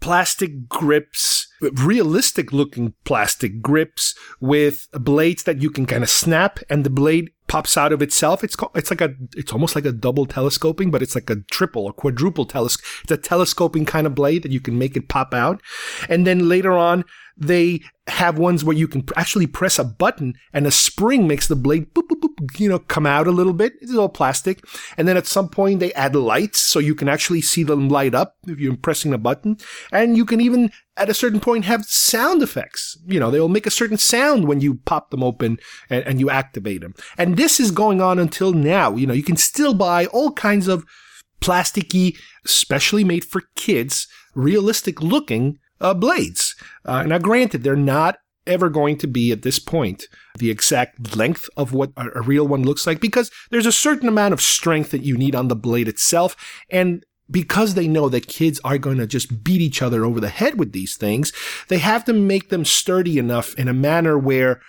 plastic 0.01 0.69
grips, 0.69 1.47
realistic 1.61 2.53
looking 2.53 2.95
plastic 3.05 3.61
grips 3.61 4.15
with 4.41 4.87
blades 4.93 5.45
that 5.45 5.63
you 5.63 5.71
can 5.71 5.87
kind 5.87 6.03
of 6.03 6.11
snap 6.11 6.59
and 6.69 6.85
the 6.85 6.91
blade 6.91 7.31
pops 7.55 7.77
out 7.77 7.93
of 7.93 8.03
itself. 8.03 8.43
It's 8.43 8.57
called, 8.57 8.73
it's 8.75 8.91
like 8.91 9.01
a, 9.01 9.15
it's 9.37 9.53
almost 9.53 9.77
like 9.77 9.85
a 9.85 9.93
double 9.93 10.27
telescoping, 10.27 10.91
but 10.91 11.03
it's 11.03 11.15
like 11.15 11.31
a 11.31 11.37
triple 11.53 11.85
or 11.85 11.93
quadruple 11.93 12.47
telescope. 12.47 12.85
It's 13.05 13.13
a 13.13 13.17
telescoping 13.17 13.85
kind 13.85 14.09
of 14.09 14.15
blade 14.17 14.43
that 14.43 14.51
you 14.51 14.61
can 14.61 14.77
make 14.77 14.97
it 14.97 15.09
pop 15.09 15.33
out. 15.33 15.63
And 16.09 16.27
then 16.27 16.49
later 16.49 16.73
on, 16.73 17.05
they 17.37 17.83
have 18.09 18.39
ones 18.39 18.65
where 18.65 18.77
you 18.77 18.89
can 18.89 19.05
actually 19.17 19.47
press 19.47 19.79
a 19.79 19.85
button 19.85 20.35
and 20.53 20.67
a 20.67 20.73
spring 20.73 21.29
makes 21.29 21.47
the 21.47 21.55
blade 21.55 21.95
boop, 21.95 22.09
boop, 22.09 22.21
boop, 22.21 22.59
you 22.59 22.69
know, 22.69 22.81
come 22.81 23.07
out 23.07 23.29
a 23.29 23.33
little 23.33 23.53
bit. 23.53 23.75
It's 23.81 23.95
all 23.95 24.09
plastic. 24.09 24.61
And 24.97 25.07
then 25.07 25.17
at 25.17 25.27
some 25.27 25.49
point 25.49 25.79
they 25.79 25.93
add 25.93 26.17
lights 26.17 26.59
so 26.59 26.81
you 26.81 26.97
can 26.97 27.09
actually 27.09 27.41
see 27.41 27.63
them 27.63 27.89
light 27.89 28.17
up 28.17 28.35
if 28.49 28.59
you're 28.59 28.77
pressing 28.77 29.15
a 29.15 29.19
button. 29.19 29.59
And 29.93 30.17
you 30.17 30.25
can 30.25 30.41
even 30.41 30.73
at 30.97 31.11
a 31.11 31.15
certain 31.15 31.41
point 31.41 31.65
have 31.65 31.85
sound 31.85 32.43
effects. 32.43 32.97
You 33.07 33.19
know, 33.19 33.31
they'll 33.31 33.49
make 33.49 33.67
a 33.67 33.71
certain 33.71 33.99
sound 33.99 34.47
when 34.47 34.61
you 34.61 34.77
pop 34.85 35.11
them 35.11 35.23
open 35.23 35.59
and, 35.91 36.05
and 36.07 36.21
you 36.21 36.31
activate 36.31 36.83
them. 36.83 36.95
And 37.19 37.37
this 37.37 37.59
is 37.59 37.71
going 37.71 38.01
on 38.01 38.19
until 38.19 38.53
now. 38.53 38.95
You 38.95 39.07
know, 39.07 39.15
you 39.15 39.23
can 39.23 39.37
still 39.37 39.75
buy 39.75 40.07
all 40.07 40.33
kinds 40.33 40.69
of 40.69 40.85
plasticky, 41.41 42.17
specially 42.47 43.05
made 43.05 43.25
for 43.25 43.43
kids, 43.57 44.07
realistic 44.35 45.03
looking 45.03 45.59
uh, 45.81 45.95
blades. 45.95 46.55
Uh, 46.85 47.03
now, 47.03 47.19
granted, 47.19 47.63
they're 47.63 47.77
not 47.77 48.19
ever 48.47 48.69
going 48.69 48.99
to 48.99 49.07
be 49.07 49.33
at 49.33 49.43
this 49.43 49.59
point 49.59 50.07
the 50.39 50.51
exact 50.51 51.17
length 51.17 51.49
of 51.57 51.73
what 51.73 51.91
a, 51.97 52.09
a 52.17 52.21
real 52.21 52.47
one 52.47 52.63
looks 52.63 52.87
like 52.87 53.01
because 53.01 53.31
there's 53.51 53.67
a 53.67 53.73
certain 53.73 54.09
amount 54.09 54.35
of 54.35 54.41
strength 54.41 54.91
that 54.91 55.03
you 55.03 55.17
need 55.17 55.35
on 55.35 55.49
the 55.49 55.57
blade 55.57 55.89
itself. 55.89 56.37
And 56.71 57.05
because 57.31 57.75
they 57.75 57.89
know 57.89 58.09
that 58.09 58.27
kids 58.27 58.61
are 58.65 58.79
going 58.79 58.99
to 58.99 59.07
just 59.07 59.43
beat 59.43 59.61
each 59.61 59.83
other 59.83 60.05
over 60.05 60.21
the 60.21 60.29
head 60.29 60.59
with 60.59 60.73
these 60.73 60.97
things, 60.97 61.33
they 61.69 61.79
have 61.79 62.05
to 62.05 62.13
make 62.13 62.51
them 62.51 62.65
sturdy 62.65 63.19
enough 63.19 63.55
in 63.55 63.69
a 63.69 63.73
manner 63.73 64.19
where 64.19 64.61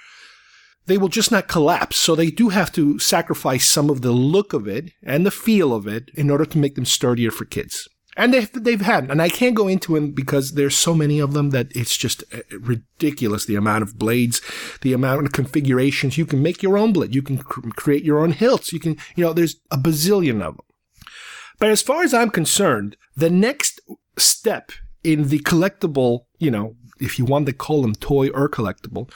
they 0.87 0.97
will 0.97 1.09
just 1.09 1.31
not 1.31 1.47
collapse. 1.47 1.97
So 1.97 2.15
they 2.15 2.29
do 2.29 2.49
have 2.49 2.71
to 2.73 2.99
sacrifice 2.99 3.67
some 3.67 3.89
of 3.89 4.01
the 4.01 4.11
look 4.11 4.53
of 4.53 4.67
it 4.67 4.91
and 5.03 5.25
the 5.25 5.31
feel 5.31 5.73
of 5.73 5.87
it 5.87 6.11
in 6.13 6.29
order 6.29 6.45
to 6.45 6.57
make 6.57 6.75
them 6.75 6.85
sturdier 6.85 7.31
for 7.31 7.45
kids. 7.45 7.89
And 8.17 8.33
they've, 8.33 8.49
they've 8.53 8.81
had, 8.81 9.11
and 9.11 9.21
I 9.21 9.27
can't 9.27 9.55
go 9.55 9.67
into 9.67 9.95
them 9.95 10.11
because 10.11 10.53
there's 10.53 10.75
so 10.75 10.93
many 10.93 11.19
of 11.19 11.33
them 11.33 11.49
that 11.49 11.67
it's 11.75 11.97
just 11.97 12.23
uh, 12.33 12.39
ridiculous 12.59 13.45
the 13.45 13.55
amount 13.55 13.81
of 13.81 13.99
blades, 13.99 14.41
the 14.81 14.93
amount 14.93 15.25
of 15.25 15.33
configurations. 15.33 16.17
You 16.17 16.25
can 16.25 16.41
make 16.41 16.63
your 16.63 16.77
own 16.77 16.93
blade. 16.93 17.13
You 17.13 17.21
can 17.21 17.39
cr- 17.39 17.69
create 17.71 18.05
your 18.05 18.19
own 18.19 18.31
hilts. 18.31 18.71
You 18.71 18.79
can, 18.79 18.95
you 19.17 19.25
know, 19.25 19.33
there's 19.33 19.57
a 19.69 19.77
bazillion 19.77 20.41
of 20.41 20.55
them. 20.55 20.65
But 21.59 21.69
as 21.69 21.81
far 21.81 22.03
as 22.03 22.13
I'm 22.13 22.29
concerned, 22.29 22.97
the 23.15 23.29
next 23.29 23.79
step 24.17 24.71
in 25.03 25.29
the 25.29 25.39
collectible, 25.39 26.25
you 26.39 26.51
know, 26.51 26.75
if 26.99 27.19
you 27.19 27.25
want 27.25 27.45
to 27.47 27.53
call 27.53 27.81
them 27.81 27.95
toy 27.95 28.29
or 28.29 28.49
collectible, 28.49 29.11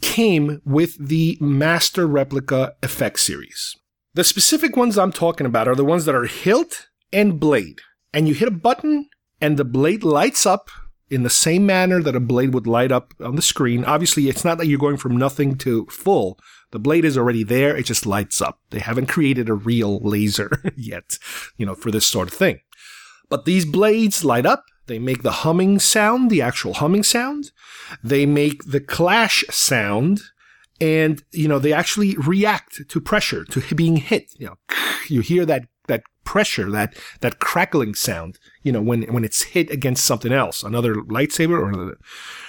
came 0.00 0.60
with 0.64 0.96
the 0.98 1.38
Master 1.40 2.06
Replica 2.06 2.74
FX 2.82 3.18
series. 3.18 3.76
The 4.14 4.24
specific 4.24 4.76
ones 4.76 4.96
I'm 4.96 5.12
talking 5.12 5.46
about 5.46 5.68
are 5.68 5.74
the 5.74 5.84
ones 5.84 6.04
that 6.04 6.14
are 6.14 6.26
hilt 6.26 6.88
and 7.12 7.38
blade 7.40 7.80
and 8.14 8.28
you 8.28 8.34
hit 8.34 8.48
a 8.48 8.52
button 8.52 9.08
and 9.40 9.56
the 9.56 9.64
blade 9.64 10.04
lights 10.04 10.46
up 10.46 10.70
in 11.10 11.24
the 11.24 11.30
same 11.30 11.66
manner 11.66 12.00
that 12.00 12.16
a 12.16 12.20
blade 12.20 12.54
would 12.54 12.66
light 12.66 12.92
up 12.92 13.12
on 13.20 13.36
the 13.36 13.42
screen. 13.42 13.84
Obviously, 13.84 14.28
it's 14.28 14.44
not 14.44 14.56
that 14.58 14.66
you're 14.66 14.78
going 14.78 14.96
from 14.96 15.16
nothing 15.16 15.56
to 15.58 15.84
full. 15.86 16.38
The 16.74 16.80
blade 16.80 17.04
is 17.04 17.16
already 17.16 17.44
there. 17.44 17.76
It 17.76 17.84
just 17.84 18.04
lights 18.04 18.42
up. 18.42 18.58
They 18.70 18.80
haven't 18.80 19.06
created 19.06 19.48
a 19.48 19.54
real 19.54 20.00
laser 20.00 20.50
yet, 20.76 21.20
you 21.56 21.64
know, 21.64 21.76
for 21.76 21.92
this 21.92 22.04
sort 22.04 22.26
of 22.26 22.34
thing. 22.34 22.62
But 23.28 23.44
these 23.44 23.64
blades 23.64 24.24
light 24.24 24.44
up. 24.44 24.64
They 24.86 24.98
make 24.98 25.22
the 25.22 25.44
humming 25.46 25.78
sound, 25.78 26.30
the 26.30 26.42
actual 26.42 26.74
humming 26.74 27.04
sound. 27.04 27.52
They 28.02 28.26
make 28.26 28.64
the 28.64 28.80
clash 28.80 29.44
sound. 29.50 30.22
And, 30.80 31.22
you 31.30 31.46
know, 31.46 31.60
they 31.60 31.72
actually 31.72 32.16
react 32.16 32.88
to 32.88 33.00
pressure, 33.00 33.44
to 33.44 33.74
being 33.76 33.98
hit. 33.98 34.32
You 34.36 34.46
know, 34.46 34.58
you 35.08 35.20
hear 35.20 35.46
that 35.46 35.68
that 35.86 36.02
pressure, 36.24 36.72
that 36.72 36.96
that 37.20 37.38
crackling 37.38 37.94
sound, 37.94 38.40
you 38.64 38.72
know, 38.72 38.82
when 38.82 39.04
when 39.14 39.22
it's 39.22 39.42
hit 39.42 39.70
against 39.70 40.04
something 40.04 40.32
else, 40.32 40.64
another 40.64 40.96
lightsaber 40.96 41.56
or 41.56 41.68
another. 41.68 41.98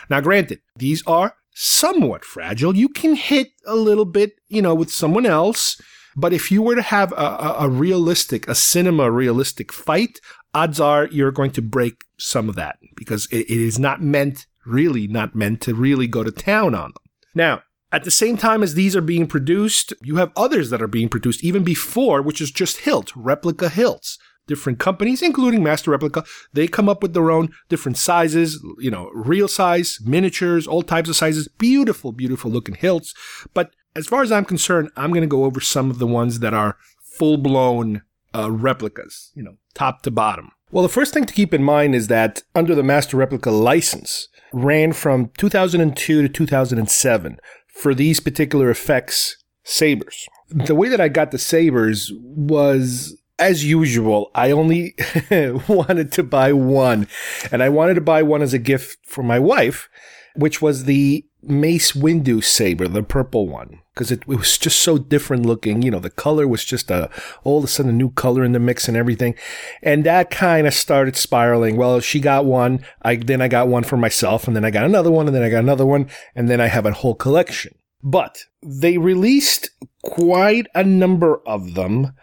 Now, 0.10 0.20
granted, 0.20 0.62
these 0.76 1.04
are 1.06 1.36
somewhat 1.56 2.24
fragile. 2.24 2.76
You 2.76 2.90
can 2.90 3.16
hit 3.16 3.48
a 3.66 3.76
little 3.76 4.06
bit, 4.06 4.34
you 4.48 4.62
know, 4.62 4.76
with 4.76 4.92
someone 4.92 5.26
else. 5.26 5.82
But 6.16 6.34
if 6.34 6.52
you 6.52 6.62
were 6.62 6.76
to 6.76 6.82
have 6.82 7.12
a, 7.14 7.16
a, 7.16 7.56
a 7.62 7.70
realistic, 7.70 8.48
a 8.48 8.56
cinema 8.56 9.10
realistic 9.10 9.74
fight, 9.74 10.20
odds 10.54 10.80
are 10.80 11.08
you're 11.08 11.32
going 11.32 11.52
to 11.52 11.62
break 11.62 12.04
some 12.18 12.48
of 12.48 12.56
that 12.56 12.78
because 12.96 13.28
it, 13.32 13.50
it 13.50 13.50
is 13.50 13.80
not 13.80 14.02
meant, 14.02 14.46
really 14.66 15.08
not 15.08 15.36
meant 15.36 15.62
to 15.62 15.74
really 15.74 16.08
go 16.08 16.24
to 16.24 16.32
town 16.32 16.76
on 16.76 16.92
them. 16.92 17.04
Now, 17.34 17.64
at 17.92 18.04
the 18.04 18.12
same 18.12 18.38
time 18.38 18.64
as 18.64 18.74
these 18.74 18.96
are 18.96 19.02
being 19.02 19.28
produced, 19.28 19.94
you 20.02 20.18
have 20.18 20.32
others 20.36 20.70
that 20.70 20.82
are 20.82 20.88
being 20.88 21.10
produced 21.10 21.44
even 21.44 21.64
before, 21.64 22.22
which 22.22 22.42
is 22.42 22.52
just 22.52 22.80
hilt, 22.80 23.12
replica 23.16 23.70
hilts. 23.70 24.18
Different 24.48 24.80
companies, 24.80 25.22
including 25.22 25.64
Master 25.64 25.92
Replica. 25.92 26.24
They 26.54 26.68
come 26.68 26.88
up 26.88 27.02
with 27.02 27.14
their 27.14 27.32
own 27.32 27.50
different 27.70 27.98
sizes, 27.98 28.64
you 28.80 28.92
know, 28.92 29.10
real 29.14 29.48
size, 29.48 30.00
miniatures, 30.06 30.68
all 30.68 30.84
types 30.84 31.10
of 31.10 31.16
sizes. 31.16 31.48
Beautiful, 31.48 32.12
beautiful 32.12 32.52
looking 32.52 32.76
hilts. 32.76 33.14
But 33.54 33.72
as 33.96 34.08
far 34.08 34.22
as 34.22 34.32
I'm 34.32 34.46
concerned, 34.46 34.92
I'm 34.96 35.12
going 35.12 35.22
to 35.22 35.28
go 35.28 35.46
over 35.46 35.60
some 35.60 35.90
of 35.90 36.00
the 36.00 36.08
ones 36.08 36.40
that 36.40 36.54
are 36.54 36.78
full 37.02 37.38
blown 37.38 38.04
uh, 38.36 38.52
replicas, 38.52 39.32
you 39.34 39.44
know, 39.44 39.58
top 39.74 40.02
to 40.04 40.12
bottom. 40.12 40.52
Well, 40.72 40.84
the 40.84 40.90
first 40.90 41.14
thing 41.14 41.26
to 41.26 41.34
keep 41.34 41.54
in 41.54 41.64
mind 41.64 41.96
is 41.96 42.08
that 42.08 42.44
under 42.54 42.76
the 42.76 42.84
Master 42.84 43.18
Replica 43.18 43.52
license, 43.52 44.28
ran 44.52 44.94
from 44.94 45.32
2002 45.38 46.22
to 46.22 46.30
2007 46.30 47.38
for 47.68 47.94
these 47.94 48.20
particular 48.20 48.74
FX 48.74 49.34
sabers. 49.64 50.28
The 50.50 50.76
way 50.76 50.90
that 50.90 51.02
I 51.02 51.08
got 51.08 51.32
the 51.32 51.38
sabers 51.38 52.12
was 52.16 53.18
as 53.38 53.66
usual, 53.66 54.32
I 54.34 54.52
only 54.52 54.96
wanted 55.68 56.12
to 56.14 56.24
buy 56.24 56.54
one, 56.54 57.08
and 57.52 57.62
I 57.62 57.70
wanted 57.70 57.96
to 57.96 58.02
buy 58.02 58.24
one 58.24 58.42
as 58.42 58.54
a 58.54 58.60
gift 58.60 59.00
for 59.06 59.24
my 59.24 59.40
wife, 59.40 59.90
which 60.36 60.62
was 60.62 60.86
the 60.86 61.26
Mace 61.48 61.92
Windu 61.92 62.44
saber, 62.44 62.88
the 62.88 63.04
purple 63.04 63.48
one, 63.48 63.82
because 63.94 64.12
it, 64.12 64.22
it, 64.22 64.28
was 64.28 64.58
just 64.58 64.80
so 64.80 64.98
different 64.98 65.46
looking. 65.46 65.82
You 65.82 65.92
know, 65.92 66.00
the 66.00 66.10
color 66.10 66.48
was 66.48 66.66
just 66.66 66.90
a 66.90 67.10
all 67.44 67.60
of 67.60 67.64
a 67.64 67.68
sudden 67.68 67.92
a 67.92 67.96
new 67.96 68.10
color 68.12 68.44
in 68.44 68.54
the 68.54 68.60
mix 68.60 68.88
and 68.88 68.98
everything, 68.98 69.36
and 69.84 70.04
that 70.06 70.30
kind 70.32 70.66
of 70.66 70.74
started 70.74 71.16
spiraling. 71.16 71.78
Well, 71.78 72.00
she 72.00 72.20
got 72.20 72.46
one, 72.46 72.86
I 73.02 73.18
then 73.18 73.42
I 73.42 73.48
got 73.48 73.68
one 73.68 73.84
for 73.84 73.98
myself, 73.98 74.48
and 74.48 74.56
then 74.56 74.66
I 74.66 74.72
got 74.72 74.86
another 74.86 75.12
one, 75.12 75.28
and 75.28 75.36
then 75.36 75.44
I 75.44 75.50
got 75.50 75.60
another 75.60 75.86
one, 75.86 76.10
and 76.36 76.50
then 76.50 76.62
I 76.62 76.68
have 76.68 76.86
a 76.86 76.94
whole 76.94 77.16
collection. 77.16 77.76
But 78.02 78.46
they 78.64 78.98
released 78.98 79.72
quite 80.04 80.68
a 80.76 80.84
number 80.84 81.42
of 81.48 81.74
them, 81.74 82.14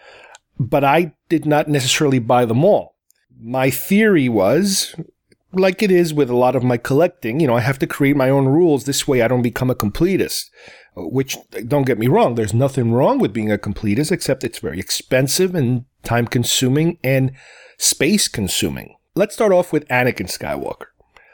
but 0.62 0.84
I 0.84 1.12
did 1.28 1.44
not 1.44 1.68
necessarily 1.68 2.18
buy 2.18 2.44
them 2.44 2.64
all. 2.64 2.96
My 3.40 3.70
theory 3.70 4.28
was 4.28 4.94
like 5.52 5.82
it 5.82 5.90
is 5.90 6.14
with 6.14 6.30
a 6.30 6.36
lot 6.36 6.56
of 6.56 6.62
my 6.62 6.76
collecting, 6.76 7.40
you 7.40 7.46
know, 7.46 7.56
I 7.56 7.60
have 7.60 7.78
to 7.80 7.86
create 7.86 8.16
my 8.16 8.30
own 8.30 8.46
rules. 8.46 8.84
This 8.84 9.06
way 9.06 9.22
I 9.22 9.28
don't 9.28 9.42
become 9.42 9.70
a 9.70 9.74
completist. 9.74 10.46
Which, 10.94 11.38
don't 11.66 11.86
get 11.86 11.98
me 11.98 12.06
wrong, 12.06 12.34
there's 12.34 12.52
nothing 12.52 12.92
wrong 12.92 13.18
with 13.18 13.32
being 13.32 13.50
a 13.50 13.56
completist, 13.56 14.12
except 14.12 14.44
it's 14.44 14.58
very 14.58 14.78
expensive 14.78 15.54
and 15.54 15.86
time 16.02 16.26
consuming 16.26 16.98
and 17.02 17.32
space 17.78 18.28
consuming. 18.28 18.96
Let's 19.14 19.34
start 19.34 19.52
off 19.52 19.72
with 19.72 19.88
Anakin 19.88 20.28
Skywalker. 20.28 20.86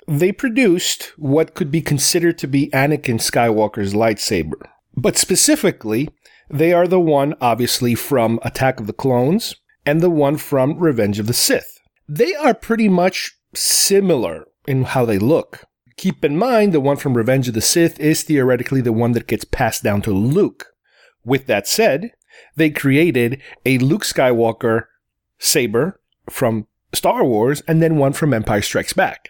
They 0.06 0.32
produced 0.32 1.12
what 1.16 1.54
could 1.54 1.70
be 1.70 1.82
considered 1.82 2.38
to 2.38 2.46
be 2.46 2.70
Anakin 2.70 3.16
Skywalker's 3.16 3.94
lightsaber. 3.94 4.68
But 4.96 5.16
specifically, 5.16 6.08
they 6.50 6.72
are 6.72 6.86
the 6.86 7.00
one, 7.00 7.34
obviously, 7.40 7.94
from 7.94 8.38
Attack 8.42 8.80
of 8.80 8.86
the 8.86 8.92
Clones 8.92 9.56
and 9.84 10.00
the 10.00 10.10
one 10.10 10.36
from 10.36 10.78
Revenge 10.78 11.18
of 11.18 11.26
the 11.26 11.34
Sith. 11.34 11.78
They 12.08 12.34
are 12.34 12.54
pretty 12.54 12.88
much 12.88 13.32
similar 13.54 14.46
in 14.66 14.84
how 14.84 15.04
they 15.04 15.18
look. 15.18 15.64
Keep 15.96 16.24
in 16.24 16.38
mind, 16.38 16.72
the 16.72 16.80
one 16.80 16.96
from 16.96 17.16
Revenge 17.16 17.48
of 17.48 17.54
the 17.54 17.60
Sith 17.60 17.98
is 17.98 18.22
theoretically 18.22 18.80
the 18.80 18.92
one 18.92 19.12
that 19.12 19.26
gets 19.26 19.44
passed 19.44 19.82
down 19.82 20.00
to 20.02 20.12
Luke. 20.12 20.66
With 21.24 21.46
that 21.46 21.66
said, 21.66 22.12
they 22.56 22.70
created 22.70 23.42
a 23.66 23.78
Luke 23.78 24.04
Skywalker 24.04 24.84
saber 25.38 26.00
from 26.30 26.66
Star 26.92 27.24
Wars 27.24 27.62
and 27.66 27.82
then 27.82 27.96
one 27.96 28.12
from 28.12 28.32
Empire 28.32 28.62
Strikes 28.62 28.92
Back. 28.92 29.28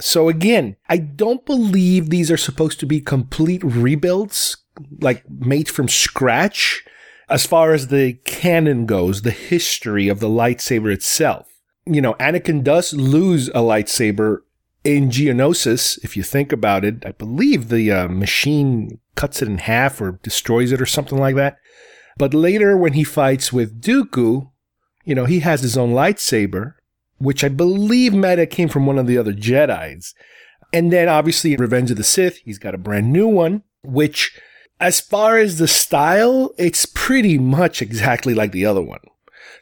So 0.00 0.28
again, 0.28 0.76
I 0.88 0.98
don't 0.98 1.46
believe 1.46 2.10
these 2.10 2.30
are 2.30 2.36
supposed 2.36 2.78
to 2.80 2.86
be 2.86 3.00
complete 3.00 3.64
rebuilds, 3.64 4.58
like 5.00 5.28
made 5.30 5.68
from 5.68 5.88
scratch, 5.88 6.84
as 7.28 7.46
far 7.46 7.72
as 7.72 7.88
the 7.88 8.14
canon 8.24 8.86
goes, 8.86 9.22
the 9.22 9.30
history 9.30 10.08
of 10.08 10.20
the 10.20 10.28
lightsaber 10.28 10.92
itself 10.92 11.48
you 11.86 12.00
know, 12.00 12.14
Anakin 12.14 12.62
does 12.62 12.92
lose 12.92 13.48
a 13.48 13.60
lightsaber 13.60 14.38
in 14.84 15.08
Geonosis. 15.08 16.02
If 16.04 16.16
you 16.16 16.22
think 16.22 16.52
about 16.52 16.84
it, 16.84 17.06
I 17.06 17.12
believe 17.12 17.68
the 17.68 17.90
uh, 17.92 18.08
machine 18.08 18.98
cuts 19.14 19.40
it 19.40 19.48
in 19.48 19.58
half 19.58 20.00
or 20.00 20.18
destroys 20.22 20.72
it 20.72 20.82
or 20.82 20.86
something 20.86 21.18
like 21.18 21.36
that. 21.36 21.58
But 22.18 22.34
later, 22.34 22.76
when 22.76 22.94
he 22.94 23.04
fights 23.04 23.52
with 23.52 23.80
Dooku, 23.80 24.50
you 25.04 25.14
know, 25.14 25.26
he 25.26 25.40
has 25.40 25.60
his 25.60 25.78
own 25.78 25.92
lightsaber, 25.92 26.74
which 27.18 27.44
I 27.44 27.48
believe 27.48 28.12
have 28.12 28.50
came 28.50 28.68
from 28.68 28.86
one 28.86 28.98
of 28.98 29.06
the 29.06 29.18
other 29.18 29.32
Jedi's. 29.32 30.14
And 30.72 30.92
then 30.92 31.08
obviously 31.08 31.54
in 31.54 31.60
Revenge 31.60 31.92
of 31.92 31.96
the 31.96 32.04
Sith, 32.04 32.38
he's 32.38 32.58
got 32.58 32.74
a 32.74 32.78
brand 32.78 33.12
new 33.12 33.28
one, 33.28 33.62
which 33.84 34.38
as 34.80 35.00
far 35.00 35.38
as 35.38 35.58
the 35.58 35.68
style, 35.68 36.52
it's 36.58 36.86
pretty 36.86 37.38
much 37.38 37.80
exactly 37.80 38.34
like 38.34 38.52
the 38.52 38.66
other 38.66 38.82
one. 38.82 39.00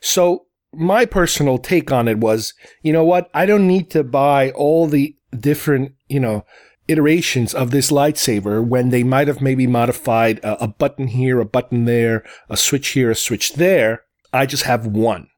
So 0.00 0.46
my 0.72 1.04
personal 1.04 1.58
take 1.58 1.92
on 1.92 2.08
it 2.08 2.18
was, 2.18 2.52
you 2.82 2.92
know 2.92 3.04
what? 3.04 3.30
I 3.32 3.46
don't 3.46 3.66
need 3.66 3.90
to 3.90 4.02
buy 4.02 4.50
all 4.50 4.86
the 4.86 5.16
different, 5.38 5.92
you 6.08 6.20
know, 6.20 6.44
iterations 6.88 7.54
of 7.54 7.70
this 7.70 7.90
lightsaber 7.90 8.64
when 8.64 8.90
they 8.90 9.02
might 9.02 9.28
have 9.28 9.40
maybe 9.40 9.66
modified 9.66 10.38
a, 10.40 10.64
a, 10.64 10.68
button 10.68 11.08
here, 11.08 11.40
a 11.40 11.44
button 11.44 11.84
there, 11.84 12.24
a 12.50 12.56
switch 12.56 12.88
here, 12.88 13.10
a 13.10 13.14
switch 13.14 13.54
there. 13.54 14.02
I 14.32 14.46
just 14.46 14.64
have 14.64 14.86
one, 14.86 15.28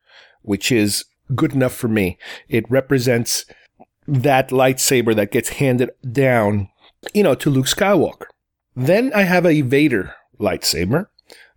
which 0.42 0.72
is 0.72 1.04
good 1.34 1.52
enough 1.52 1.74
for 1.74 1.88
me. 1.88 2.18
It 2.48 2.68
represents 2.70 3.44
that 4.08 4.50
lightsaber 4.50 5.14
that 5.16 5.30
gets 5.30 5.50
handed 5.50 5.90
down, 6.10 6.68
you 7.12 7.22
know, 7.22 7.34
to 7.34 7.50
Luke 7.50 7.66
Skywalker. 7.66 8.26
Then 8.76 9.10
I 9.14 9.22
have 9.22 9.46
a 9.46 9.62
Vader 9.62 10.14
lightsaber. 10.38 11.06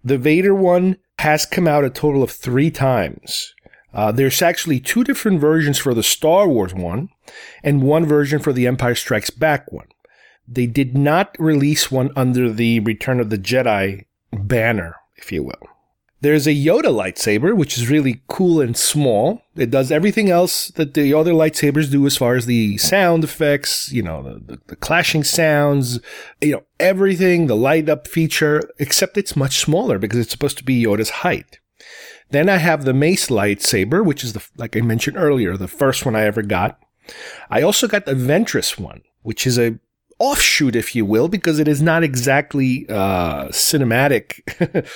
The 0.03 0.17
Vader 0.17 0.55
one 0.55 0.97
has 1.19 1.45
come 1.45 1.67
out 1.67 1.83
a 1.83 1.89
total 1.89 2.23
of 2.23 2.31
three 2.31 2.71
times. 2.71 3.53
Uh, 3.93 4.11
there's 4.11 4.41
actually 4.41 4.79
two 4.79 5.03
different 5.03 5.41
versions 5.41 5.77
for 5.77 5.93
the 5.93 6.03
Star 6.03 6.47
Wars 6.47 6.73
one 6.73 7.09
and 7.61 7.83
one 7.83 8.05
version 8.05 8.39
for 8.39 8.53
the 8.53 8.67
Empire 8.67 8.95
Strikes 8.95 9.29
Back 9.29 9.71
one. 9.71 9.87
They 10.47 10.65
did 10.65 10.97
not 10.97 11.35
release 11.37 11.91
one 11.91 12.11
under 12.15 12.51
the 12.51 12.79
Return 12.79 13.19
of 13.19 13.29
the 13.29 13.37
Jedi 13.37 14.05
banner, 14.31 14.95
if 15.17 15.31
you 15.31 15.43
will. 15.43 15.67
There's 16.21 16.47
a 16.47 16.51
Yoda 16.51 16.85
lightsaber, 16.85 17.55
which 17.55 17.77
is 17.77 17.89
really 17.89 18.21
cool 18.27 18.59
and 18.59 18.75
small. 18.75 19.41
It 19.55 19.71
does 19.71 19.89
everything 19.89 20.29
else 20.29 20.67
that 20.69 20.93
the 20.93 21.13
other 21.13 21.31
lightsabers 21.31 21.89
do 21.89 22.05
as 22.05 22.17
far 22.17 22.35
as 22.35 22.45
the 22.45 22.77
sound 22.77 23.23
effects, 23.23 23.89
you 23.91 24.01
know, 24.01 24.23
the, 24.23 24.39
the, 24.39 24.61
the 24.67 24.75
clashing 24.75 25.23
sounds, 25.23 25.99
you 26.41 26.51
know, 26.51 26.63
everything, 26.77 27.47
the 27.47 27.55
light 27.55 27.87
up 27.87 28.05
feature, 28.05 28.61
except 28.79 29.17
it's 29.17 29.37
much 29.37 29.59
smaller 29.59 29.97
because 29.97 30.19
it's 30.19 30.31
supposed 30.31 30.57
to 30.57 30.65
be 30.65 30.83
Yoda's 30.83 31.09
height. 31.09 31.59
Then 32.31 32.49
I 32.49 32.57
have 32.57 32.83
the 32.83 32.93
Mace 32.93 33.29
lightsaber, 33.29 34.05
which 34.05 34.23
is 34.23 34.33
the, 34.33 34.45
like 34.57 34.75
I 34.75 34.81
mentioned 34.81 35.17
earlier, 35.17 35.55
the 35.55 35.67
first 35.69 36.05
one 36.05 36.15
I 36.15 36.23
ever 36.23 36.41
got. 36.41 36.79
I 37.49 37.61
also 37.61 37.87
got 37.87 38.05
the 38.05 38.13
Ventress 38.13 38.77
one, 38.77 39.01
which 39.21 39.47
is 39.47 39.57
a 39.57 39.79
offshoot, 40.19 40.75
if 40.75 40.95
you 40.95 41.05
will, 41.05 41.27
because 41.27 41.59
it 41.59 41.67
is 41.67 41.81
not 41.81 42.03
exactly 42.03 42.85
uh, 42.89 43.45
cinematic. 43.47 44.41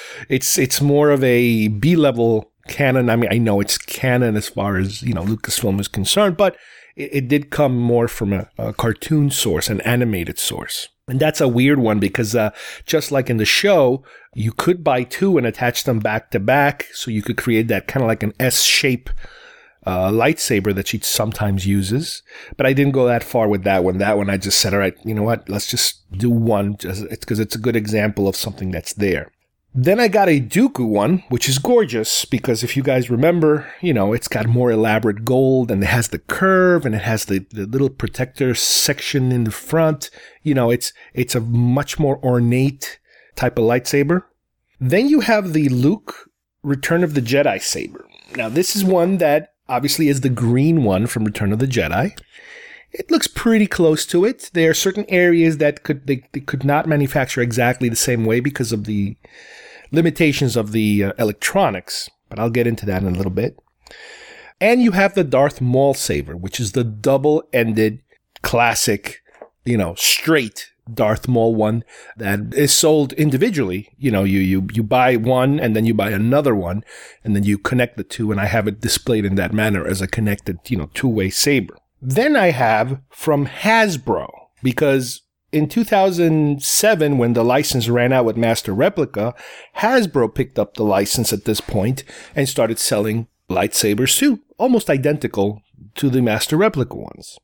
it's 0.29 0.57
it's 0.57 0.81
more 0.81 1.09
of 1.09 1.23
a 1.23 1.69
B 1.69 1.95
level 1.95 2.51
canon. 2.67 3.09
I 3.09 3.15
mean, 3.15 3.31
I 3.31 3.37
know 3.37 3.59
it's 3.59 3.77
canon 3.77 4.35
as 4.35 4.49
far 4.49 4.77
as 4.77 5.01
you 5.01 5.13
know 5.13 5.23
Lucasfilm 5.23 5.79
is 5.79 5.87
concerned, 5.87 6.37
but 6.37 6.57
it, 6.95 7.09
it 7.13 7.27
did 7.27 7.49
come 7.49 7.77
more 7.77 8.07
from 8.07 8.33
a, 8.33 8.49
a, 8.57 8.73
cartoon 8.73 9.29
source, 9.29 9.69
an 9.69 9.81
animated 9.81 10.37
source. 10.37 10.89
And 11.07 11.19
that's 11.19 11.41
a 11.41 11.49
weird 11.49 11.79
one 11.79 11.99
because 11.99 12.33
uh, 12.33 12.51
just 12.85 13.11
like 13.11 13.29
in 13.29 13.37
the 13.37 13.45
show, 13.45 14.03
you 14.33 14.53
could 14.53 14.83
buy 14.83 15.03
two 15.03 15.37
and 15.37 15.45
attach 15.45 15.83
them 15.83 15.99
back 15.99 16.31
to 16.31 16.39
back. 16.39 16.87
So 16.93 17.11
you 17.11 17.21
could 17.21 17.35
create 17.35 17.67
that 17.67 17.87
kind 17.87 18.03
of 18.03 18.07
like 18.07 18.23
an 18.23 18.33
S 18.39 18.61
shape 18.61 19.09
uh, 19.85 20.09
lightsaber 20.09 20.73
that 20.75 20.87
she 20.87 20.99
sometimes 20.99 21.65
uses. 21.65 22.23
But 22.57 22.65
I 22.65 22.73
didn't 22.73 22.93
go 22.93 23.07
that 23.07 23.23
far 23.23 23.47
with 23.47 23.63
that 23.63 23.83
one. 23.83 23.97
That 23.97 24.17
one, 24.17 24.29
I 24.29 24.37
just 24.37 24.59
said, 24.59 24.73
all 24.73 24.79
right, 24.79 24.95
you 25.03 25.13
know 25.13 25.23
what? 25.23 25.47
Let's 25.49 25.67
just 25.67 26.09
do 26.17 26.29
one 26.29 26.73
because 26.73 27.39
it's, 27.39 27.55
a 27.55 27.59
good 27.59 27.75
example 27.75 28.27
of 28.27 28.35
something 28.35 28.71
that's 28.71 28.93
there. 28.93 29.31
Then 29.75 29.99
I 29.99 30.07
got 30.07 30.29
a 30.29 30.39
Dooku 30.39 30.87
one, 30.87 31.23
which 31.29 31.49
is 31.49 31.57
gorgeous 31.57 32.25
because 32.25 32.63
if 32.63 32.77
you 32.77 32.83
guys 32.83 33.09
remember, 33.09 33.71
you 33.81 33.91
know, 33.91 34.13
it's 34.13 34.27
got 34.27 34.45
more 34.45 34.71
elaborate 34.71 35.25
gold 35.25 35.71
and 35.71 35.81
it 35.81 35.87
has 35.87 36.09
the 36.09 36.19
curve 36.19 36.85
and 36.85 36.93
it 36.93 37.01
has 37.01 37.25
the, 37.25 37.39
the 37.49 37.65
little 37.65 37.89
protector 37.89 38.53
section 38.53 39.31
in 39.31 39.45
the 39.45 39.51
front. 39.51 40.11
You 40.43 40.53
know, 40.53 40.69
it's, 40.69 40.93
it's 41.13 41.33
a 41.33 41.41
much 41.41 41.97
more 41.97 42.23
ornate 42.23 42.99
type 43.35 43.57
of 43.57 43.65
lightsaber. 43.65 44.23
Then 44.79 45.09
you 45.09 45.21
have 45.21 45.53
the 45.53 45.69
Luke 45.69 46.29
Return 46.61 47.03
of 47.03 47.13
the 47.13 47.21
Jedi 47.21 47.61
saber. 47.61 48.05
Now, 48.35 48.49
this 48.49 48.75
is 48.75 48.83
one 48.83 49.17
that 49.17 49.52
obviously 49.73 50.07
is 50.07 50.21
the 50.21 50.29
green 50.29 50.83
one 50.83 51.07
from 51.07 51.25
Return 51.25 51.51
of 51.51 51.59
the 51.59 51.65
Jedi. 51.65 52.15
It 52.91 53.09
looks 53.09 53.27
pretty 53.27 53.65
close 53.65 54.05
to 54.07 54.23
it. 54.23 54.51
There 54.53 54.69
are 54.69 54.75
certain 54.75 55.05
areas 55.09 55.57
that 55.57 55.81
could 55.81 56.05
they, 56.05 56.23
they 56.31 56.41
could 56.41 56.63
not 56.63 56.87
manufacture 56.87 57.41
exactly 57.41 57.89
the 57.89 57.95
same 57.95 58.23
way 58.23 58.39
because 58.39 58.71
of 58.71 58.85
the 58.85 59.17
limitations 59.91 60.55
of 60.55 60.73
the 60.73 61.05
uh, 61.05 61.13
electronics, 61.17 62.09
but 62.29 62.39
I'll 62.39 62.51
get 62.51 62.67
into 62.67 62.85
that 62.85 63.01
in 63.01 63.07
a 63.07 63.17
little 63.17 63.31
bit. 63.31 63.57
And 64.61 64.81
you 64.81 64.91
have 64.91 65.15
the 65.15 65.23
Darth 65.23 65.59
Maul 65.59 65.95
saber, 65.95 66.37
which 66.37 66.59
is 66.59 66.71
the 66.71 66.83
double-ended 66.83 68.01
classic, 68.43 69.21
you 69.65 69.77
know, 69.77 69.95
straight 69.95 70.71
Darth 70.91 71.27
Maul 71.27 71.55
one 71.55 71.83
that 72.17 72.53
is 72.53 72.73
sold 72.73 73.13
individually. 73.13 73.89
You 73.97 74.11
know, 74.11 74.23
you, 74.23 74.39
you, 74.39 74.67
you 74.73 74.83
buy 74.83 75.15
one 75.15 75.59
and 75.59 75.75
then 75.75 75.85
you 75.85 75.93
buy 75.93 76.11
another 76.11 76.55
one 76.55 76.83
and 77.23 77.35
then 77.35 77.43
you 77.43 77.57
connect 77.57 77.97
the 77.97 78.03
two 78.03 78.31
and 78.31 78.39
I 78.39 78.45
have 78.45 78.67
it 78.67 78.81
displayed 78.81 79.25
in 79.25 79.35
that 79.35 79.53
manner 79.53 79.85
as 79.85 80.01
a 80.01 80.07
connected, 80.07 80.59
you 80.67 80.77
know, 80.77 80.89
two 80.93 81.07
way 81.07 81.29
saber. 81.29 81.75
Then 82.01 82.35
I 82.35 82.51
have 82.51 82.99
from 83.09 83.47
Hasbro 83.47 84.29
because 84.61 85.21
in 85.53 85.69
2007, 85.69 87.17
when 87.17 87.33
the 87.33 87.43
license 87.43 87.87
ran 87.87 88.11
out 88.11 88.25
with 88.25 88.35
Master 88.35 88.73
Replica, 88.73 89.35
Hasbro 89.77 90.33
picked 90.33 90.57
up 90.57 90.73
the 90.73 90.83
license 90.83 91.31
at 91.31 91.45
this 91.45 91.61
point 91.61 92.03
and 92.35 92.49
started 92.49 92.79
selling 92.79 93.27
lightsabers 93.49 94.17
too, 94.17 94.41
almost 94.57 94.89
identical 94.89 95.61
to 95.95 96.09
the 96.09 96.21
Master 96.21 96.57
Replica 96.57 96.95
ones. 96.95 97.37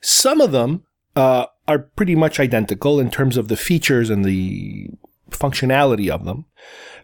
Some 0.00 0.40
of 0.40 0.52
them 0.52 0.84
uh, 1.16 1.46
are 1.68 1.78
pretty 1.78 2.14
much 2.14 2.38
identical 2.38 3.00
in 3.00 3.10
terms 3.10 3.36
of 3.36 3.48
the 3.48 3.56
features 3.56 4.10
and 4.10 4.24
the 4.24 4.90
functionality 5.30 6.08
of 6.08 6.24
them, 6.24 6.46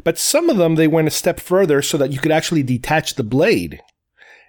but 0.04 0.18
some 0.18 0.48
of 0.48 0.56
them 0.56 0.76
they 0.76 0.88
went 0.88 1.08
a 1.08 1.10
step 1.10 1.40
further 1.40 1.82
so 1.82 1.98
that 1.98 2.12
you 2.12 2.18
could 2.18 2.32
actually 2.32 2.62
detach 2.62 3.14
the 3.14 3.24
blade 3.24 3.80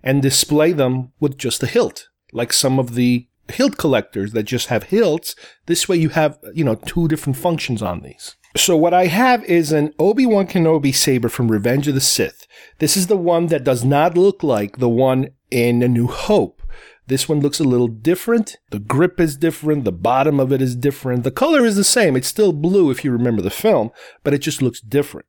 and 0.03 0.21
display 0.21 0.71
them 0.71 1.11
with 1.19 1.37
just 1.37 1.61
the 1.61 1.67
hilt, 1.67 2.09
like 2.31 2.53
some 2.53 2.79
of 2.79 2.95
the 2.95 3.27
hilt 3.51 3.77
collectors 3.77 4.33
that 4.33 4.43
just 4.43 4.67
have 4.67 4.83
hilts. 4.83 5.35
This 5.65 5.89
way 5.89 5.97
you 5.97 6.09
have, 6.09 6.39
you 6.53 6.63
know, 6.63 6.75
two 6.75 7.07
different 7.07 7.37
functions 7.37 7.81
on 7.81 8.01
these. 8.01 8.35
So 8.55 8.77
what 8.77 8.93
I 8.93 9.07
have 9.07 9.43
is 9.45 9.71
an 9.71 9.93
Obi-Wan 9.97 10.47
Kenobi 10.47 10.93
saber 10.93 11.27
from 11.27 11.51
Revenge 11.51 11.87
of 11.87 11.95
the 11.95 12.01
Sith. 12.01 12.45
This 12.77 12.95
is 12.95 13.07
the 13.07 13.17
one 13.17 13.47
that 13.47 13.63
does 13.63 13.83
not 13.83 14.15
look 14.15 14.43
like 14.43 14.77
the 14.77 14.89
one 14.89 15.29
in 15.49 15.81
A 15.81 15.87
New 15.87 16.07
Hope. 16.07 16.61
This 17.07 17.27
one 17.27 17.41
looks 17.41 17.59
a 17.59 17.65
little 17.65 17.87
different. 17.87 18.57
The 18.69 18.79
grip 18.79 19.19
is 19.19 19.35
different. 19.35 19.83
The 19.83 19.91
bottom 19.91 20.39
of 20.39 20.51
it 20.51 20.61
is 20.61 20.75
different. 20.75 21.23
The 21.23 21.31
color 21.31 21.65
is 21.65 21.75
the 21.75 21.83
same. 21.83 22.15
It's 22.15 22.27
still 22.27 22.53
blue 22.53 22.89
if 22.89 23.03
you 23.03 23.11
remember 23.11 23.41
the 23.41 23.49
film, 23.49 23.91
but 24.23 24.33
it 24.33 24.39
just 24.39 24.61
looks 24.61 24.79
different. 24.79 25.27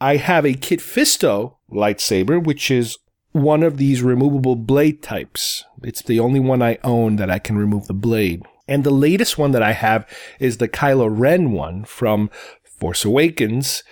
I 0.00 0.16
have 0.16 0.44
a 0.44 0.54
Kit 0.54 0.80
Fisto 0.80 1.58
lightsaber, 1.70 2.42
which 2.42 2.70
is 2.70 2.98
one 3.30 3.62
of 3.62 3.76
these 3.76 4.02
removable 4.02 4.56
blade 4.56 5.02
types. 5.02 5.64
It's 5.82 6.02
the 6.02 6.18
only 6.18 6.40
one 6.40 6.60
I 6.60 6.78
own 6.82 7.16
that 7.16 7.30
I 7.30 7.38
can 7.38 7.56
remove 7.56 7.86
the 7.86 7.94
blade. 7.94 8.42
And 8.66 8.84
the 8.84 8.90
latest 8.90 9.38
one 9.38 9.52
that 9.52 9.62
I 9.62 9.72
have 9.72 10.08
is 10.38 10.56
the 10.56 10.68
Kylo 10.68 11.08
Ren 11.10 11.52
one 11.52 11.84
from 11.84 12.30
Force 12.64 13.04
Awakens, 13.04 13.82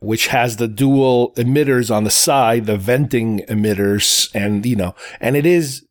which 0.00 0.28
has 0.28 0.56
the 0.56 0.68
dual 0.68 1.34
emitters 1.34 1.94
on 1.94 2.04
the 2.04 2.10
side, 2.10 2.66
the 2.66 2.76
venting 2.76 3.40
emitters, 3.48 4.30
and 4.34 4.64
you 4.64 4.76
know, 4.76 4.94
and 5.20 5.36
it 5.36 5.44
is 5.44 5.84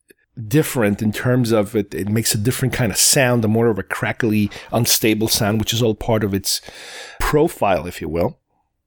different 0.47 1.01
in 1.01 1.11
terms 1.11 1.51
of 1.51 1.75
it. 1.75 1.93
It 1.93 2.09
makes 2.09 2.33
a 2.33 2.38
different 2.38 2.73
kind 2.73 2.91
of 2.91 2.97
sound, 2.97 3.43
a 3.45 3.47
more 3.47 3.67
of 3.67 3.79
a 3.79 3.83
crackly, 3.83 4.51
unstable 4.71 5.27
sound, 5.27 5.59
which 5.59 5.73
is 5.73 5.81
all 5.81 5.95
part 5.95 6.23
of 6.23 6.33
its 6.33 6.61
profile, 7.19 7.88
if 7.88 8.01
you 8.01 8.09
will. 8.09 8.39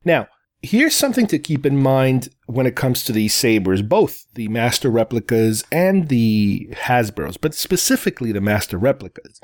Now, 0.05 0.28
Here's 0.62 0.94
something 0.94 1.26
to 1.28 1.38
keep 1.38 1.64
in 1.64 1.78
mind 1.78 2.28
when 2.44 2.66
it 2.66 2.76
comes 2.76 3.03
to 3.05 3.12
these 3.12 3.34
sabers, 3.34 3.80
both 3.80 4.26
the 4.34 4.48
master 4.48 4.90
replicas 4.90 5.64
and 5.72 6.09
the 6.09 6.68
Hasbros, 6.72 7.38
but 7.40 7.55
specifically 7.55 8.30
the 8.30 8.42
master 8.42 8.76
replicas. 8.76 9.40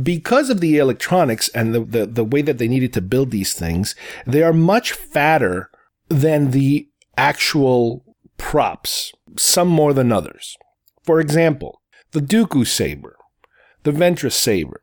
Because 0.00 0.50
of 0.50 0.60
the 0.60 0.78
electronics 0.78 1.48
and 1.48 1.74
the, 1.74 1.80
the, 1.80 2.06
the 2.06 2.24
way 2.24 2.40
that 2.40 2.58
they 2.58 2.68
needed 2.68 2.92
to 2.92 3.00
build 3.00 3.32
these 3.32 3.52
things, 3.52 3.96
they 4.28 4.44
are 4.44 4.52
much 4.52 4.92
fatter 4.92 5.70
than 6.08 6.52
the 6.52 6.88
actual 7.16 8.04
props, 8.36 9.12
some 9.36 9.68
more 9.68 9.92
than 9.92 10.12
others. 10.12 10.56
For 11.04 11.20
example, 11.20 11.80
the 12.12 12.20
Dooku 12.20 12.66
saber, 12.66 13.16
the 13.82 13.92
Ventress 13.92 14.32
saber, 14.32 14.80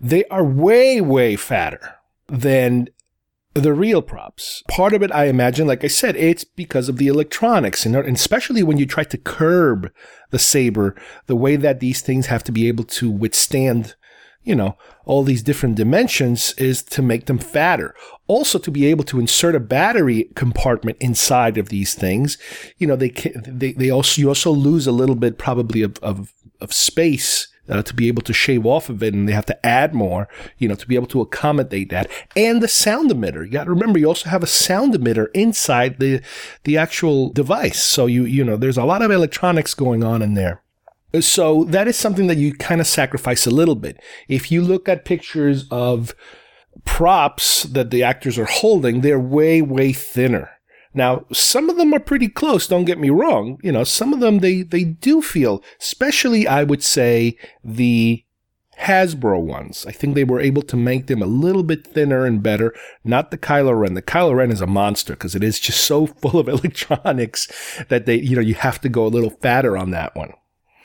they 0.00 0.24
are 0.26 0.44
way, 0.44 1.00
way 1.00 1.36
fatter 1.36 1.96
than 2.28 2.88
the 3.54 3.72
real 3.72 4.02
props. 4.02 4.62
Part 4.68 4.92
of 4.94 5.02
it, 5.02 5.12
I 5.12 5.26
imagine, 5.26 5.66
like 5.66 5.84
I 5.84 5.88
said, 5.88 6.16
it's 6.16 6.44
because 6.44 6.88
of 6.88 6.96
the 6.96 7.06
electronics, 7.06 7.86
and 7.86 7.96
especially 7.96 8.62
when 8.62 8.78
you 8.78 8.86
try 8.86 9.04
to 9.04 9.18
curb 9.18 9.92
the 10.30 10.38
saber, 10.38 10.94
the 11.26 11.36
way 11.36 11.56
that 11.56 11.80
these 11.80 12.02
things 12.02 12.26
have 12.26 12.44
to 12.44 12.52
be 12.52 12.68
able 12.68 12.84
to 12.84 13.10
withstand, 13.10 13.94
you 14.44 14.54
know, 14.54 14.76
all 15.04 15.22
these 15.22 15.42
different 15.42 15.74
dimensions 15.74 16.52
is 16.52 16.82
to 16.82 17.02
make 17.02 17.26
them 17.26 17.38
fatter. 17.38 17.94
Also, 18.26 18.58
to 18.58 18.70
be 18.70 18.86
able 18.86 19.04
to 19.04 19.18
insert 19.18 19.54
a 19.54 19.60
battery 19.60 20.30
compartment 20.34 20.96
inside 21.00 21.58
of 21.58 21.70
these 21.70 21.94
things, 21.94 22.38
you 22.78 22.86
know, 22.86 22.96
they 22.96 23.08
can, 23.08 23.42
they 23.46 23.72
they 23.72 23.90
also 23.90 24.20
you 24.20 24.28
also 24.28 24.50
lose 24.50 24.86
a 24.86 24.92
little 24.92 25.16
bit 25.16 25.38
probably 25.38 25.82
of 25.82 25.98
of, 25.98 26.32
of 26.60 26.72
space 26.72 27.48
uh, 27.68 27.82
to 27.82 27.94
be 27.94 28.08
able 28.08 28.22
to 28.22 28.32
shave 28.32 28.66
off 28.66 28.88
of 28.88 29.02
it 29.02 29.14
and 29.14 29.28
they 29.28 29.32
have 29.32 29.46
to 29.46 29.66
add 29.66 29.94
more, 29.94 30.28
you 30.58 30.68
know, 30.68 30.74
to 30.74 30.86
be 30.86 30.94
able 30.94 31.06
to 31.06 31.20
accommodate 31.20 31.90
that. 31.90 32.10
And 32.36 32.62
the 32.62 32.68
sound 32.68 33.10
emitter. 33.10 33.44
You 33.44 33.52
got 33.52 33.64
to 33.64 33.70
remember 33.70 33.98
you 33.98 34.06
also 34.06 34.28
have 34.28 34.42
a 34.42 34.46
sound 34.46 34.94
emitter 34.94 35.28
inside 35.34 35.98
the, 35.98 36.20
the 36.64 36.76
actual 36.76 37.30
device. 37.30 37.82
So 37.82 38.06
you, 38.06 38.24
you 38.24 38.44
know, 38.44 38.56
there's 38.56 38.78
a 38.78 38.84
lot 38.84 39.02
of 39.02 39.10
electronics 39.10 39.74
going 39.74 40.04
on 40.04 40.22
in 40.22 40.34
there. 40.34 40.63
So 41.20 41.64
that 41.64 41.86
is 41.88 41.96
something 41.96 42.26
that 42.26 42.38
you 42.38 42.54
kind 42.54 42.80
of 42.80 42.86
sacrifice 42.86 43.46
a 43.46 43.50
little 43.50 43.76
bit. 43.76 44.00
If 44.28 44.50
you 44.50 44.62
look 44.62 44.88
at 44.88 45.04
pictures 45.04 45.66
of 45.70 46.14
props 46.84 47.64
that 47.64 47.90
the 47.90 48.02
actors 48.02 48.38
are 48.38 48.46
holding, 48.46 49.00
they're 49.00 49.20
way, 49.20 49.62
way 49.62 49.92
thinner. 49.92 50.50
Now, 50.92 51.24
some 51.32 51.68
of 51.68 51.76
them 51.76 51.92
are 51.92 52.00
pretty 52.00 52.28
close, 52.28 52.68
don't 52.68 52.84
get 52.84 53.00
me 53.00 53.10
wrong. 53.10 53.58
You 53.62 53.72
know, 53.72 53.84
some 53.84 54.12
of 54.12 54.20
them 54.20 54.38
they, 54.38 54.62
they 54.62 54.84
do 54.84 55.20
feel, 55.20 55.62
especially 55.80 56.46
I 56.46 56.62
would 56.62 56.82
say 56.82 57.36
the 57.64 58.24
Hasbro 58.80 59.40
ones. 59.40 59.86
I 59.86 59.92
think 59.92 60.14
they 60.14 60.24
were 60.24 60.40
able 60.40 60.62
to 60.62 60.76
make 60.76 61.06
them 61.06 61.22
a 61.22 61.26
little 61.26 61.62
bit 61.62 61.86
thinner 61.86 62.24
and 62.26 62.42
better. 62.42 62.74
Not 63.04 63.30
the 63.30 63.38
Kylo 63.38 63.78
Ren. 63.78 63.94
The 63.94 64.02
Kylo 64.02 64.34
Ren 64.34 64.50
is 64.50 64.60
a 64.60 64.66
monster 64.66 65.14
because 65.14 65.34
it 65.34 65.44
is 65.44 65.60
just 65.60 65.84
so 65.84 66.06
full 66.20 66.38
of 66.38 66.48
electronics 66.48 67.48
that 67.88 68.06
they, 68.06 68.16
you 68.16 68.36
know, 68.36 68.42
you 68.42 68.54
have 68.54 68.80
to 68.80 68.88
go 68.88 69.06
a 69.06 69.08
little 69.08 69.30
fatter 69.30 69.76
on 69.76 69.90
that 69.90 70.14
one. 70.14 70.32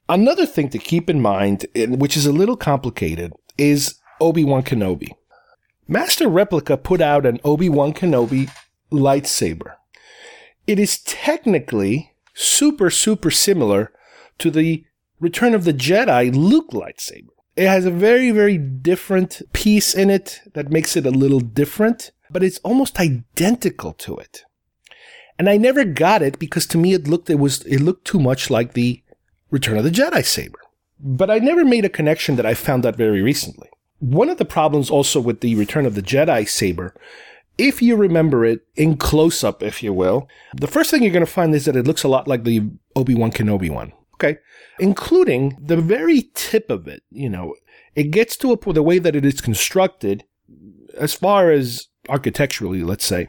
Another 0.10 0.45
thing 0.45 0.70
to 0.70 0.80
keep 0.80 1.10
in 1.10 1.22
mind, 1.22 1.68
which 1.76 2.18
is 2.18 2.26
a 2.26 2.34
little 2.34 2.57
complicated, 2.57 3.32
is 3.57 3.95
Obi-Wan 4.20 4.64
Kenobi. 4.64 5.10
Master 5.88 6.28
Replica 6.28 6.76
put 6.76 6.99
out 6.99 7.26
an 7.26 7.39
Obi-Wan 7.45 7.93
Kenobi 7.93 8.51
lightsaber 8.91 9.76
it 10.70 10.78
is 10.78 10.99
technically 10.99 12.14
super, 12.36 12.91
super 12.91 13.32
similar 13.32 13.91
to 14.38 14.51
the 14.51 14.86
Return 15.20 15.55
of 15.55 15.64
the 15.64 15.74
Jedi 15.74 16.32
Luke 16.34 16.70
lightsaber. 16.70 17.34
It 17.55 17.68
has 17.68 17.86
a 17.86 17.91
very, 17.91 18.30
very 18.30 18.60
different 18.60 19.41
piece 19.51 19.95
in 19.95 20.12
it 20.12 20.41
that 20.53 20.70
makes 20.70 20.95
it 20.95 21.07
a 21.07 21.12
little 21.12 21.39
different, 21.39 22.12
but 22.30 22.43
it's 22.43 22.60
almost 22.60 22.99
identical 22.99 23.93
to 23.93 24.18
it. 24.18 24.43
And 25.39 25.49
I 25.49 25.57
never 25.57 25.84
got 25.84 26.22
it 26.22 26.38
because 26.38 26.68
to 26.68 26.78
me 26.78 26.93
it 26.93 27.07
looked 27.07 27.32
it 27.32 27.39
was 27.39 27.62
it 27.64 27.80
looked 27.80 28.05
too 28.05 28.20
much 28.20 28.51
like 28.51 28.74
the 28.74 29.01
Return 29.52 29.78
of 29.78 29.84
the 29.84 29.91
Jedi 29.91 30.26
saber. 30.26 30.60
But 31.00 31.32
I 31.32 31.39
never 31.39 31.64
made 31.64 31.86
a 31.86 31.89
connection 31.89 32.36
that 32.36 32.45
I 32.45 32.54
found 32.54 32.86
out 32.86 32.95
very 32.95 33.22
recently. 33.22 33.70
One 34.00 34.30
of 34.30 34.38
the 34.38 34.45
problems 34.45 34.89
also 34.89 35.20
with 35.20 35.41
the 35.41 35.56
Return 35.56 35.86
of 35.86 35.95
the 35.95 36.02
Jedi 36.02 36.47
saber 36.47 36.93
if 37.60 37.82
you 37.82 37.97
remember 37.97 38.45
it 38.45 38.62
in 38.76 38.95
close 38.95 39.43
up, 39.43 39.62
if 39.62 39.84
you 39.84 39.91
will, 39.91 40.30
the 40.56 40.66
first 40.66 40.89
thing 40.89 41.04
you're 41.04 41.12
going 41.12 41.26
to 41.26 41.32
find 41.32 41.54
is 41.54 41.66
that 41.66 41.76
it 41.76 41.86
looks 41.86 42.04
a 42.04 42.08
lot 42.08 42.28
like 42.28 42.45
the 42.45 42.64
Obi 42.95 43.14
Wan 43.14 43.32
Kenobi 43.32 43.70
one. 43.70 43.91
Okay. 44.16 44.38
Including 44.80 45.58
the 45.62 45.78
very 45.78 46.30
tip 46.34 46.70
of 46.70 46.88
it. 46.88 47.04
You 47.12 47.30
know, 47.30 47.56
it 47.95 48.12
gets 48.12 48.38
to 48.38 48.54
a 48.54 48.58
point, 48.58 48.76
the 48.76 48.84
way 48.84 48.97
that 48.97 49.16
it 49.16 49.26
is 49.26 49.41
constructed, 49.41 50.24
as 50.97 51.14
far 51.14 51.52
as 51.52 51.88
architecturally, 52.08 52.82
let's 52.82 53.06
say, 53.06 53.28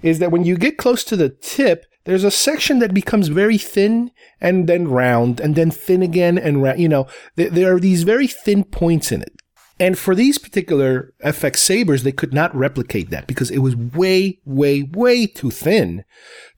is 0.00 0.20
that 0.20 0.30
when 0.30 0.44
you 0.44 0.56
get 0.56 0.78
close 0.78 1.02
to 1.04 1.16
the 1.16 1.28
tip, 1.28 1.84
there's 2.04 2.24
a 2.24 2.30
section 2.30 2.78
that 2.80 2.94
becomes 2.94 3.28
very 3.28 3.58
thin 3.58 4.10
and 4.40 4.68
then 4.68 4.88
round 4.88 5.40
and 5.40 5.54
then 5.54 5.70
thin 5.70 6.02
again 6.02 6.38
and 6.38 6.62
round. 6.62 6.80
You 6.80 6.88
know, 6.88 7.06
there, 7.36 7.50
there 7.50 7.74
are 7.74 7.80
these 7.80 8.02
very 8.02 8.26
thin 8.26 8.64
points 8.64 9.12
in 9.12 9.22
it. 9.22 9.32
And 9.78 9.98
for 9.98 10.14
these 10.14 10.38
particular 10.38 11.12
FX 11.24 11.56
sabers, 11.56 12.02
they 12.02 12.12
could 12.12 12.32
not 12.32 12.54
replicate 12.54 13.10
that 13.10 13.26
because 13.26 13.50
it 13.50 13.58
was 13.58 13.74
way, 13.74 14.38
way, 14.44 14.82
way 14.82 15.26
too 15.26 15.50
thin 15.50 16.04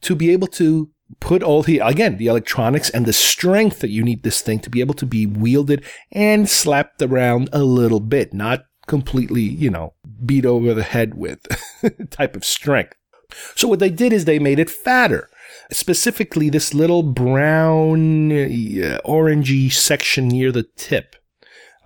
to 0.03 0.15
be 0.15 0.31
able 0.31 0.49
to 0.49 0.91
put 1.21 1.43
all 1.43 1.63
the, 1.63 1.79
again, 1.79 2.17
the 2.17 2.27
electronics 2.27 2.91
and 2.91 3.07
the 3.07 3.13
strength 3.13 3.81
that 3.81 3.91
you 3.91 4.03
need 4.03 4.23
this 4.23 4.41
thing 4.41 4.59
to 4.61 4.71
be 4.71 4.81
able 4.81 4.95
to 4.95 5.07
be 5.07 5.27
wielded 5.27 5.85
and 6.13 6.49
slapped 6.49 7.01
around 7.01 7.49
a 7.53 7.63
little 7.63 8.01
bit, 8.01 8.35
not 8.35 8.65
completely, 8.87 9.43
you 9.43 9.71
know, 9.71 9.95
beat 10.25 10.45
over 10.45 10.75
the 10.75 10.83
head 10.83 11.15
with 11.15 11.41
type 12.11 12.37
of 12.37 12.45
strength. 12.45 12.95
So 13.55 13.69
what 13.69 13.79
they 13.79 13.91
did 13.91 14.13
is 14.13 14.25
they 14.25 14.39
made 14.39 14.59
it 14.59 14.71
fatter. 14.71 15.29
Specifically, 15.73 16.51
this 16.51 16.75
little 16.75 17.03
brown, 17.03 18.31
uh, 18.31 19.01
orangey 19.05 19.73
section 19.73 20.29
near 20.29 20.53
the 20.53 20.65
tip 20.77 21.17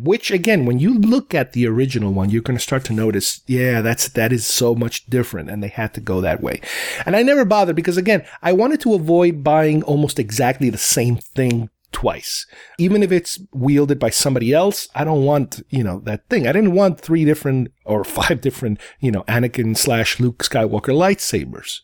which 0.00 0.30
again, 0.30 0.64
when 0.64 0.78
you 0.78 0.94
look 0.94 1.34
at 1.34 1.52
the 1.52 1.66
original 1.66 2.12
one, 2.12 2.30
you're 2.30 2.42
going 2.42 2.56
to 2.56 2.62
start 2.62 2.84
to 2.84 2.92
notice, 2.92 3.42
yeah, 3.46 3.80
that's, 3.80 4.08
that 4.10 4.32
is 4.32 4.46
so 4.46 4.74
much 4.74 5.06
different 5.06 5.50
and 5.50 5.62
they 5.62 5.68
had 5.68 5.92
to 5.94 6.00
go 6.00 6.20
that 6.20 6.40
way. 6.40 6.60
And 7.04 7.16
I 7.16 7.22
never 7.22 7.44
bothered 7.44 7.76
because 7.76 7.96
again, 7.96 8.24
I 8.42 8.52
wanted 8.52 8.80
to 8.82 8.94
avoid 8.94 9.42
buying 9.42 9.82
almost 9.82 10.18
exactly 10.18 10.70
the 10.70 10.78
same 10.78 11.16
thing 11.16 11.70
twice. 11.90 12.46
Even 12.78 13.02
if 13.02 13.10
it's 13.10 13.40
wielded 13.52 13.98
by 13.98 14.10
somebody 14.10 14.52
else, 14.52 14.88
I 14.94 15.04
don't 15.04 15.24
want, 15.24 15.62
you 15.70 15.82
know, 15.82 16.00
that 16.00 16.28
thing. 16.28 16.46
I 16.46 16.52
didn't 16.52 16.74
want 16.74 17.00
three 17.00 17.24
different 17.24 17.72
or 17.84 18.04
five 18.04 18.40
different, 18.40 18.80
you 19.00 19.10
know, 19.10 19.24
Anakin 19.24 19.76
slash 19.76 20.20
Luke 20.20 20.44
Skywalker 20.44 20.94
lightsabers. 20.94 21.80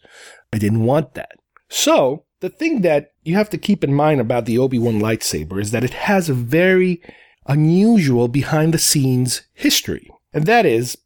I 0.52 0.58
didn't 0.58 0.84
want 0.84 1.14
that. 1.14 1.32
So 1.74 2.22
the 2.38 2.50
thing 2.50 2.82
that 2.82 3.14
you 3.24 3.34
have 3.34 3.50
to 3.50 3.58
keep 3.58 3.82
in 3.82 3.92
mind 3.92 4.20
about 4.20 4.44
the 4.44 4.58
Obi-Wan 4.58 5.00
lightsaber 5.00 5.60
is 5.60 5.72
that 5.72 5.82
it 5.82 5.92
has 5.94 6.28
a 6.28 6.34
very 6.34 7.02
unusual 7.46 8.28
behind 8.28 8.72
the 8.72 8.78
scenes 8.78 9.42
history. 9.54 10.08
And 10.32 10.46
that 10.46 10.66
is, 10.66 10.96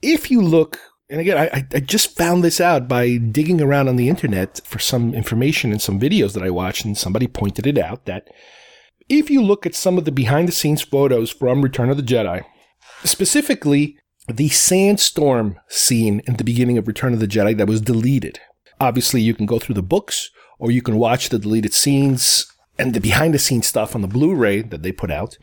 if 0.00 0.30
you 0.30 0.40
look 0.40 0.80
and 1.10 1.20
again, 1.20 1.36
I, 1.36 1.66
I 1.74 1.80
just 1.80 2.16
found 2.16 2.42
this 2.42 2.58
out 2.58 2.88
by 2.88 3.18
digging 3.18 3.60
around 3.60 3.88
on 3.88 3.96
the 3.96 4.08
internet 4.08 4.62
for 4.64 4.78
some 4.78 5.12
information 5.12 5.70
and 5.70 5.82
some 5.82 6.00
videos 6.00 6.32
that 6.32 6.42
I 6.42 6.48
watched, 6.48 6.86
and 6.86 6.96
somebody 6.96 7.26
pointed 7.26 7.66
it 7.66 7.76
out 7.76 8.06
that 8.06 8.28
if 9.10 9.28
you 9.28 9.42
look 9.42 9.66
at 9.66 9.74
some 9.74 9.98
of 9.98 10.06
the 10.06 10.10
behind 10.10 10.48
the 10.48 10.52
scenes 10.52 10.80
photos 10.80 11.30
from 11.30 11.60
Return 11.60 11.90
of 11.90 11.98
the 11.98 12.02
Jedi, 12.02 12.46
specifically 13.04 13.98
the 14.26 14.48
sandstorm 14.48 15.60
scene 15.68 16.22
in 16.26 16.38
the 16.38 16.44
beginning 16.44 16.78
of 16.78 16.88
Return 16.88 17.12
of 17.12 17.20
the 17.20 17.28
Jedi 17.28 17.54
that 17.58 17.68
was 17.68 17.82
deleted. 17.82 18.40
Obviously, 18.80 19.20
you 19.20 19.34
can 19.34 19.46
go 19.46 19.58
through 19.58 19.74
the 19.74 19.82
books 19.82 20.30
or 20.58 20.70
you 20.70 20.82
can 20.82 20.96
watch 20.96 21.28
the 21.28 21.38
deleted 21.38 21.74
scenes 21.74 22.46
and 22.78 22.94
the 22.94 23.00
behind 23.00 23.34
the 23.34 23.38
scenes 23.38 23.66
stuff 23.66 23.94
on 23.94 24.02
the 24.02 24.08
Blu 24.08 24.34
ray 24.34 24.62
that 24.62 24.82
they 24.82 24.92
put 24.92 25.10
out. 25.10 25.38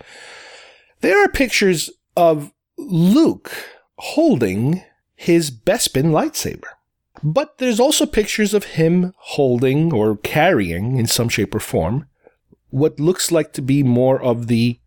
There 1.01 1.23
are 1.23 1.29
pictures 1.29 1.89
of 2.15 2.51
Luke 2.77 3.51
holding 3.97 4.83
his 5.15 5.51
Bespin 5.51 6.11
lightsaber. 6.11 6.67
But 7.23 7.59
there's 7.59 7.79
also 7.79 8.05
pictures 8.05 8.53
of 8.53 8.63
him 8.63 9.13
holding 9.17 9.93
or 9.93 10.17
carrying 10.17 10.97
in 10.97 11.07
some 11.07 11.29
shape 11.29 11.53
or 11.53 11.59
form 11.59 12.07
what 12.71 12.99
looks 12.99 13.31
like 13.31 13.53
to 13.53 13.61
be 13.61 13.83
more 13.83 14.19
of 14.19 14.47
the 14.47 14.79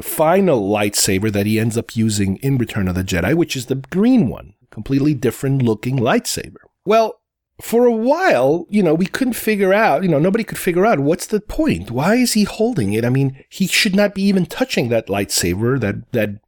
final 0.00 0.68
lightsaber 0.68 1.32
that 1.32 1.46
he 1.46 1.58
ends 1.58 1.78
up 1.78 1.96
using 1.96 2.36
in 2.38 2.58
Return 2.58 2.88
of 2.88 2.96
the 2.96 3.04
Jedi, 3.04 3.34
which 3.34 3.56
is 3.56 3.66
the 3.66 3.76
green 3.76 4.28
one, 4.28 4.54
completely 4.70 5.14
different 5.14 5.62
looking 5.62 5.96
lightsaber. 5.96 6.56
Well, 6.84 7.20
for 7.62 7.86
a 7.86 7.92
while, 7.92 8.66
you 8.70 8.82
know, 8.82 8.92
we 8.92 9.06
couldn't 9.06 9.34
figure 9.34 9.72
out, 9.72 10.02
you 10.02 10.08
know, 10.08 10.18
nobody 10.18 10.42
could 10.42 10.58
figure 10.58 10.84
out 10.84 10.98
what's 10.98 11.28
the 11.28 11.40
point. 11.40 11.92
Why 11.92 12.16
is 12.16 12.32
he 12.32 12.42
holding 12.42 12.92
it? 12.92 13.04
I 13.04 13.08
mean, 13.08 13.44
he 13.48 13.68
should 13.68 13.94
not 13.94 14.16
be 14.16 14.22
even 14.22 14.46
touching 14.46 14.88
that 14.88 15.06
lightsaber, 15.06 15.78
that, 15.78 16.10
that 16.10 16.40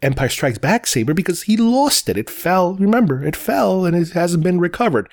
Empire 0.00 0.30
Strikes 0.30 0.56
Back 0.56 0.86
saber 0.86 1.12
because 1.12 1.42
he 1.42 1.58
lost 1.58 2.08
it. 2.08 2.16
It 2.16 2.30
fell. 2.30 2.74
Remember, 2.76 3.22
it 3.22 3.36
fell 3.36 3.84
and 3.84 3.94
it 3.94 4.12
hasn't 4.12 4.44
been 4.44 4.58
recovered. 4.58 5.10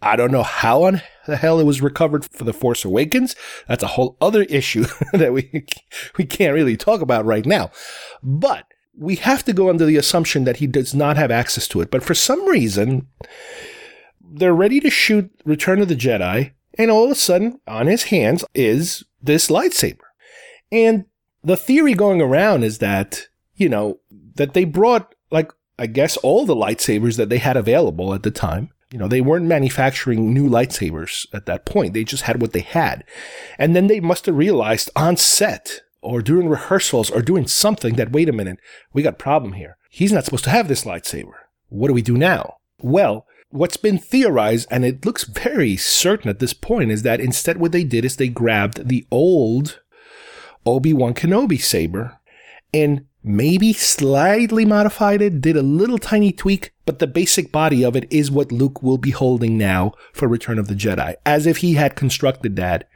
I 0.00 0.16
don't 0.16 0.32
know 0.32 0.42
how 0.42 0.84
on 0.84 1.02
the 1.26 1.36
hell 1.36 1.60
it 1.60 1.64
was 1.64 1.82
recovered 1.82 2.24
for 2.24 2.44
The 2.44 2.54
Force 2.54 2.82
Awakens. 2.82 3.36
That's 3.68 3.82
a 3.82 3.88
whole 3.88 4.16
other 4.22 4.44
issue 4.44 4.86
that 5.12 5.34
we 5.34 5.66
we 6.16 6.24
can't 6.24 6.54
really 6.54 6.78
talk 6.78 7.02
about 7.02 7.26
right 7.26 7.44
now. 7.44 7.70
But 8.22 8.64
we 8.96 9.16
have 9.16 9.44
to 9.44 9.52
go 9.52 9.68
under 9.68 9.84
the 9.84 9.98
assumption 9.98 10.44
that 10.44 10.56
he 10.56 10.66
does 10.66 10.94
not 10.94 11.18
have 11.18 11.30
access 11.30 11.68
to 11.68 11.82
it. 11.82 11.90
But 11.90 12.02
for 12.02 12.14
some 12.14 12.46
reason, 12.48 13.06
they're 14.30 14.54
ready 14.54 14.80
to 14.80 14.90
shoot 14.90 15.30
Return 15.44 15.80
of 15.80 15.88
the 15.88 15.96
Jedi, 15.96 16.52
and 16.78 16.90
all 16.90 17.04
of 17.04 17.10
a 17.10 17.14
sudden, 17.14 17.60
on 17.66 17.86
his 17.86 18.04
hands 18.04 18.44
is 18.54 19.04
this 19.22 19.48
lightsaber. 19.48 19.98
And 20.70 21.06
the 21.42 21.56
theory 21.56 21.94
going 21.94 22.20
around 22.20 22.64
is 22.64 22.78
that, 22.78 23.28
you 23.54 23.68
know, 23.68 24.00
that 24.34 24.54
they 24.54 24.64
brought 24.64 25.14
like 25.30 25.52
I 25.78 25.86
guess 25.86 26.16
all 26.18 26.46
the 26.46 26.54
lightsabers 26.56 27.16
that 27.16 27.28
they 27.28 27.38
had 27.38 27.56
available 27.56 28.14
at 28.14 28.22
the 28.22 28.30
time. 28.30 28.70
You 28.92 28.98
know, 28.98 29.08
they 29.08 29.20
weren't 29.20 29.46
manufacturing 29.46 30.32
new 30.32 30.48
lightsabers 30.48 31.26
at 31.34 31.46
that 31.46 31.66
point. 31.66 31.92
They 31.92 32.04
just 32.04 32.22
had 32.22 32.40
what 32.40 32.52
they 32.52 32.60
had. 32.60 33.04
And 33.58 33.74
then 33.74 33.88
they 33.88 34.00
must 34.00 34.26
have 34.26 34.36
realized 34.36 34.90
on 34.94 35.16
set 35.16 35.80
or 36.02 36.22
during 36.22 36.48
rehearsals 36.48 37.10
or 37.10 37.20
doing 37.20 37.46
something 37.46 37.94
that, 37.96 38.12
wait 38.12 38.28
a 38.28 38.32
minute, 38.32 38.58
we 38.92 39.02
got 39.02 39.14
a 39.14 39.16
problem 39.16 39.54
here. 39.54 39.76
He's 39.90 40.12
not 40.12 40.24
supposed 40.24 40.44
to 40.44 40.50
have 40.50 40.68
this 40.68 40.84
lightsaber. 40.84 41.32
What 41.68 41.88
do 41.88 41.94
we 41.94 42.02
do 42.02 42.16
now? 42.16 42.58
Well, 42.80 43.26
what's 43.56 43.76
been 43.76 43.98
theorized, 43.98 44.68
and 44.70 44.84
it 44.84 45.04
looks 45.04 45.24
very 45.24 45.76
certain 45.76 46.30
at 46.30 46.38
this 46.38 46.52
point, 46.52 46.90
is 46.90 47.02
that 47.02 47.20
instead 47.20 47.58
what 47.58 47.72
they 47.72 47.84
did 47.84 48.04
is 48.04 48.16
they 48.16 48.28
grabbed 48.28 48.88
the 48.88 49.06
old 49.10 49.80
Obi-Wan 50.64 51.14
Kenobi 51.14 51.60
saber 51.60 52.18
and 52.74 53.06
maybe 53.22 53.72
slightly 53.72 54.64
modified 54.64 55.20
it, 55.22 55.40
did 55.40 55.56
a 55.56 55.62
little 55.62 55.98
tiny 55.98 56.32
tweak, 56.32 56.72
but 56.84 56.98
the 56.98 57.06
basic 57.06 57.50
body 57.50 57.84
of 57.84 57.96
it 57.96 58.06
is 58.10 58.30
what 58.30 58.52
Luke 58.52 58.82
will 58.82 58.98
be 58.98 59.10
holding 59.10 59.58
now 59.58 59.92
for 60.12 60.28
Return 60.28 60.58
of 60.58 60.68
the 60.68 60.74
Jedi, 60.74 61.14
as 61.24 61.46
if 61.46 61.58
he 61.58 61.74
had 61.74 61.96
constructed 61.96 62.56
that 62.56 62.88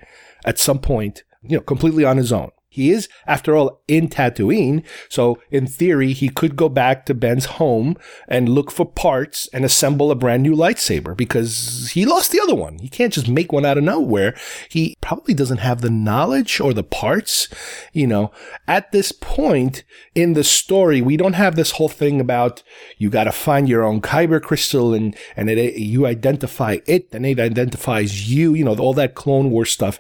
at 0.45 0.59
some 0.59 0.79
point, 0.79 1.25
you 1.43 1.57
know, 1.57 1.63
completely 1.63 2.05
on 2.05 2.17
his 2.17 2.33
own. 2.33 2.51
He 2.73 2.93
is, 2.93 3.09
after 3.27 3.57
all, 3.57 3.83
in 3.89 4.09
Tatooine. 4.09 4.85
So 5.09 5.39
in 5.51 5.67
theory, 5.67 6.13
he 6.13 6.29
could 6.29 6.55
go 6.55 6.69
back 6.69 7.05
to 7.07 7.15
Ben's 7.15 7.47
home 7.47 7.97
and 8.29 8.49
look 8.49 8.71
for 8.71 8.87
parts 8.87 9.49
and 9.53 9.65
assemble 9.65 10.13
a 10.13 10.15
brand 10.15 10.45
new 10.45 10.55
lightsaber 10.55 11.17
because 11.17 11.91
he 11.95 12.07
lost 12.07 12.31
the 12.31 12.39
other 12.41 12.55
one. 12.55 12.79
He 12.79 12.89
can't 12.89 13.13
just 13.13 13.27
make 13.27 13.53
one 13.53 13.67
out 13.67 13.77
of 13.77 13.83
nowhere. 13.83 14.37
He 14.69 14.97
probably 15.01 15.35
doesn't 15.35 15.59
have 15.59 15.81
the 15.81 15.91
knowledge 15.91 16.61
or 16.61 16.73
the 16.73 16.85
parts. 16.85 17.49
You 17.93 18.07
know, 18.07 18.31
at 18.69 18.93
this 18.93 19.11
point 19.11 19.83
in 20.15 20.35
the 20.35 20.45
story, 20.45 21.01
we 21.01 21.17
don't 21.17 21.33
have 21.33 21.57
this 21.57 21.73
whole 21.73 21.89
thing 21.89 22.21
about 22.21 22.63
you 22.99 23.11
got 23.11 23.25
to 23.25 23.33
find 23.33 23.69
your 23.69 23.83
own 23.83 24.01
kyber 24.01 24.41
crystal 24.41 24.95
and, 24.95 25.17
and 25.37 25.51
it, 25.51 25.75
you 25.75 26.07
identify 26.07 26.79
it 26.87 27.09
and 27.13 27.27
it 27.27 27.41
identifies 27.41 28.31
you, 28.31 28.55
you 28.55 28.65
know, 28.65 28.77
all 28.77 28.95
that 28.95 29.17
Clone 29.17 29.51
War 29.51 29.65
stuff. 29.65 29.99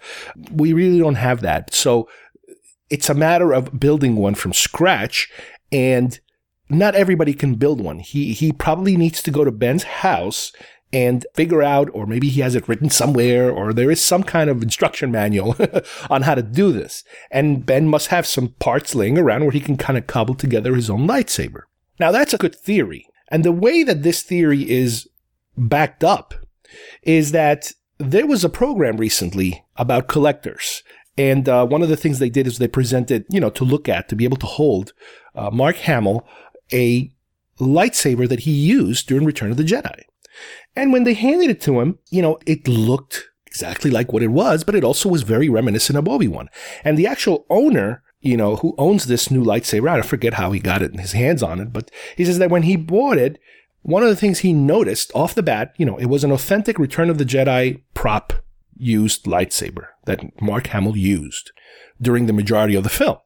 We 0.52 0.72
really 0.72 1.00
don't 1.00 1.16
have 1.16 1.40
that. 1.40 1.74
So 1.74 2.08
it's 2.90 3.08
a 3.08 3.14
matter 3.14 3.52
of 3.52 3.78
building 3.78 4.16
one 4.16 4.34
from 4.34 4.52
scratch 4.52 5.30
and 5.72 6.20
not 6.68 6.94
everybody 6.94 7.34
can 7.34 7.54
build 7.54 7.80
one. 7.80 7.98
He, 7.98 8.32
he 8.32 8.52
probably 8.52 8.96
needs 8.96 9.22
to 9.22 9.30
go 9.30 9.44
to 9.44 9.50
Ben's 9.50 9.82
house 9.82 10.52
and 10.92 11.24
figure 11.34 11.62
out, 11.62 11.88
or 11.92 12.06
maybe 12.06 12.28
he 12.28 12.40
has 12.40 12.54
it 12.54 12.68
written 12.68 12.90
somewhere, 12.90 13.50
or 13.50 13.72
there 13.72 13.90
is 13.90 14.00
some 14.00 14.24
kind 14.24 14.50
of 14.50 14.62
instruction 14.62 15.10
manual 15.10 15.56
on 16.10 16.22
how 16.22 16.34
to 16.34 16.42
do 16.42 16.72
this. 16.72 17.04
And 17.30 17.64
Ben 17.64 17.88
must 17.88 18.08
have 18.08 18.26
some 18.26 18.48
parts 18.58 18.94
laying 18.94 19.16
around 19.16 19.42
where 19.42 19.52
he 19.52 19.60
can 19.60 19.76
kind 19.76 19.96
of 19.96 20.06
cobble 20.06 20.34
together 20.34 20.74
his 20.74 20.90
own 20.90 21.06
lightsaber. 21.06 21.62
Now 21.98 22.10
that's 22.10 22.34
a 22.34 22.38
good 22.38 22.56
theory. 22.56 23.06
And 23.28 23.44
the 23.44 23.52
way 23.52 23.84
that 23.84 24.02
this 24.02 24.22
theory 24.22 24.68
is 24.68 25.08
backed 25.56 26.02
up 26.02 26.34
is 27.02 27.32
that 27.32 27.72
there 27.98 28.26
was 28.26 28.44
a 28.44 28.48
program 28.48 28.96
recently 28.96 29.64
about 29.76 30.08
collectors 30.08 30.82
and 31.20 31.50
uh, 31.50 31.66
one 31.66 31.82
of 31.82 31.90
the 31.90 31.98
things 31.98 32.18
they 32.18 32.30
did 32.30 32.46
is 32.46 32.56
they 32.56 32.66
presented, 32.66 33.26
you 33.28 33.40
know, 33.40 33.50
to 33.50 33.62
look 33.62 33.90
at, 33.90 34.08
to 34.08 34.16
be 34.16 34.24
able 34.24 34.38
to 34.38 34.46
hold 34.46 34.94
uh, 35.34 35.50
Mark 35.50 35.76
Hamill 35.76 36.26
a 36.72 37.12
lightsaber 37.58 38.26
that 38.26 38.40
he 38.40 38.52
used 38.52 39.06
during 39.06 39.26
Return 39.26 39.50
of 39.50 39.58
the 39.58 39.62
Jedi. 39.62 40.00
And 40.74 40.94
when 40.94 41.04
they 41.04 41.12
handed 41.12 41.50
it 41.50 41.60
to 41.62 41.78
him, 41.78 41.98
you 42.08 42.22
know, 42.22 42.38
it 42.46 42.66
looked 42.66 43.28
exactly 43.46 43.90
like 43.90 44.14
what 44.14 44.22
it 44.22 44.28
was, 44.28 44.64
but 44.64 44.74
it 44.74 44.82
also 44.82 45.10
was 45.10 45.22
very 45.22 45.50
reminiscent 45.50 45.98
of 45.98 46.08
Obi-Wan. 46.08 46.48
And 46.84 46.96
the 46.96 47.06
actual 47.06 47.44
owner, 47.50 48.02
you 48.22 48.38
know, 48.38 48.56
who 48.56 48.74
owns 48.78 49.04
this 49.04 49.30
new 49.30 49.44
lightsaber, 49.44 49.90
I 49.90 50.00
forget 50.00 50.34
how 50.34 50.52
he 50.52 50.60
got 50.60 50.80
it 50.80 50.90
and 50.90 51.00
his 51.00 51.12
hands 51.12 51.42
on 51.42 51.60
it, 51.60 51.70
but 51.70 51.90
he 52.16 52.24
says 52.24 52.38
that 52.38 52.50
when 52.50 52.62
he 52.62 52.76
bought 52.76 53.18
it, 53.18 53.38
one 53.82 54.02
of 54.02 54.08
the 54.08 54.16
things 54.16 54.38
he 54.38 54.54
noticed 54.54 55.12
off 55.14 55.34
the 55.34 55.42
bat, 55.42 55.74
you 55.76 55.84
know, 55.84 55.98
it 55.98 56.06
was 56.06 56.24
an 56.24 56.32
authentic 56.32 56.78
Return 56.78 57.10
of 57.10 57.18
the 57.18 57.26
Jedi 57.26 57.82
prop 57.92 58.32
used 58.80 59.24
lightsaber 59.24 59.88
that 60.06 60.40
Mark 60.40 60.68
Hamill 60.68 60.96
used 60.96 61.52
during 62.00 62.26
the 62.26 62.32
majority 62.32 62.74
of 62.74 62.82
the 62.82 62.88
film. 62.88 63.18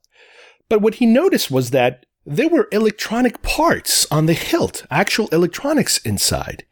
But 0.69 0.83
what 0.83 0.97
he 0.97 1.07
noticed 1.07 1.51
was 1.51 1.71
that 1.71 2.07
there 2.27 2.49
were 2.49 2.69
electronic 2.73 3.43
parts 3.43 4.07
on 4.11 4.27
the 4.27 4.33
hilt, 4.33 4.87
actual 4.91 5.29
electronics 5.29 5.99
inside, 5.99 6.65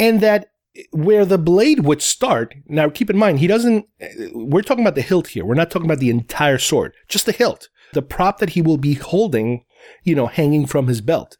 and 0.00 0.20
that 0.20 0.50
where 0.90 1.24
the 1.24 1.38
blade 1.38 1.80
would 1.80 2.02
start. 2.02 2.54
Now, 2.66 2.88
keep 2.88 3.10
in 3.10 3.16
mind, 3.16 3.38
he 3.38 3.46
doesn't, 3.46 3.86
we're 4.32 4.62
talking 4.62 4.82
about 4.82 4.96
the 4.96 5.02
hilt 5.02 5.28
here. 5.28 5.44
We're 5.44 5.54
not 5.54 5.70
talking 5.70 5.86
about 5.86 6.00
the 6.00 6.10
entire 6.10 6.58
sword, 6.58 6.94
just 7.08 7.26
the 7.26 7.32
hilt, 7.32 7.68
the 7.92 8.02
prop 8.02 8.38
that 8.38 8.50
he 8.50 8.62
will 8.62 8.78
be 8.78 8.94
holding, 8.94 9.64
you 10.02 10.14
know, 10.14 10.26
hanging 10.26 10.66
from 10.66 10.88
his 10.88 11.00
belt. 11.00 11.36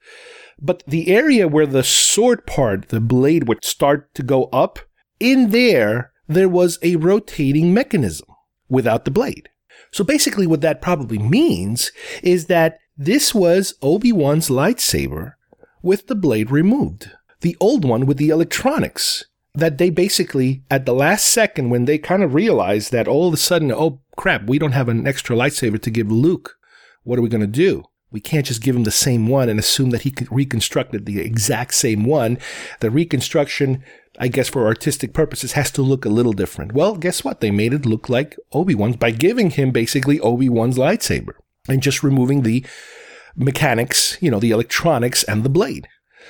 But 0.60 0.84
the 0.86 1.08
area 1.08 1.48
where 1.48 1.66
the 1.66 1.82
sword 1.82 2.46
part, 2.46 2.90
the 2.90 3.00
blade 3.00 3.48
would 3.48 3.64
start 3.64 4.14
to 4.14 4.22
go 4.22 4.44
up, 4.52 4.78
in 5.18 5.50
there, 5.50 6.12
there 6.26 6.48
was 6.48 6.78
a 6.82 6.96
rotating 6.96 7.74
mechanism 7.74 8.28
without 8.68 9.04
the 9.04 9.10
blade. 9.10 9.48
So 9.90 10.04
basically 10.04 10.46
what 10.46 10.60
that 10.62 10.82
probably 10.82 11.18
means 11.18 11.92
is 12.22 12.46
that 12.46 12.78
this 12.96 13.34
was 13.34 13.74
Obi-Wan's 13.82 14.48
lightsaber 14.48 15.32
with 15.82 16.06
the 16.06 16.14
blade 16.14 16.50
removed. 16.50 17.10
The 17.40 17.56
old 17.60 17.84
one 17.84 18.06
with 18.06 18.16
the 18.16 18.30
electronics 18.30 19.24
that 19.54 19.78
they 19.78 19.90
basically, 19.90 20.64
at 20.70 20.86
the 20.86 20.94
last 20.94 21.26
second, 21.26 21.70
when 21.70 21.84
they 21.84 21.98
kind 21.98 22.22
of 22.22 22.34
realized 22.34 22.90
that 22.92 23.06
all 23.06 23.28
of 23.28 23.34
a 23.34 23.36
sudden, 23.36 23.70
oh 23.70 24.00
crap, 24.16 24.44
we 24.44 24.58
don't 24.58 24.72
have 24.72 24.88
an 24.88 25.06
extra 25.06 25.36
lightsaber 25.36 25.80
to 25.82 25.90
give 25.90 26.10
Luke. 26.10 26.56
What 27.04 27.18
are 27.18 27.22
we 27.22 27.28
going 27.28 27.40
to 27.40 27.46
do? 27.46 27.84
We 28.10 28.20
can't 28.20 28.46
just 28.46 28.62
give 28.62 28.76
him 28.76 28.84
the 28.84 28.90
same 28.90 29.26
one 29.26 29.48
and 29.48 29.58
assume 29.58 29.90
that 29.90 30.02
he 30.02 30.14
reconstructed 30.30 31.04
the 31.04 31.20
exact 31.20 31.74
same 31.74 32.04
one. 32.04 32.38
The 32.80 32.90
reconstruction 32.90 33.84
I 34.18 34.28
guess 34.28 34.48
for 34.48 34.66
artistic 34.66 35.12
purposes, 35.12 35.52
has 35.52 35.70
to 35.72 35.82
look 35.82 36.04
a 36.04 36.10
little 36.10 36.32
different. 36.32 36.72
Well, 36.72 36.96
guess 36.96 37.24
what? 37.24 37.40
They 37.40 37.50
made 37.50 37.72
it 37.72 37.86
look 37.86 38.08
like 38.08 38.36
Obi-Wan's 38.52 38.96
by 38.96 39.10
giving 39.10 39.50
him 39.50 39.70
basically 39.70 40.20
Obi-Wan's 40.20 40.78
lightsaber 40.78 41.32
and 41.68 41.82
just 41.82 42.02
removing 42.02 42.42
the 42.42 42.64
mechanics, 43.36 44.16
you 44.20 44.30
know, 44.30 44.38
the 44.38 44.52
electronics 44.52 45.24
and 45.24 45.42
the 45.42 45.48
blade. 45.48 45.88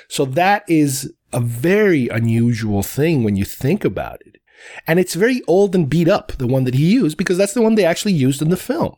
So 0.08 0.24
that 0.24 0.64
is 0.66 1.12
a 1.32 1.40
very 1.40 2.08
unusual 2.08 2.82
thing 2.82 3.22
when 3.22 3.36
you 3.36 3.44
think 3.44 3.84
about 3.84 4.20
it. 4.24 4.36
And 4.86 4.98
it's 4.98 5.14
very 5.14 5.42
old 5.46 5.74
and 5.74 5.90
beat 5.90 6.08
up, 6.08 6.32
the 6.32 6.46
one 6.46 6.64
that 6.64 6.74
he 6.74 6.90
used, 6.92 7.18
because 7.18 7.36
that's 7.36 7.54
the 7.54 7.62
one 7.62 7.74
they 7.74 7.84
actually 7.84 8.14
used 8.14 8.40
in 8.40 8.48
the 8.48 8.56
film. 8.56 8.96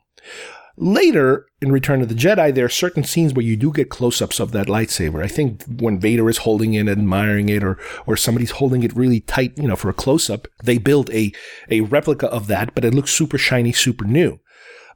Later 0.79 1.47
in 1.63 1.73
Return 1.73 2.03
of 2.03 2.11
the 2.11 2.15
Jedi, 2.15 2.55
there 2.55 2.67
are 2.67 2.69
certain 2.69 3.03
scenes 3.03 3.33
where 3.33 3.45
you 3.45 3.57
do 3.57 3.73
get 3.73 3.89
close-ups 3.89 4.39
of 4.39 4.53
that 4.53 4.67
lightsaber. 4.67 5.25
I 5.25 5.27
think 5.27 5.65
when 5.65 5.99
Vader 5.99 6.29
is 6.29 6.39
holding 6.39 6.75
it, 6.75 6.87
admiring 6.87 7.49
it, 7.49 7.65
or 7.65 7.79
or 8.07 8.17
somebody's 8.17 8.51
holding 8.53 8.83
it 8.83 8.95
really 8.95 9.21
tight, 9.21 9.57
you 9.57 9.67
know, 9.67 9.77
for 9.77 9.89
a 9.89 9.95
close-up, 9.95 10.47
they 10.63 10.77
build 10.77 11.09
a 11.11 11.33
a 11.71 11.81
replica 11.81 12.27
of 12.27 12.47
that, 12.49 12.75
but 12.75 12.85
it 12.85 12.93
looks 12.93 13.11
super 13.11 13.39
shiny, 13.39 13.73
super 13.73 14.05
new. 14.05 14.39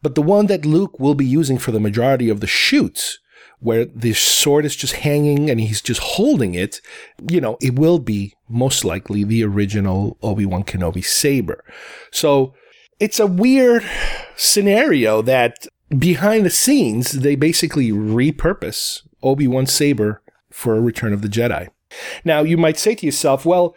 But 0.03 0.16
the 0.16 0.22
one 0.22 0.47
that 0.47 0.66
Luke 0.66 1.01
will 1.01 1.14
be 1.14 1.26
using 1.26 1.57
for 1.57 1.72
the 1.72 1.81
majority 1.81 2.28
of 2.28 2.41
the 2.41 2.47
shoots, 2.47 3.18
where 3.61 3.87
the 3.87 4.12
sword 4.12 4.64
is 4.66 4.76
just 4.76 4.97
hanging 4.97 5.51
and 5.51 5.61
he's 5.61 5.83
just 5.83 6.01
holding 6.01 6.55
it, 6.55 6.81
you 7.28 7.41
know, 7.41 7.57
it 7.61 7.78
will 7.78 7.99
be 7.99 8.35
most 8.49 8.85
likely 8.85 9.24
the 9.24 9.45
original 9.45 10.18
Obi-Wan 10.22 10.64
Kenobi 10.64 11.05
saber. 11.05 11.62
So 12.11 12.55
it's 13.01 13.18
a 13.18 13.26
weird 13.26 13.82
scenario 14.36 15.22
that 15.22 15.66
behind 15.96 16.44
the 16.44 16.51
scenes, 16.51 17.12
they 17.12 17.34
basically 17.34 17.90
repurpose 17.90 19.01
Obi-Wan's 19.22 19.72
saber 19.72 20.22
for 20.51 20.76
a 20.76 20.80
Return 20.80 21.12
of 21.12 21.22
the 21.22 21.28
Jedi. 21.28 21.68
Now, 22.24 22.42
you 22.42 22.57
might 22.57 22.78
say 22.78 22.94
to 22.94 23.07
yourself, 23.07 23.44
well, 23.44 23.74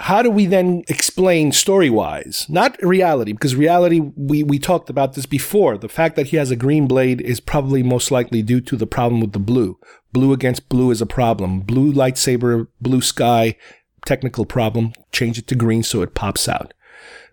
how 0.00 0.22
do 0.22 0.30
we 0.30 0.46
then 0.46 0.82
explain 0.88 1.52
story 1.52 1.88
wise? 1.88 2.46
Not 2.48 2.82
reality, 2.82 3.32
because 3.32 3.54
reality, 3.54 4.00
we, 4.16 4.42
we 4.42 4.58
talked 4.58 4.90
about 4.90 5.12
this 5.12 5.26
before. 5.26 5.78
The 5.78 5.88
fact 5.88 6.16
that 6.16 6.28
he 6.28 6.36
has 6.36 6.50
a 6.50 6.56
green 6.56 6.88
blade 6.88 7.20
is 7.20 7.38
probably 7.38 7.82
most 7.82 8.10
likely 8.10 8.42
due 8.42 8.60
to 8.62 8.76
the 8.76 8.88
problem 8.88 9.20
with 9.20 9.32
the 9.32 9.38
blue. 9.38 9.78
Blue 10.12 10.32
against 10.32 10.68
blue 10.68 10.90
is 10.90 11.00
a 11.00 11.06
problem. 11.06 11.60
Blue 11.60 11.92
lightsaber, 11.92 12.66
blue 12.80 13.02
sky, 13.02 13.56
technical 14.04 14.46
problem. 14.46 14.94
Change 15.12 15.38
it 15.38 15.46
to 15.48 15.54
green 15.54 15.84
so 15.84 16.02
it 16.02 16.14
pops 16.14 16.48
out. 16.48 16.74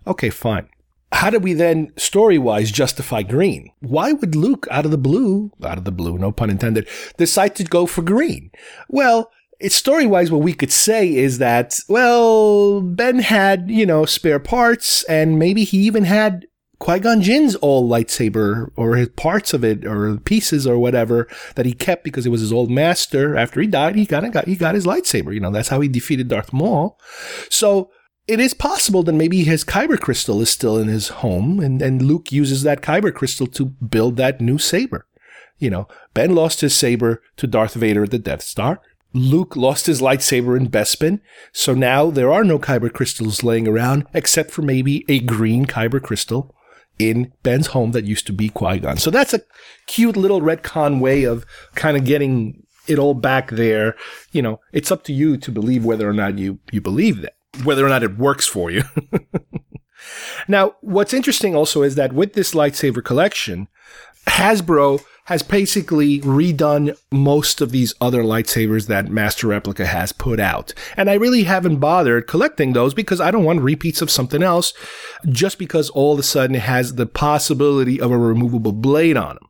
Okay, 0.05 0.29
fine 0.29 0.67
how 1.11 1.29
do 1.29 1.39
we 1.39 1.53
then 1.53 1.91
story 1.97 2.37
wise 2.37 2.71
justify 2.71 3.21
green? 3.23 3.71
Why 3.79 4.13
would 4.13 4.35
Luke 4.35 4.67
out 4.71 4.85
of 4.85 4.91
the 4.91 4.97
blue, 4.97 5.51
out 5.63 5.77
of 5.77 5.85
the 5.85 5.91
blue, 5.91 6.17
no 6.17 6.31
pun 6.31 6.49
intended, 6.49 6.87
decide 7.17 7.55
to 7.57 7.63
go 7.63 7.85
for 7.85 8.01
green? 8.01 8.51
Well, 8.89 9.31
it's 9.59 9.75
story 9.75 10.07
wise, 10.07 10.31
what 10.31 10.41
we 10.41 10.53
could 10.53 10.71
say 10.71 11.13
is 11.13 11.37
that, 11.37 11.79
well, 11.87 12.81
Ben 12.81 13.19
had, 13.19 13.69
you 13.69 13.85
know, 13.85 14.05
spare 14.05 14.39
parts 14.39 15.03
and 15.03 15.37
maybe 15.37 15.63
he 15.63 15.79
even 15.79 16.05
had 16.05 16.47
Qui-Gon 16.79 17.21
Jinn's 17.21 17.55
old 17.61 17.91
lightsaber 17.91 18.71
or 18.75 18.95
his 18.95 19.09
parts 19.09 19.53
of 19.53 19.63
it 19.63 19.85
or 19.85 20.17
pieces 20.17 20.65
or 20.65 20.79
whatever 20.79 21.27
that 21.53 21.67
he 21.67 21.73
kept 21.73 22.03
because 22.03 22.25
it 22.25 22.29
was 22.29 22.41
his 22.41 22.51
old 22.51 22.71
master. 22.71 23.37
After 23.37 23.61
he 23.61 23.67
died, 23.67 23.95
he 23.95 24.07
got, 24.07 24.23
he 24.47 24.55
got 24.55 24.73
his 24.73 24.87
lightsaber. 24.87 25.31
You 25.31 25.41
know, 25.41 25.51
that's 25.51 25.69
how 25.69 25.79
he 25.79 25.87
defeated 25.87 26.29
Darth 26.29 26.51
Maul. 26.51 26.99
So 27.49 27.91
it 28.27 28.39
is 28.39 28.53
possible 28.53 29.03
that 29.03 29.13
maybe 29.13 29.43
his 29.43 29.63
kyber 29.63 29.99
crystal 29.99 30.41
is 30.41 30.49
still 30.49 30.77
in 30.77 30.87
his 30.87 31.09
home 31.09 31.59
and, 31.59 31.81
and 31.81 32.01
Luke 32.01 32.31
uses 32.31 32.63
that 32.63 32.81
kyber 32.81 33.13
crystal 33.13 33.47
to 33.47 33.65
build 33.65 34.17
that 34.17 34.39
new 34.39 34.57
saber. 34.57 35.05
You 35.57 35.69
know, 35.69 35.87
Ben 36.13 36.33
lost 36.33 36.61
his 36.61 36.75
saber 36.75 37.21
to 37.37 37.47
Darth 37.47 37.73
Vader 37.73 38.03
at 38.03 38.11
the 38.11 38.19
Death 38.19 38.41
Star. 38.41 38.81
Luke 39.13 39.55
lost 39.55 39.87
his 39.87 40.01
lightsaber 40.01 40.57
in 40.57 40.69
Bespin, 40.69 41.19
so 41.51 41.73
now 41.73 42.09
there 42.09 42.31
are 42.31 42.45
no 42.45 42.57
kyber 42.57 42.91
crystals 42.91 43.43
laying 43.43 43.67
around 43.67 44.07
except 44.13 44.51
for 44.51 44.61
maybe 44.61 45.03
a 45.09 45.19
green 45.19 45.65
kyber 45.65 46.01
crystal 46.01 46.55
in 46.97 47.33
Ben's 47.43 47.67
home 47.67 47.91
that 47.91 48.05
used 48.05 48.25
to 48.27 48.33
be 48.33 48.47
Qui-Gon. 48.49 48.97
So 48.97 49.11
that's 49.11 49.33
a 49.33 49.41
cute 49.87 50.15
little 50.15 50.41
retcon 50.41 51.01
way 51.01 51.23
of 51.23 51.45
kind 51.75 51.97
of 51.97 52.05
getting 52.05 52.63
it 52.87 52.99
all 52.99 53.13
back 53.13 53.49
there. 53.49 53.95
You 54.31 54.41
know, 54.41 54.59
it's 54.71 54.91
up 54.91 55.03
to 55.05 55.13
you 55.13 55.35
to 55.37 55.51
believe 55.51 55.83
whether 55.83 56.09
or 56.09 56.13
not 56.13 56.37
you, 56.37 56.59
you 56.71 56.79
believe 56.79 57.21
that 57.21 57.33
whether 57.63 57.85
or 57.85 57.89
not 57.89 58.03
it 58.03 58.17
works 58.17 58.47
for 58.47 58.71
you. 58.71 58.83
now, 60.47 60.75
what's 60.81 61.13
interesting 61.13 61.55
also 61.55 61.83
is 61.83 61.95
that 61.95 62.13
with 62.13 62.33
this 62.33 62.53
lightsaber 62.53 63.03
collection, 63.03 63.67
Hasbro 64.27 65.03
has 65.25 65.43
basically 65.43 66.19
redone 66.21 66.97
most 67.11 67.61
of 67.61 67.71
these 67.71 67.93
other 68.01 68.23
lightsabers 68.23 68.87
that 68.87 69.09
Master 69.09 69.47
Replica 69.47 69.85
has 69.85 70.11
put 70.11 70.39
out. 70.39 70.73
And 70.97 71.09
I 71.09 71.13
really 71.13 71.43
haven't 71.43 71.77
bothered 71.77 72.27
collecting 72.27 72.73
those 72.73 72.93
because 72.93 73.21
I 73.21 73.31
don't 73.31 73.43
want 73.43 73.61
repeats 73.61 74.01
of 74.01 74.11
something 74.11 74.43
else 74.43 74.73
just 75.29 75.57
because 75.57 75.89
all 75.91 76.13
of 76.13 76.19
a 76.19 76.23
sudden 76.23 76.55
it 76.55 76.63
has 76.63 76.95
the 76.95 77.05
possibility 77.05 78.01
of 78.01 78.11
a 78.11 78.17
removable 78.17 78.73
blade 78.73 79.17
on 79.17 79.35
them. 79.35 79.47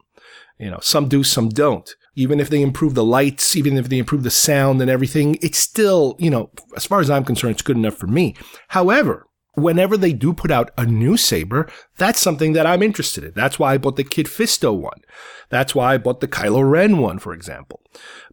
You 0.60 0.72
know, 0.72 0.80
some 0.82 1.08
do, 1.08 1.24
some 1.24 1.50
don't 1.50 1.96
even 2.16 2.40
if 2.40 2.50
they 2.50 2.62
improve 2.62 2.94
the 2.94 3.06
lights, 3.06 3.56
even 3.56 3.78
if 3.78 3.90
they 3.90 3.98
improve 3.98 4.24
the 4.24 4.32
sound 4.32 4.82
and 4.82 4.90
everything, 4.90 5.38
it's 5.42 5.58
still, 5.58 6.16
you 6.20 6.30
know, 6.30 6.50
as 6.76 6.86
far 6.86 7.00
as 7.00 7.10
I'm 7.10 7.24
concerned, 7.24 7.54
it's 7.54 7.62
good 7.62 7.78
enough 7.78 7.96
for 7.96 8.08
me. 8.08 8.36
However, 8.70 9.28
whenever 9.54 9.98
they 9.98 10.14
do 10.14 10.34
put 10.34 10.52
out 10.52 10.72
a 10.78 10.86
new 10.86 11.18
saber, 11.18 11.70
that's 11.98 12.20
something 12.20 12.54
that 12.54 12.66
I'm 12.66 12.84
interested 12.84 13.24
in. 13.24 13.32
That's 13.34 13.60
why 13.60 13.74
I 13.74 13.78
bought 13.78 13.96
the 13.96 14.04
Kit 14.04 14.28
Fisto 14.28 14.78
one. 14.78 15.02
That's 15.50 15.74
why 15.76 15.94
I 15.94 15.98
bought 15.98 16.20
the 16.20 16.28
Kylo 16.28 16.70
Ren 16.70 16.98
one, 16.98 17.20
for 17.20 17.34
example. 17.34 17.82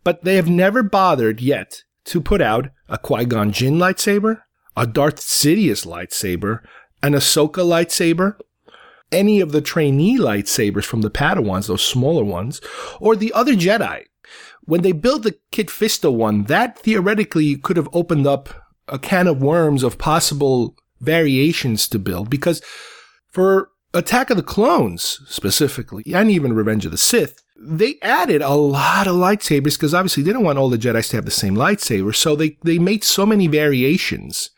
But 0.05 0.25
they 0.25 0.37
have 0.37 0.49
never 0.49 0.83
bothered 0.83 1.41
yet 1.41 1.83
to 2.07 2.21
put 2.21 2.41
out 2.41 2.71
a 2.89 2.99
Qui-Gon 2.99 3.53
Jinn 3.53 3.75
lightsaber, 3.75 4.43
a 4.77 4.87
Darth 4.87 5.21
Sidious 5.21 5.87
lightsaber, 5.87 6.61
an 7.03 7.13
Ahsoka 7.13 7.65
lightsaber, 7.65 8.37
any 9.11 9.41
of 9.41 9.53
the 9.53 9.61
trainee 9.61 10.19
lightsabers 10.19 10.85
from 10.85 11.03
the 11.03 11.11
Padawans, 11.11 11.69
those 11.69 11.85
smaller 11.85 12.25
ones, 12.25 12.61
or 13.01 13.17
the 13.17 13.33
other 13.33 13.55
Jedi. 13.55 14.05
When 14.63 14.83
they 14.83 14.93
built 14.93 15.23
the 15.23 15.39
Kit 15.51 15.69
Fisto 15.69 16.13
one, 16.13 16.45
that 16.45 16.79
theoretically 16.79 17.57
could 17.57 17.77
have 17.77 17.89
opened 17.93 18.27
up 18.27 18.51
a 18.87 18.99
can 18.99 19.27
of 19.27 19.43
worms 19.43 19.83
of 19.83 19.99
possible 19.99 20.77
variations 21.01 21.89
to 21.89 21.99
build 21.99 22.29
because 22.29 22.61
for 23.31 23.71
Attack 23.95 24.31
of 24.31 24.37
the 24.37 24.43
Clones 24.43 25.21
specifically, 25.27 26.05
and 26.15 26.31
even 26.31 26.53
Revenge 26.53 26.85
of 26.85 26.93
the 26.93 26.99
Sith, 26.99 27.43
they 27.59 27.97
added 28.03 28.43
a 28.43 28.55
lot 28.55 29.07
of 29.07 29.17
lightsabers 29.17 29.75
because 29.75 29.95
obviously 29.95 30.23
they 30.23 30.33
don't 30.33 30.45
want 30.45 30.59
all 30.59 30.69
the 30.69 30.77
Jedi's 30.77 31.09
to 31.09 31.17
have 31.17 31.25
the 31.25 31.31
same 31.31 31.55
lightsaber. 31.55 32.15
So 32.15 32.37
they, 32.37 32.59
they 32.63 32.79
made 32.79 33.03
so 33.03 33.25
many 33.25 33.47
variations 33.47 34.51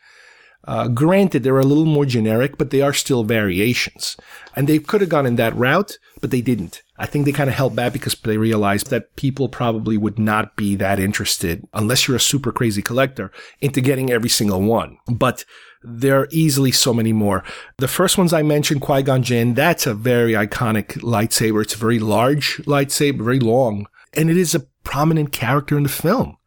uh, 0.65 0.87
granted, 0.87 1.43
they're 1.43 1.59
a 1.59 1.63
little 1.65 1.85
more 1.85 2.05
generic, 2.05 2.57
but 2.57 2.69
they 2.69 2.81
are 2.81 2.93
still 2.93 3.23
variations. 3.23 4.15
And 4.55 4.67
they 4.67 4.79
could 4.79 5.01
have 5.01 5.09
gone 5.09 5.25
in 5.25 5.35
that 5.37 5.55
route, 5.55 5.97
but 6.19 6.29
they 6.29 6.41
didn't. 6.41 6.83
I 6.97 7.07
think 7.07 7.25
they 7.25 7.31
kind 7.31 7.49
of 7.49 7.55
held 7.55 7.75
back 7.75 7.93
because 7.93 8.13
they 8.15 8.37
realized 8.37 8.91
that 8.91 9.15
people 9.15 9.49
probably 9.49 9.97
would 9.97 10.19
not 10.19 10.55
be 10.55 10.75
that 10.75 10.99
interested, 10.99 11.67
unless 11.73 12.07
you're 12.07 12.17
a 12.17 12.21
super 12.21 12.51
crazy 12.51 12.83
collector, 12.83 13.31
into 13.59 13.81
getting 13.81 14.11
every 14.11 14.29
single 14.29 14.61
one. 14.61 14.97
But 15.11 15.43
there 15.81 16.19
are 16.19 16.27
easily 16.31 16.71
so 16.71 16.93
many 16.93 17.11
more. 17.11 17.43
The 17.77 17.87
first 17.87 18.19
ones 18.19 18.33
I 18.33 18.43
mentioned, 18.43 18.81
Qui-Gon 18.81 19.23
Jinn, 19.23 19.55
that's 19.55 19.87
a 19.87 19.95
very 19.95 20.33
iconic 20.33 20.99
lightsaber. 21.01 21.63
It's 21.63 21.73
a 21.73 21.79
very 21.79 21.97
large 21.97 22.57
lightsaber, 22.65 23.23
very 23.23 23.39
long, 23.39 23.87
and 24.13 24.29
it 24.29 24.37
is 24.37 24.53
a 24.53 24.67
prominent 24.83 25.31
character 25.31 25.77
in 25.77 25.83
the 25.83 25.89
film. 25.89 26.37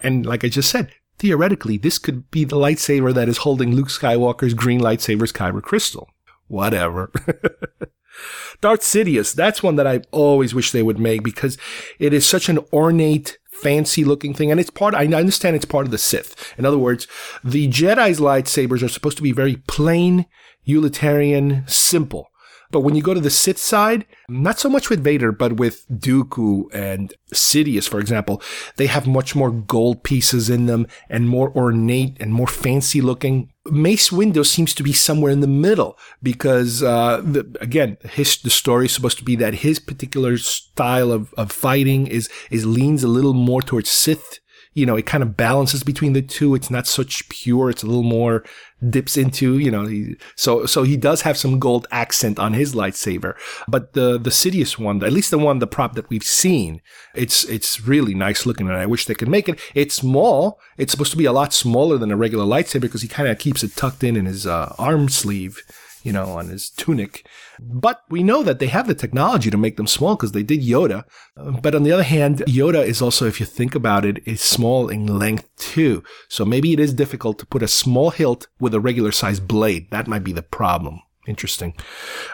And 0.00 0.26
like 0.26 0.44
I 0.44 0.48
just 0.48 0.68
said, 0.68 0.92
theoretically, 1.18 1.76
this 1.78 1.98
could 1.98 2.30
be 2.30 2.44
the 2.44 2.56
lightsaber 2.56 3.12
that 3.14 3.28
is 3.28 3.38
holding 3.38 3.74
Luke 3.74 3.88
Skywalker's 3.88 4.54
green 4.54 4.80
lightsaber's 4.80 5.32
kyber 5.32 5.62
crystal. 5.62 6.08
Whatever. 6.48 7.10
Darth 8.60 8.80
Sidious, 8.80 9.34
that's 9.34 9.62
one 9.62 9.76
that 9.76 9.86
I 9.86 10.02
always 10.10 10.54
wish 10.54 10.70
they 10.70 10.82
would 10.82 10.98
make 10.98 11.22
because 11.22 11.58
it 11.98 12.12
is 12.12 12.26
such 12.26 12.48
an 12.48 12.58
ornate, 12.72 13.38
fancy 13.50 14.04
looking 14.04 14.34
thing. 14.34 14.50
And 14.50 14.60
it's 14.60 14.70
part, 14.70 14.94
I 14.94 15.06
understand 15.06 15.56
it's 15.56 15.64
part 15.64 15.86
of 15.86 15.90
the 15.90 15.98
Sith. 15.98 16.54
In 16.58 16.66
other 16.66 16.78
words, 16.78 17.06
the 17.42 17.68
Jedi's 17.68 18.20
lightsabers 18.20 18.82
are 18.82 18.88
supposed 18.88 19.16
to 19.16 19.22
be 19.22 19.32
very 19.32 19.56
plain, 19.56 20.26
utilitarian, 20.64 21.64
simple. 21.66 22.28
But 22.72 22.80
when 22.80 22.96
you 22.96 23.02
go 23.02 23.14
to 23.14 23.20
the 23.20 23.30
Sith 23.30 23.58
side, 23.58 24.06
not 24.28 24.58
so 24.58 24.68
much 24.68 24.88
with 24.88 25.04
Vader, 25.04 25.30
but 25.30 25.52
with 25.58 25.86
Dooku 25.88 26.74
and 26.74 27.14
Sidious, 27.32 27.88
for 27.88 28.00
example, 28.00 28.42
they 28.76 28.86
have 28.86 29.06
much 29.06 29.36
more 29.36 29.50
gold 29.50 30.02
pieces 30.02 30.48
in 30.48 30.66
them 30.66 30.86
and 31.10 31.28
more 31.28 31.54
ornate 31.54 32.16
and 32.18 32.32
more 32.32 32.46
fancy 32.46 33.02
looking. 33.02 33.52
Mace 33.70 34.10
Windu 34.10 34.44
seems 34.44 34.74
to 34.74 34.82
be 34.82 34.92
somewhere 34.92 35.30
in 35.30 35.40
the 35.40 35.46
middle 35.46 35.98
because, 36.22 36.82
uh, 36.82 37.20
the, 37.22 37.56
again, 37.60 37.98
his, 38.04 38.38
the 38.38 38.50
story 38.50 38.86
is 38.86 38.92
supposed 38.92 39.18
to 39.18 39.24
be 39.24 39.36
that 39.36 39.54
his 39.54 39.78
particular 39.78 40.38
style 40.38 41.12
of, 41.12 41.32
of 41.34 41.52
fighting 41.52 42.06
is, 42.06 42.28
is 42.50 42.66
leans 42.66 43.04
a 43.04 43.08
little 43.08 43.34
more 43.34 43.62
towards 43.62 43.90
Sith 43.90 44.40
you 44.74 44.86
know, 44.86 44.96
it 44.96 45.06
kind 45.06 45.22
of 45.22 45.36
balances 45.36 45.82
between 45.82 46.14
the 46.14 46.22
two. 46.22 46.54
It's 46.54 46.70
not 46.70 46.86
such 46.86 47.28
pure. 47.28 47.70
It's 47.70 47.82
a 47.82 47.86
little 47.86 48.02
more 48.02 48.42
dips 48.88 49.16
into, 49.16 49.58
you 49.58 49.70
know, 49.70 49.86
he, 49.86 50.16
so, 50.34 50.66
so 50.66 50.82
he 50.82 50.96
does 50.96 51.22
have 51.22 51.36
some 51.36 51.58
gold 51.58 51.86
accent 51.90 52.38
on 52.38 52.54
his 52.54 52.74
lightsaber. 52.74 53.34
But 53.68 53.92
the, 53.92 54.18
the 54.18 54.30
Sidious 54.30 54.78
one, 54.78 55.04
at 55.04 55.12
least 55.12 55.30
the 55.30 55.38
one, 55.38 55.58
the 55.58 55.66
prop 55.66 55.94
that 55.94 56.08
we've 56.08 56.24
seen, 56.24 56.80
it's, 57.14 57.44
it's 57.44 57.86
really 57.86 58.14
nice 58.14 58.46
looking 58.46 58.68
and 58.68 58.76
I 58.76 58.86
wish 58.86 59.04
they 59.04 59.14
could 59.14 59.28
make 59.28 59.48
it. 59.48 59.60
It's 59.74 59.94
small. 59.94 60.58
It's 60.78 60.90
supposed 60.92 61.12
to 61.12 61.18
be 61.18 61.26
a 61.26 61.32
lot 61.32 61.52
smaller 61.52 61.98
than 61.98 62.10
a 62.10 62.16
regular 62.16 62.44
lightsaber 62.44 62.82
because 62.82 63.02
he 63.02 63.08
kind 63.08 63.28
of 63.28 63.38
keeps 63.38 63.62
it 63.62 63.76
tucked 63.76 64.02
in 64.02 64.16
in 64.16 64.26
his 64.26 64.46
uh, 64.46 64.74
arm 64.78 65.08
sleeve 65.08 65.62
you 66.02 66.12
know, 66.12 66.26
on 66.38 66.48
his 66.48 66.70
tunic. 66.70 67.26
But 67.60 68.02
we 68.08 68.22
know 68.22 68.42
that 68.42 68.58
they 68.58 68.66
have 68.66 68.86
the 68.86 68.94
technology 68.94 69.50
to 69.50 69.56
make 69.56 69.76
them 69.76 69.86
small 69.86 70.16
because 70.16 70.32
they 70.32 70.42
did 70.42 70.60
Yoda. 70.60 71.04
But 71.36 71.74
on 71.74 71.82
the 71.82 71.92
other 71.92 72.02
hand, 72.02 72.38
Yoda 72.46 72.84
is 72.84 73.00
also, 73.00 73.26
if 73.26 73.40
you 73.40 73.46
think 73.46 73.74
about 73.74 74.04
it, 74.04 74.22
is 74.26 74.40
small 74.40 74.88
in 74.88 75.18
length 75.18 75.48
too. 75.56 76.02
So 76.28 76.44
maybe 76.44 76.72
it 76.72 76.80
is 76.80 76.92
difficult 76.94 77.38
to 77.38 77.46
put 77.46 77.62
a 77.62 77.68
small 77.68 78.10
hilt 78.10 78.48
with 78.60 78.74
a 78.74 78.80
regular 78.80 79.12
sized 79.12 79.46
blade. 79.46 79.90
That 79.90 80.08
might 80.08 80.24
be 80.24 80.32
the 80.32 80.42
problem. 80.42 81.00
Interesting. 81.26 81.74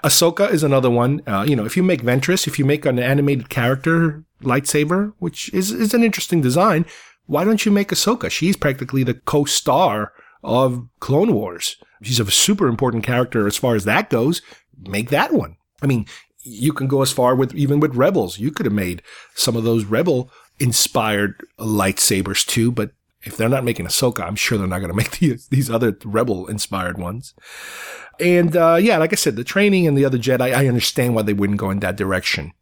Ahsoka 0.03 0.51
is 0.51 0.63
another 0.63 0.89
one. 0.89 1.21
Uh, 1.27 1.45
you 1.47 1.55
know, 1.55 1.67
if 1.67 1.77
you 1.77 1.83
make 1.83 2.03
Ventress, 2.03 2.47
if 2.47 2.59
you 2.59 2.65
make 2.65 2.87
an 2.87 2.99
animated 2.99 3.51
character 3.51 4.25
lightsaber, 4.43 5.13
which 5.19 5.53
is, 5.53 5.71
is 5.71 5.93
an 5.93 6.03
interesting 6.03 6.41
design, 6.41 6.87
why 7.27 7.45
don't 7.45 7.67
you 7.67 7.73
make 7.73 7.89
Ahsoka? 7.89 8.31
She's 8.31 8.57
practically 8.57 9.05
the 9.05 9.15
co-star 9.15 10.13
of 10.43 10.89
Clone 11.01 11.35
Wars. 11.35 11.77
She's 12.03 12.21
a 12.21 12.31
super 12.31 12.69
important 12.69 13.05
character 13.05 13.47
as 13.47 13.57
far 13.57 13.75
as 13.75 13.85
that 13.85 14.11
goes. 14.11 14.43
Make 14.79 15.11
that 15.11 15.33
one. 15.33 15.57
I 15.83 15.87
mean, 15.87 16.07
you 16.43 16.73
can 16.73 16.87
go 16.87 17.03
as 17.03 17.13
far 17.13 17.35
with 17.35 17.55
even 17.55 17.81
with 17.81 17.95
Rebels. 17.95 18.39
You 18.39 18.51
could 18.51 18.67
have 18.67 18.73
made 18.73 19.03
some 19.35 19.57
of 19.57 19.65
those 19.65 19.85
Rebel 19.85 20.31
inspired 20.61 21.41
lightsabers 21.59 22.47
too, 22.47 22.73
but 22.73 22.93
if 23.23 23.37
they're 23.37 23.49
not 23.49 23.65
making 23.65 23.87
Ahsoka, 23.87 24.23
I'm 24.23 24.37
sure 24.37 24.59
they're 24.59 24.67
not 24.67 24.79
going 24.79 24.91
to 24.93 24.97
make 24.97 25.19
these, 25.19 25.49
these 25.49 25.71
other 25.71 25.97
Rebel 26.05 26.47
inspired 26.47 26.99
ones. 26.99 27.35
And 28.21 28.57
uh, 28.57 28.79
yeah, 28.81 28.99
like 28.99 29.13
I 29.13 29.17
said, 29.17 29.37
the 29.37 29.45
training 29.45 29.87
and 29.87 29.97
the 29.97 30.05
other 30.05 30.19
Jedi, 30.19 30.55
I 30.55 30.67
understand 30.67 31.15
why 31.15 31.23
they 31.23 31.33
wouldn't 31.33 31.59
go 31.61 31.71
in 31.71 31.81
that 31.81 31.97
direction. 31.97 32.53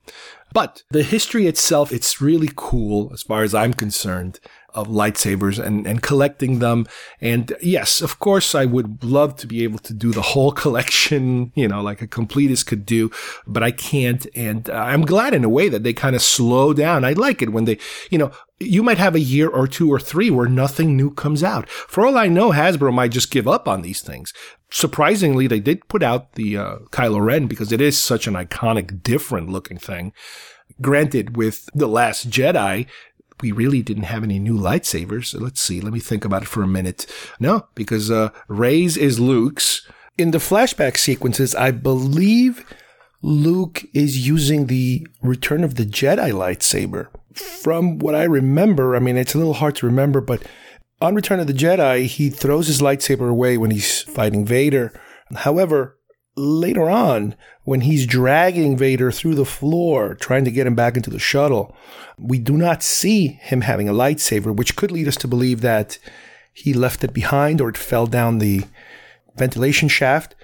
But 0.52 0.84
the 0.90 1.02
history 1.02 1.46
itself, 1.46 1.92
it's 1.92 2.20
really 2.20 2.50
cool 2.54 3.10
as 3.12 3.22
far 3.22 3.42
as 3.42 3.54
I'm 3.54 3.74
concerned 3.74 4.38
of 4.76 4.88
lightsabers 4.88 5.58
and, 5.58 5.86
and 5.86 6.02
collecting 6.02 6.58
them. 6.58 6.86
And 7.20 7.52
yes, 7.62 8.02
of 8.02 8.18
course, 8.18 8.54
I 8.54 8.66
would 8.66 9.02
love 9.02 9.36
to 9.36 9.46
be 9.46 9.64
able 9.64 9.78
to 9.80 9.94
do 9.94 10.12
the 10.12 10.22
whole 10.22 10.52
collection, 10.62 11.50
you 11.54 11.66
know, 11.66 11.80
like 11.80 12.02
a 12.02 12.06
completist 12.06 12.66
could 12.66 12.86
do, 12.86 13.10
but 13.46 13.62
I 13.62 13.70
can't. 13.70 14.26
And 14.34 14.68
uh, 14.70 14.74
I'm 14.74 15.04
glad 15.04 15.34
in 15.34 15.44
a 15.44 15.48
way 15.48 15.68
that 15.68 15.82
they 15.82 15.92
kind 15.92 16.14
of 16.14 16.22
slow 16.22 16.72
down. 16.72 17.04
I 17.04 17.12
like 17.12 17.42
it 17.42 17.52
when 17.52 17.64
they, 17.64 17.78
you 18.10 18.18
know, 18.18 18.30
you 18.58 18.82
might 18.82 18.98
have 18.98 19.14
a 19.14 19.20
year 19.20 19.48
or 19.48 19.66
two 19.66 19.92
or 19.92 20.00
three 20.00 20.30
where 20.30 20.48
nothing 20.48 20.96
new 20.96 21.10
comes 21.10 21.42
out. 21.42 21.68
For 21.68 22.06
all 22.06 22.16
I 22.16 22.28
know, 22.28 22.52
Hasbro 22.52 22.92
might 22.92 23.10
just 23.10 23.30
give 23.30 23.46
up 23.46 23.68
on 23.68 23.82
these 23.82 24.00
things. 24.00 24.32
Surprisingly, 24.70 25.46
they 25.46 25.60
did 25.60 25.86
put 25.88 26.02
out 26.02 26.32
the 26.32 26.56
uh, 26.56 26.76
Kylo 26.90 27.24
Ren 27.24 27.46
because 27.46 27.70
it 27.70 27.80
is 27.80 27.98
such 27.98 28.26
an 28.26 28.34
iconic, 28.34 29.02
different 29.02 29.50
looking 29.50 29.78
thing. 29.78 30.12
Granted, 30.80 31.36
with 31.36 31.68
The 31.74 31.86
Last 31.86 32.30
Jedi, 32.30 32.86
we 33.40 33.52
really 33.52 33.82
didn't 33.82 34.04
have 34.04 34.22
any 34.22 34.38
new 34.38 34.56
lightsabers. 34.56 35.38
Let's 35.38 35.60
see. 35.60 35.80
Let 35.80 35.92
me 35.92 36.00
think 36.00 36.24
about 36.24 36.42
it 36.42 36.48
for 36.48 36.62
a 36.62 36.68
minute. 36.68 37.06
No, 37.38 37.66
because 37.74 38.10
uh, 38.10 38.30
Rey's 38.48 38.96
is 38.96 39.20
Luke's. 39.20 39.86
In 40.18 40.30
the 40.30 40.38
flashback 40.38 40.96
sequences, 40.96 41.54
I 41.54 41.70
believe 41.70 42.64
Luke 43.22 43.84
is 43.92 44.26
using 44.26 44.66
the 44.66 45.06
Return 45.20 45.64
of 45.64 45.74
the 45.74 45.84
Jedi 45.84 46.32
lightsaber. 46.32 47.08
From 47.34 47.98
what 47.98 48.14
I 48.14 48.24
remember, 48.24 48.96
I 48.96 48.98
mean, 48.98 49.16
it's 49.16 49.34
a 49.34 49.38
little 49.38 49.54
hard 49.54 49.76
to 49.76 49.86
remember, 49.86 50.20
but 50.22 50.42
on 51.00 51.14
Return 51.14 51.40
of 51.40 51.46
the 51.46 51.52
Jedi, 51.52 52.06
he 52.06 52.30
throws 52.30 52.68
his 52.68 52.80
lightsaber 52.80 53.28
away 53.28 53.58
when 53.58 53.70
he's 53.70 54.02
fighting 54.02 54.46
Vader. 54.46 54.98
However, 55.34 55.95
later 56.36 56.90
on, 56.90 57.34
when 57.64 57.82
he's 57.82 58.06
dragging 58.06 58.76
Vader 58.76 59.10
through 59.10 59.34
the 59.34 59.44
floor, 59.44 60.14
trying 60.14 60.44
to 60.44 60.50
get 60.50 60.66
him 60.66 60.74
back 60.74 60.96
into 60.96 61.10
the 61.10 61.18
shuttle, 61.18 61.74
we 62.18 62.38
do 62.38 62.56
not 62.56 62.82
see 62.82 63.26
him 63.26 63.62
having 63.62 63.88
a 63.88 63.94
lightsaber, 63.94 64.54
which 64.54 64.76
could 64.76 64.92
lead 64.92 65.08
us 65.08 65.16
to 65.16 65.28
believe 65.28 65.62
that 65.62 65.98
he 66.52 66.72
left 66.72 67.04
it 67.04 67.12
behind 67.12 67.60
or 67.60 67.68
it 67.68 67.76
fell 67.76 68.06
down 68.06 68.38
the 68.38 68.62
ventilation 69.36 69.88
shaft. 69.88 70.34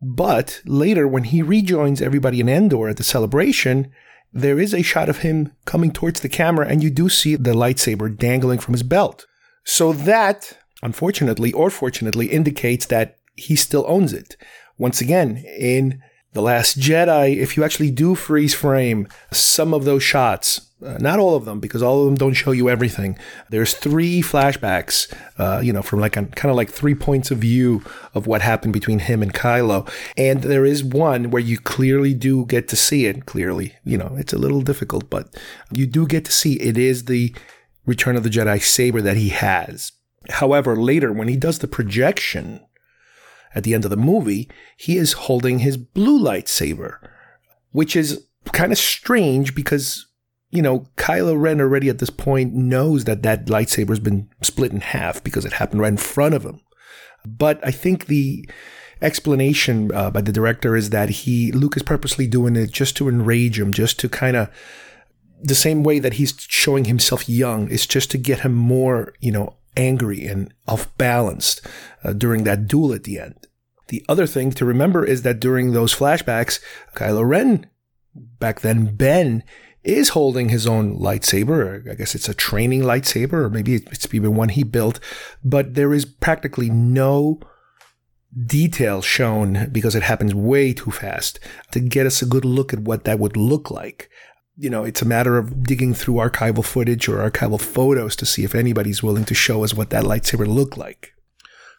But 0.00 0.60
later, 0.64 1.06
when 1.06 1.24
he 1.24 1.42
rejoins 1.42 2.02
everybody 2.02 2.40
in 2.40 2.48
Endor 2.48 2.88
at 2.88 2.96
the 2.96 3.04
celebration, 3.04 3.92
there 4.32 4.58
is 4.58 4.72
a 4.74 4.82
shot 4.82 5.08
of 5.08 5.18
him 5.18 5.52
coming 5.64 5.92
towards 5.92 6.20
the 6.20 6.28
camera, 6.28 6.66
and 6.66 6.82
you 6.82 6.90
do 6.90 7.08
see 7.08 7.36
the 7.36 7.52
lightsaber 7.52 8.16
dangling 8.16 8.58
from 8.58 8.74
his 8.74 8.82
belt. 8.82 9.26
So 9.64 9.92
that, 9.92 10.58
unfortunately 10.82 11.52
or 11.52 11.70
fortunately, 11.70 12.26
indicates 12.26 12.86
that 12.86 13.18
he 13.36 13.56
still 13.56 13.84
owns 13.86 14.12
it. 14.12 14.36
Once 14.82 15.00
again, 15.00 15.36
in 15.36 16.02
The 16.32 16.42
Last 16.42 16.76
Jedi, 16.76 17.36
if 17.36 17.56
you 17.56 17.62
actually 17.62 17.92
do 17.92 18.16
freeze 18.16 18.52
frame 18.52 19.06
some 19.30 19.72
of 19.72 19.84
those 19.84 20.02
shots, 20.02 20.72
uh, 20.84 20.98
not 20.98 21.20
all 21.20 21.36
of 21.36 21.44
them, 21.44 21.60
because 21.60 21.84
all 21.84 22.00
of 22.00 22.06
them 22.06 22.16
don't 22.16 22.34
show 22.34 22.50
you 22.50 22.68
everything. 22.68 23.16
There's 23.48 23.74
three 23.74 24.22
flashbacks, 24.22 25.14
uh, 25.38 25.60
you 25.60 25.72
know, 25.72 25.82
from 25.82 26.00
like 26.00 26.14
kind 26.14 26.50
of 26.50 26.56
like 26.56 26.68
three 26.68 26.96
points 26.96 27.30
of 27.30 27.38
view 27.38 27.84
of 28.12 28.26
what 28.26 28.42
happened 28.42 28.72
between 28.72 28.98
him 28.98 29.22
and 29.22 29.32
Kylo. 29.32 29.88
And 30.16 30.42
there 30.42 30.64
is 30.64 30.82
one 30.82 31.30
where 31.30 31.40
you 31.40 31.58
clearly 31.58 32.12
do 32.12 32.44
get 32.44 32.66
to 32.70 32.74
see 32.74 33.06
it. 33.06 33.24
Clearly, 33.24 33.76
you 33.84 33.96
know, 33.96 34.16
it's 34.18 34.32
a 34.32 34.38
little 34.38 34.62
difficult, 34.62 35.08
but 35.08 35.32
you 35.70 35.86
do 35.86 36.08
get 36.08 36.24
to 36.24 36.32
see 36.32 36.54
it 36.54 36.76
is 36.76 37.04
the 37.04 37.32
Return 37.86 38.16
of 38.16 38.24
the 38.24 38.30
Jedi 38.30 38.60
saber 38.60 39.00
that 39.00 39.16
he 39.16 39.28
has. 39.28 39.92
However, 40.28 40.74
later 40.74 41.12
when 41.12 41.28
he 41.28 41.36
does 41.36 41.60
the 41.60 41.68
projection 41.68 42.66
at 43.54 43.64
the 43.64 43.74
end 43.74 43.84
of 43.84 43.90
the 43.90 43.96
movie, 43.96 44.48
he 44.76 44.96
is 44.96 45.12
holding 45.12 45.60
his 45.60 45.76
blue 45.76 46.18
lightsaber, 46.22 46.96
which 47.70 47.94
is 47.96 48.26
kind 48.52 48.72
of 48.72 48.78
strange 48.78 49.54
because 49.54 50.06
you 50.52 50.60
know, 50.60 50.86
Kylo 50.96 51.40
Ren 51.40 51.60
already 51.60 51.88
at 51.88 51.98
this 51.98 52.10
point 52.10 52.52
knows 52.52 53.04
that 53.04 53.22
that 53.22 53.46
lightsaber's 53.46 53.98
been 53.98 54.28
split 54.42 54.70
in 54.70 54.80
half 54.80 55.24
because 55.24 55.46
it 55.46 55.54
happened 55.54 55.80
right 55.80 55.88
in 55.88 55.96
front 55.96 56.34
of 56.34 56.44
him. 56.44 56.60
But 57.24 57.58
I 57.66 57.70
think 57.70 58.06
the 58.06 58.48
explanation 59.00 59.90
uh, 59.92 60.10
by 60.10 60.20
the 60.20 60.30
director 60.30 60.76
is 60.76 60.90
that 60.90 61.08
he 61.08 61.50
Luke 61.52 61.76
is 61.76 61.82
purposely 61.82 62.26
doing 62.26 62.54
it 62.54 62.70
just 62.70 62.96
to 62.98 63.08
enrage 63.08 63.58
him, 63.58 63.72
just 63.72 63.98
to 64.00 64.08
kind 64.10 64.36
of 64.36 64.50
the 65.42 65.54
same 65.54 65.82
way 65.82 65.98
that 65.98 66.14
he's 66.14 66.34
showing 66.38 66.84
himself 66.84 67.28
young 67.28 67.68
is 67.68 67.86
just 67.86 68.10
to 68.10 68.18
get 68.18 68.40
him 68.40 68.52
more, 68.52 69.14
you 69.20 69.32
know, 69.32 69.56
angry 69.76 70.26
and 70.26 70.52
off 70.66 70.96
balanced 70.96 71.66
uh, 72.04 72.12
during 72.12 72.44
that 72.44 72.66
duel 72.66 72.92
at 72.92 73.04
the 73.04 73.18
end. 73.18 73.46
The 73.88 74.04
other 74.08 74.26
thing 74.26 74.52
to 74.52 74.64
remember 74.64 75.04
is 75.04 75.22
that 75.22 75.40
during 75.40 75.72
those 75.72 75.94
flashbacks, 75.94 76.60
Kylo 76.94 77.28
Ren, 77.28 77.66
back 78.14 78.60
then 78.60 78.94
Ben, 78.96 79.42
is 79.84 80.10
holding 80.10 80.48
his 80.48 80.66
own 80.66 80.98
lightsaber. 80.98 81.90
I 81.90 81.94
guess 81.94 82.14
it's 82.14 82.28
a 82.28 82.34
training 82.34 82.82
lightsaber, 82.82 83.32
or 83.32 83.50
maybe 83.50 83.74
it's 83.74 84.12
even 84.14 84.36
one 84.36 84.50
he 84.50 84.62
built, 84.62 85.00
but 85.42 85.74
there 85.74 85.92
is 85.92 86.04
practically 86.04 86.70
no 86.70 87.40
detail 88.46 89.02
shown 89.02 89.68
because 89.72 89.94
it 89.94 90.02
happens 90.02 90.34
way 90.34 90.72
too 90.72 90.90
fast 90.90 91.38
to 91.72 91.80
get 91.80 92.06
us 92.06 92.22
a 92.22 92.26
good 92.26 92.44
look 92.44 92.72
at 92.72 92.80
what 92.80 93.04
that 93.04 93.18
would 93.18 93.36
look 93.36 93.70
like. 93.70 94.08
You 94.56 94.68
know, 94.68 94.84
it's 94.84 95.02
a 95.02 95.06
matter 95.06 95.38
of 95.38 95.62
digging 95.62 95.94
through 95.94 96.14
archival 96.14 96.64
footage 96.64 97.08
or 97.08 97.28
archival 97.28 97.60
photos 97.60 98.14
to 98.16 98.26
see 98.26 98.44
if 98.44 98.54
anybody's 98.54 99.02
willing 99.02 99.24
to 99.24 99.34
show 99.34 99.64
us 99.64 99.72
what 99.74 99.90
that 99.90 100.04
lightsaber 100.04 100.46
looked 100.46 100.76
like. 100.76 101.12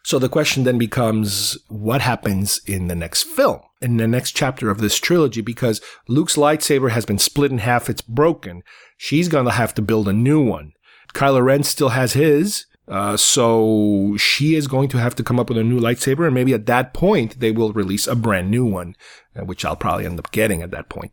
So 0.02 0.18
the 0.18 0.28
question 0.28 0.64
then 0.64 0.76
becomes 0.76 1.56
what 1.68 2.02
happens 2.02 2.60
in 2.66 2.88
the 2.88 2.94
next 2.94 3.22
film, 3.22 3.60
in 3.80 3.96
the 3.96 4.06
next 4.06 4.32
chapter 4.32 4.70
of 4.70 4.78
this 4.78 4.98
trilogy? 4.98 5.40
Because 5.40 5.80
Luke's 6.08 6.36
lightsaber 6.36 6.90
has 6.90 7.06
been 7.06 7.18
split 7.18 7.50
in 7.50 7.58
half, 7.58 7.88
it's 7.88 8.02
broken. 8.02 8.62
She's 8.98 9.28
going 9.28 9.46
to 9.46 9.52
have 9.52 9.74
to 9.74 9.82
build 9.82 10.06
a 10.06 10.12
new 10.12 10.44
one. 10.44 10.72
Kylo 11.14 11.42
Ren 11.42 11.62
still 11.62 11.90
has 11.90 12.12
his. 12.12 12.66
Uh, 12.86 13.16
so 13.16 14.14
she 14.18 14.54
is 14.54 14.66
going 14.66 14.90
to 14.90 14.98
have 14.98 15.14
to 15.14 15.22
come 15.22 15.40
up 15.40 15.48
with 15.48 15.56
a 15.56 15.64
new 15.64 15.80
lightsaber, 15.80 16.26
and 16.26 16.34
maybe 16.34 16.52
at 16.52 16.66
that 16.66 16.92
point 16.92 17.40
they 17.40 17.50
will 17.50 17.72
release 17.72 18.06
a 18.06 18.14
brand 18.14 18.50
new 18.50 18.66
one, 18.66 18.94
uh, 19.34 19.44
which 19.44 19.64
I'll 19.64 19.74
probably 19.74 20.04
end 20.04 20.18
up 20.18 20.30
getting 20.32 20.60
at 20.60 20.70
that 20.72 20.90
point. 20.90 21.12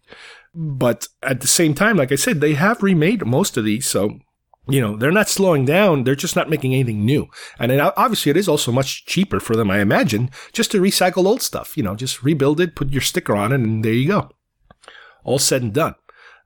But 0.54 1.08
at 1.24 1.42
the 1.42 1.48
same 1.48 1.74
time, 1.74 1.98
like 1.98 2.12
I 2.12 2.16
said, 2.16 2.42
they 2.42 2.54
have 2.54 2.84
remade 2.84 3.26
most 3.26 3.58
of 3.58 3.64
these, 3.64 3.86
so 3.86 4.20
you 4.68 4.80
know, 4.80 4.96
they're 4.96 5.12
not 5.12 5.30
slowing 5.30 5.66
down. 5.66 6.04
They're 6.04 6.16
just 6.16 6.36
not 6.36 6.50
making 6.50 6.74
anything 6.74 7.04
new. 7.04 7.28
And 7.60 7.72
it, 7.72 7.80
obviously 7.80 8.30
it 8.30 8.38
is 8.38 8.48
also 8.48 8.72
much 8.72 9.06
cheaper 9.06 9.40
for 9.40 9.56
them, 9.56 9.72
I 9.72 9.80
imagine, 9.80 10.30
just 10.54 10.72
to 10.72 10.82
recycle 10.82 11.26
old 11.26 11.42
stuff. 11.42 11.76
You 11.76 11.84
know, 11.84 11.96
just 11.96 12.24
rebuild 12.24 12.62
it, 12.62 12.76
put 12.76 12.92
your 12.92 13.02
sticker 13.02 13.36
on 13.36 13.52
it, 13.52 13.56
and 13.56 13.84
there 13.84 13.94
you 13.94 14.08
go. 14.08 14.30
All 15.24 15.40
said 15.40 15.62
and 15.62 15.74
done. 15.74 15.96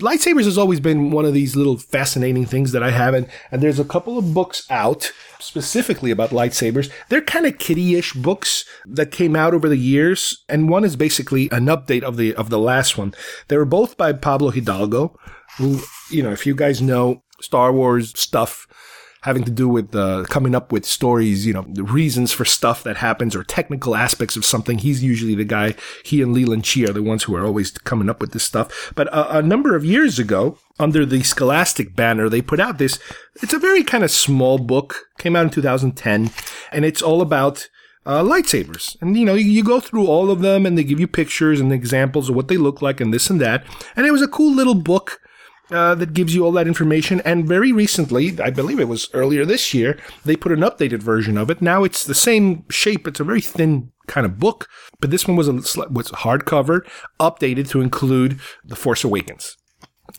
Lightsabers 0.02 0.46
has 0.46 0.58
always 0.58 0.80
been 0.80 1.12
one 1.12 1.26
of 1.26 1.34
these 1.34 1.56
little 1.56 1.78
fascinating 1.78 2.46
things 2.46 2.72
that 2.72 2.84
I 2.84 2.92
have. 2.92 3.14
And, 3.14 3.28
and 3.52 3.62
there's 3.62 3.80
a 3.80 3.86
couple 3.86 4.18
of 4.18 4.34
books 4.34 4.66
out 4.70 5.12
specifically 5.40 6.12
about 6.12 6.32
lightsabers. 6.32 6.92
They're 7.10 7.22
kind 7.22 7.46
of 7.46 7.58
kiddie-ish 7.58 8.14
books 8.14 8.66
that 8.86 9.12
came 9.12 9.36
out 9.36 9.54
over 9.54 9.70
the 9.70 9.78
years. 9.78 10.44
And 10.50 10.70
one 10.70 10.84
is 10.84 10.96
basically 10.96 11.50
an 11.52 11.66
update 11.66 12.04
of 12.04 12.18
the, 12.18 12.34
of 12.36 12.50
the 12.50 12.60
last 12.60 12.98
one. 12.98 13.14
They 13.48 13.58
were 13.58 13.66
both 13.66 13.98
by 13.98 14.14
Pablo 14.14 14.52
Hidalgo, 14.52 15.18
who, 15.58 15.82
you 16.10 16.24
know, 16.24 16.32
if 16.32 16.46
you 16.46 16.56
guys 16.56 16.82
know, 16.82 17.24
Star 17.42 17.74
Wars 17.74 18.18
stuff 18.20 18.66
having 19.26 19.44
to 19.44 19.50
do 19.50 19.68
with 19.68 19.96
uh, 19.96 20.24
coming 20.30 20.54
up 20.54 20.72
with 20.72 20.86
stories, 20.86 21.48
you 21.48 21.54
know, 21.54 21.66
the 21.68 21.84
reasons 21.84 22.32
for 22.32 22.46
stuff 22.46 22.84
that 22.84 22.98
happens 22.98 23.36
or 23.36 23.44
technical 23.44 23.96
aspects 23.96 24.36
of 24.36 24.46
something. 24.46 24.78
He's 24.78 25.04
usually 25.04 25.34
the 25.34 25.44
guy, 25.44 25.74
he 26.04 26.22
and 26.22 26.32
Leland 26.32 26.64
Chee 26.64 26.86
are 26.86 26.94
the 26.94 27.02
ones 27.02 27.24
who 27.24 27.36
are 27.36 27.44
always 27.44 27.72
coming 27.72 28.08
up 28.08 28.22
with 28.22 28.34
this 28.34 28.44
stuff. 28.44 28.94
But 28.94 29.12
uh, 29.12 29.26
a 29.32 29.42
number 29.42 29.76
of 29.76 29.84
years 29.84 30.20
ago, 30.20 30.60
under 30.80 31.08
the 31.08 31.24
Scholastic 31.24 31.96
banner, 31.96 32.30
they 32.30 32.44
put 32.44 32.60
out 32.60 32.78
this, 32.78 33.00
it's 33.42 33.54
a 33.54 33.58
very 33.58 33.84
kind 33.84 34.04
of 34.04 34.12
small 34.12 34.60
book, 34.60 35.08
came 35.18 35.36
out 35.36 35.46
in 35.46 35.50
2010, 35.50 36.30
and 36.72 36.86
it's 36.86 37.02
all 37.02 37.24
about 37.24 37.68
uh, 38.06 38.22
lightsabers. 38.22 38.96
And, 39.02 39.18
you 39.18 39.26
know, 39.26 39.34
you, 39.34 39.50
you, 39.50 39.64
go 39.64 39.80
through 39.80 40.06
all 40.06 40.30
of 40.30 40.42
them 40.42 40.68
and 40.68 40.78
they 40.78 40.84
give 40.84 41.00
you 41.00 41.08
pictures 41.08 41.60
and 41.60 41.74
examples 41.74 42.30
of 42.30 42.36
what 42.36 42.48
they 42.48 42.58
look 42.58 42.80
like 42.80 43.02
and 43.02 43.12
this 43.12 43.32
and 43.32 43.42
that. 43.42 43.66
And 43.96 44.06
it 44.06 44.12
was 44.12 44.22
a 44.22 44.28
cool 44.28 44.54
little 44.54 44.76
book 44.76 45.20
uh, 45.72 45.96
that 45.96 46.14
gives 46.14 46.36
you 46.36 46.46
all 46.46 46.52
that 46.54 46.68
information. 46.68 47.22
And 47.22 47.48
very 47.48 47.72
recently, 47.72 48.40
I 48.40 48.50
believe 48.50 48.80
it 48.80 48.88
was 48.88 49.10
earlier 49.14 49.46
this 49.46 49.74
year, 49.74 49.98
they 50.24 50.36
put 50.36 50.52
an 50.52 50.60
updated 50.60 51.02
version 51.02 51.38
of 51.38 51.50
it. 51.50 51.62
Now 51.62 51.84
it's 51.84 52.06
the 52.06 52.16
same 52.16 52.66
shape. 52.70 53.08
It's 53.08 53.20
a 53.20 53.24
very 53.24 53.42
thin 53.42 53.92
kind 54.08 54.26
of 54.26 54.40
book, 54.40 54.70
but 55.00 55.12
this 55.12 55.28
one 55.28 55.36
was 55.36 55.48
a, 55.48 55.54
was 55.54 56.12
hardcover, 56.12 56.88
updated 57.20 57.70
to 57.70 57.82
include 57.82 58.40
The 58.64 58.76
Force 58.76 59.04
Awakens. 59.04 59.58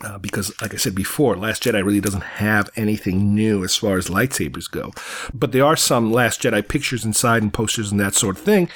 Uh, 0.02 0.18
because, 0.18 0.52
like 0.60 0.74
I 0.74 0.78
said 0.78 0.96
before, 0.96 1.36
Last 1.36 1.62
Jedi 1.62 1.82
really 1.82 2.00
doesn't 2.00 2.24
have 2.24 2.68
anything 2.74 3.34
new 3.34 3.62
as 3.62 3.76
far 3.76 3.96
as 3.96 4.08
lightsabers 4.08 4.68
go. 4.68 4.92
But 5.32 5.52
there 5.52 5.64
are 5.64 5.76
some 5.76 6.12
Last 6.12 6.42
Jedi 6.42 6.66
pictures 6.66 7.04
inside 7.04 7.42
and 7.42 7.52
posters 7.54 7.92
and 7.92 8.00
that 8.00 8.14
sort 8.14 8.36
of 8.36 8.42
thing 8.42 8.68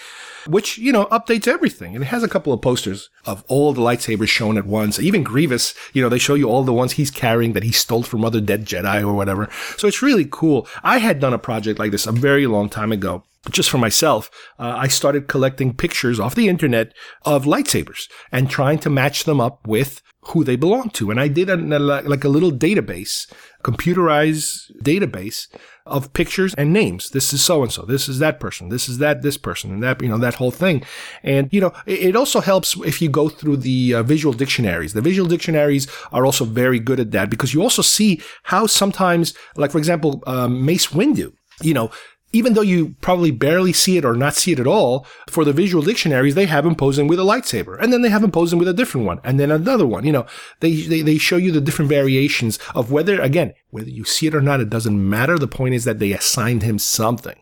which, 0.46 0.78
you 0.78 0.92
know, 0.92 1.06
updates 1.06 1.48
everything. 1.48 1.94
And 1.94 2.04
it 2.04 2.08
has 2.08 2.22
a 2.22 2.28
couple 2.28 2.52
of 2.52 2.62
posters 2.62 3.10
of 3.26 3.44
all 3.48 3.72
the 3.72 3.80
lightsabers 3.80 4.28
shown 4.28 4.58
at 4.58 4.66
once. 4.66 4.98
Even 4.98 5.22
Grievous, 5.22 5.74
you 5.92 6.02
know, 6.02 6.08
they 6.08 6.18
show 6.18 6.34
you 6.34 6.48
all 6.48 6.64
the 6.64 6.72
ones 6.72 6.92
he's 6.92 7.10
carrying 7.10 7.52
that 7.52 7.62
he 7.62 7.72
stole 7.72 8.02
from 8.02 8.24
other 8.24 8.40
dead 8.40 8.64
Jedi 8.64 9.02
or 9.02 9.14
whatever. 9.14 9.48
So 9.76 9.88
it's 9.88 10.02
really 10.02 10.26
cool. 10.30 10.66
I 10.82 10.98
had 10.98 11.20
done 11.20 11.34
a 11.34 11.38
project 11.38 11.78
like 11.78 11.90
this 11.90 12.06
a 12.06 12.12
very 12.12 12.46
long 12.46 12.68
time 12.68 12.92
ago 12.92 13.24
just 13.48 13.70
for 13.70 13.78
myself, 13.78 14.30
uh, 14.58 14.74
I 14.76 14.88
started 14.88 15.28
collecting 15.28 15.74
pictures 15.74 16.20
off 16.20 16.34
the 16.34 16.48
internet 16.48 16.92
of 17.24 17.44
lightsabers 17.44 18.08
and 18.30 18.50
trying 18.50 18.78
to 18.80 18.90
match 18.90 19.24
them 19.24 19.40
up 19.40 19.66
with 19.66 20.02
who 20.24 20.44
they 20.44 20.56
belong 20.56 20.90
to. 20.90 21.10
And 21.10 21.18
I 21.18 21.28
did 21.28 21.48
a, 21.48 21.56
like 21.56 22.24
a 22.24 22.28
little 22.28 22.52
database, 22.52 23.32
computerized 23.64 24.70
database 24.82 25.48
of 25.86 26.12
pictures 26.12 26.54
and 26.54 26.72
names. 26.72 27.10
This 27.10 27.32
is 27.32 27.42
so 27.42 27.62
and 27.62 27.72
so. 27.72 27.82
This 27.82 28.08
is 28.08 28.18
that 28.18 28.38
person. 28.38 28.68
This 28.68 28.88
is 28.88 28.98
that 28.98 29.22
this 29.22 29.38
person, 29.38 29.72
and 29.72 29.82
that 29.82 30.02
you 30.02 30.08
know 30.08 30.18
that 30.18 30.34
whole 30.34 30.50
thing. 30.50 30.84
And 31.22 31.48
you 31.50 31.60
know 31.60 31.72
it, 31.86 32.14
also 32.14 32.40
helps 32.40 32.76
if 32.84 33.00
you 33.00 33.08
go 33.08 33.30
through 33.30 33.58
the 33.58 33.94
uh, 33.94 34.02
visual 34.02 34.34
dictionaries. 34.34 34.92
The 34.92 35.00
visual 35.00 35.28
dictionaries 35.28 35.88
are 36.12 36.26
also 36.26 36.44
very 36.44 36.78
good 36.78 37.00
at 37.00 37.12
that 37.12 37.30
because 37.30 37.54
you 37.54 37.62
also 37.62 37.82
see 37.82 38.20
how 38.44 38.66
sometimes, 38.66 39.32
like 39.56 39.70
for 39.70 39.78
example, 39.78 40.22
um, 40.26 40.64
Mace 40.64 40.88
Windu. 40.88 41.32
You 41.62 41.74
know, 41.74 41.90
even 42.32 42.54
though 42.54 42.60
you 42.60 42.94
probably 43.00 43.30
barely 43.30 43.72
see 43.72 43.96
it 43.96 44.04
or 44.04 44.14
not 44.14 44.34
see 44.34 44.52
it 44.52 44.60
at 44.60 44.66
all, 44.66 45.06
for 45.28 45.44
the 45.44 45.52
visual 45.52 45.82
dictionaries, 45.82 46.34
they 46.34 46.46
have 46.46 46.64
him 46.64 46.74
posing 46.74 47.08
with 47.08 47.18
a 47.18 47.24
lightsaber. 47.24 47.76
And 47.80 47.92
then 47.92 48.02
they 48.02 48.08
have 48.08 48.22
him 48.22 48.30
posing 48.30 48.58
with 48.58 48.68
a 48.68 48.72
different 48.72 49.06
one. 49.06 49.20
And 49.24 49.40
then 49.40 49.50
another 49.50 49.86
one. 49.86 50.04
You 50.04 50.12
know, 50.12 50.26
they, 50.60 50.82
they, 50.82 51.02
they 51.02 51.18
show 51.18 51.36
you 51.36 51.50
the 51.50 51.60
different 51.60 51.88
variations 51.88 52.58
of 52.74 52.92
whether, 52.92 53.20
again, 53.20 53.54
whether 53.70 53.90
you 53.90 54.04
see 54.04 54.26
it 54.26 54.34
or 54.34 54.40
not, 54.40 54.60
it 54.60 54.70
doesn't 54.70 55.08
matter. 55.08 55.38
The 55.38 55.48
point 55.48 55.74
is 55.74 55.84
that 55.84 55.98
they 55.98 56.12
assigned 56.12 56.62
him 56.62 56.78
something, 56.78 57.36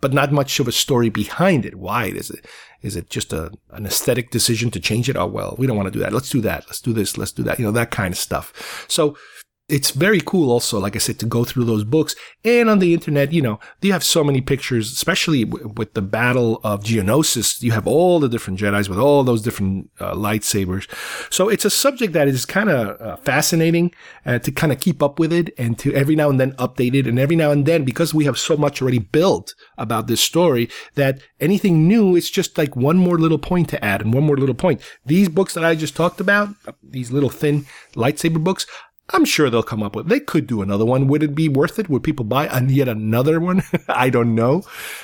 but 0.00 0.12
not 0.12 0.32
much 0.32 0.58
of 0.58 0.68
a 0.68 0.72
story 0.72 1.10
behind 1.10 1.66
it. 1.66 1.74
Why 1.74 2.06
is 2.06 2.30
it? 2.30 2.46
Is 2.82 2.96
it 2.96 3.10
just 3.10 3.34
a, 3.34 3.52
an 3.72 3.84
aesthetic 3.84 4.30
decision 4.30 4.70
to 4.70 4.80
change 4.80 5.10
it? 5.10 5.16
Oh, 5.16 5.26
well, 5.26 5.54
we 5.58 5.66
don't 5.66 5.76
want 5.76 5.88
to 5.88 5.92
do 5.92 5.98
that. 6.00 6.14
Let's 6.14 6.30
do 6.30 6.40
that. 6.40 6.64
Let's 6.66 6.80
do 6.80 6.94
this. 6.94 7.18
Let's 7.18 7.32
do 7.32 7.42
that. 7.42 7.58
You 7.58 7.66
know, 7.66 7.72
that 7.72 7.90
kind 7.90 8.14
of 8.14 8.18
stuff. 8.18 8.86
So 8.88 9.16
it's 9.70 9.90
very 9.92 10.20
cool 10.20 10.50
also, 10.50 10.78
like 10.78 10.96
I 10.96 10.98
said, 10.98 11.18
to 11.20 11.26
go 11.26 11.44
through 11.44 11.64
those 11.64 11.84
books. 11.84 12.14
And 12.44 12.68
on 12.68 12.78
the 12.78 12.92
internet, 12.92 13.32
you 13.32 13.42
know, 13.42 13.60
you 13.80 13.92
have 13.92 14.04
so 14.04 14.24
many 14.24 14.40
pictures, 14.40 14.92
especially 14.92 15.44
w- 15.44 15.72
with 15.76 15.94
the 15.94 16.02
Battle 16.02 16.60
of 16.64 16.82
Geonosis. 16.82 17.62
You 17.62 17.72
have 17.72 17.86
all 17.86 18.20
the 18.20 18.28
different 18.28 18.58
Jedi's 18.58 18.88
with 18.88 18.98
all 18.98 19.22
those 19.22 19.42
different 19.42 19.90
uh, 20.00 20.14
lightsabers. 20.14 20.88
So 21.32 21.48
it's 21.48 21.64
a 21.64 21.70
subject 21.70 22.12
that 22.14 22.28
is 22.28 22.44
kind 22.44 22.70
of 22.70 23.00
uh, 23.00 23.16
fascinating 23.16 23.94
uh, 24.26 24.38
to 24.40 24.50
kind 24.50 24.72
of 24.72 24.80
keep 24.80 25.02
up 25.02 25.18
with 25.18 25.32
it 25.32 25.54
and 25.56 25.78
to 25.78 25.94
every 25.94 26.16
now 26.16 26.28
and 26.30 26.40
then 26.40 26.52
update 26.52 26.94
it. 26.94 27.06
And 27.06 27.18
every 27.18 27.36
now 27.36 27.50
and 27.50 27.64
then, 27.64 27.84
because 27.84 28.12
we 28.12 28.24
have 28.24 28.38
so 28.38 28.56
much 28.56 28.82
already 28.82 28.98
built 28.98 29.54
about 29.78 30.06
this 30.06 30.20
story, 30.20 30.68
that 30.94 31.20
anything 31.38 31.86
new, 31.86 32.16
it's 32.16 32.30
just 32.30 32.58
like 32.58 32.74
one 32.74 32.96
more 32.96 33.18
little 33.18 33.38
point 33.38 33.68
to 33.70 33.84
add 33.84 34.00
and 34.02 34.12
one 34.12 34.24
more 34.24 34.36
little 34.36 34.54
point. 34.54 34.80
These 35.06 35.28
books 35.28 35.54
that 35.54 35.64
I 35.64 35.74
just 35.74 35.96
talked 35.96 36.20
about, 36.20 36.48
these 36.82 37.10
little 37.12 37.30
thin 37.30 37.66
lightsaber 37.94 38.42
books, 38.42 38.66
I'm 39.12 39.24
sure 39.24 39.50
they'll 39.50 39.62
come 39.62 39.82
up 39.82 39.96
with. 39.96 40.08
They 40.08 40.20
could 40.20 40.46
do 40.46 40.62
another 40.62 40.84
one. 40.84 41.08
Would 41.08 41.22
it 41.22 41.34
be 41.34 41.48
worth 41.48 41.78
it? 41.78 41.88
Would 41.88 42.02
people 42.02 42.24
buy 42.24 42.46
and 42.46 42.70
yet 42.70 42.88
another 42.88 43.40
one? 43.40 43.62
I 43.88 44.10
don't 44.10 44.34
know, 44.34 44.62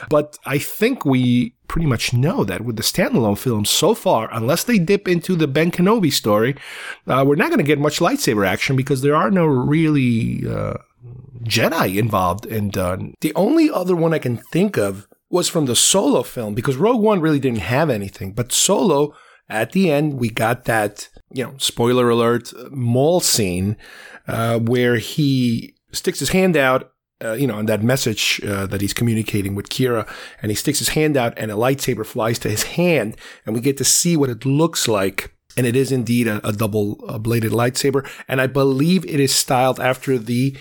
but 0.09 0.39
I 0.47 0.59
think 0.59 1.05
we 1.05 1.55
pretty 1.69 1.87
much 1.87 2.13
know 2.13 2.45
that 2.45 2.63
with 2.63 2.77
the 2.77 2.83
standalone 2.83 3.39
films 3.39 3.71
so 3.71 3.95
far, 3.95 4.29
unless 4.33 4.65
they 4.65 4.79
dip 4.79 5.09
into 5.09 5.35
the 5.35 5.49
Ben 5.49 5.71
Kenobi 5.71 6.13
story, 6.13 6.57
uh, 7.07 7.25
we're 7.27 7.35
not 7.35 7.49
going 7.49 7.59
to 7.59 7.65
get 7.65 7.79
much 7.79 7.99
lightsaber 7.99 8.47
action 8.47 8.77
because 8.77 9.03
there 9.03 9.17
are 9.17 9.31
no 9.31 9.45
really 9.45 10.47
uh, 10.49 10.75
Jedi 11.43 11.97
involved. 11.97 12.47
And 12.47 12.77
uh, 12.77 12.99
the 13.21 13.35
only 13.35 13.71
other 13.71 13.97
one 13.97 14.15
I 14.15 14.19
can 14.19 14.37
think 14.37 14.77
of 14.77 15.09
was 15.29 15.49
from 15.49 15.67
the 15.67 15.77
Solo 15.77 16.23
film 16.23 16.55
because 16.55 16.77
Rogue 16.77 17.03
One 17.03 17.21
really 17.21 17.41
didn't 17.41 17.61
have 17.61 17.91
anything, 17.91 18.33
but 18.33 18.53
Solo 18.53 19.15
at 19.49 19.73
the 19.73 19.91
end 19.91 20.15
we 20.15 20.31
got 20.31 20.65
that 20.65 21.09
you 21.37 21.45
know, 21.45 21.55
spoiler 21.59 22.09
alert, 22.09 22.53
Maul 22.71 23.21
scene 23.21 23.77
uh, 24.27 24.59
where 24.59 24.97
he 24.97 25.75
sticks 25.93 26.19
his 26.19 26.31
hand 26.31 26.57
out, 26.57 26.93
uh, 27.23 27.33
you 27.33 27.47
know, 27.47 27.59
and 27.59 27.69
that 27.69 27.83
message 27.83 28.41
uh, 28.43 28.67
that 28.67 28.81
he's 28.81 28.95
communicating 28.95 29.55
with 29.55 29.69
Qi'ra, 29.69 30.09
and 30.41 30.51
he 30.51 30.57
sticks 30.57 30.79
his 30.79 30.91
hand 30.91 31.17
out, 31.17 31.35
and 31.37 31.51
a 31.51 31.55
lightsaber 31.55 32.07
flies 32.07 32.39
to 32.41 32.49
his 32.49 32.63
hand, 32.63 33.17
and 33.45 33.55
we 33.55 33.61
get 33.61 33.77
to 33.77 33.85
see 33.85 34.17
what 34.17 34.31
it 34.31 34.47
looks 34.47 34.89
like. 34.89 35.33
And 35.59 35.67
it 35.67 35.77
is 35.77 35.91
indeed 35.91 36.27
a, 36.29 36.47
a 36.47 36.53
double 36.53 36.97
bladed 37.19 37.53
lightsaber. 37.53 38.07
And 38.29 38.43
I 38.43 38.47
believe 38.47 39.07
it 39.07 39.21
is 39.21 39.35
styled 39.35 39.81
after 39.81 40.19
the 40.19 40.55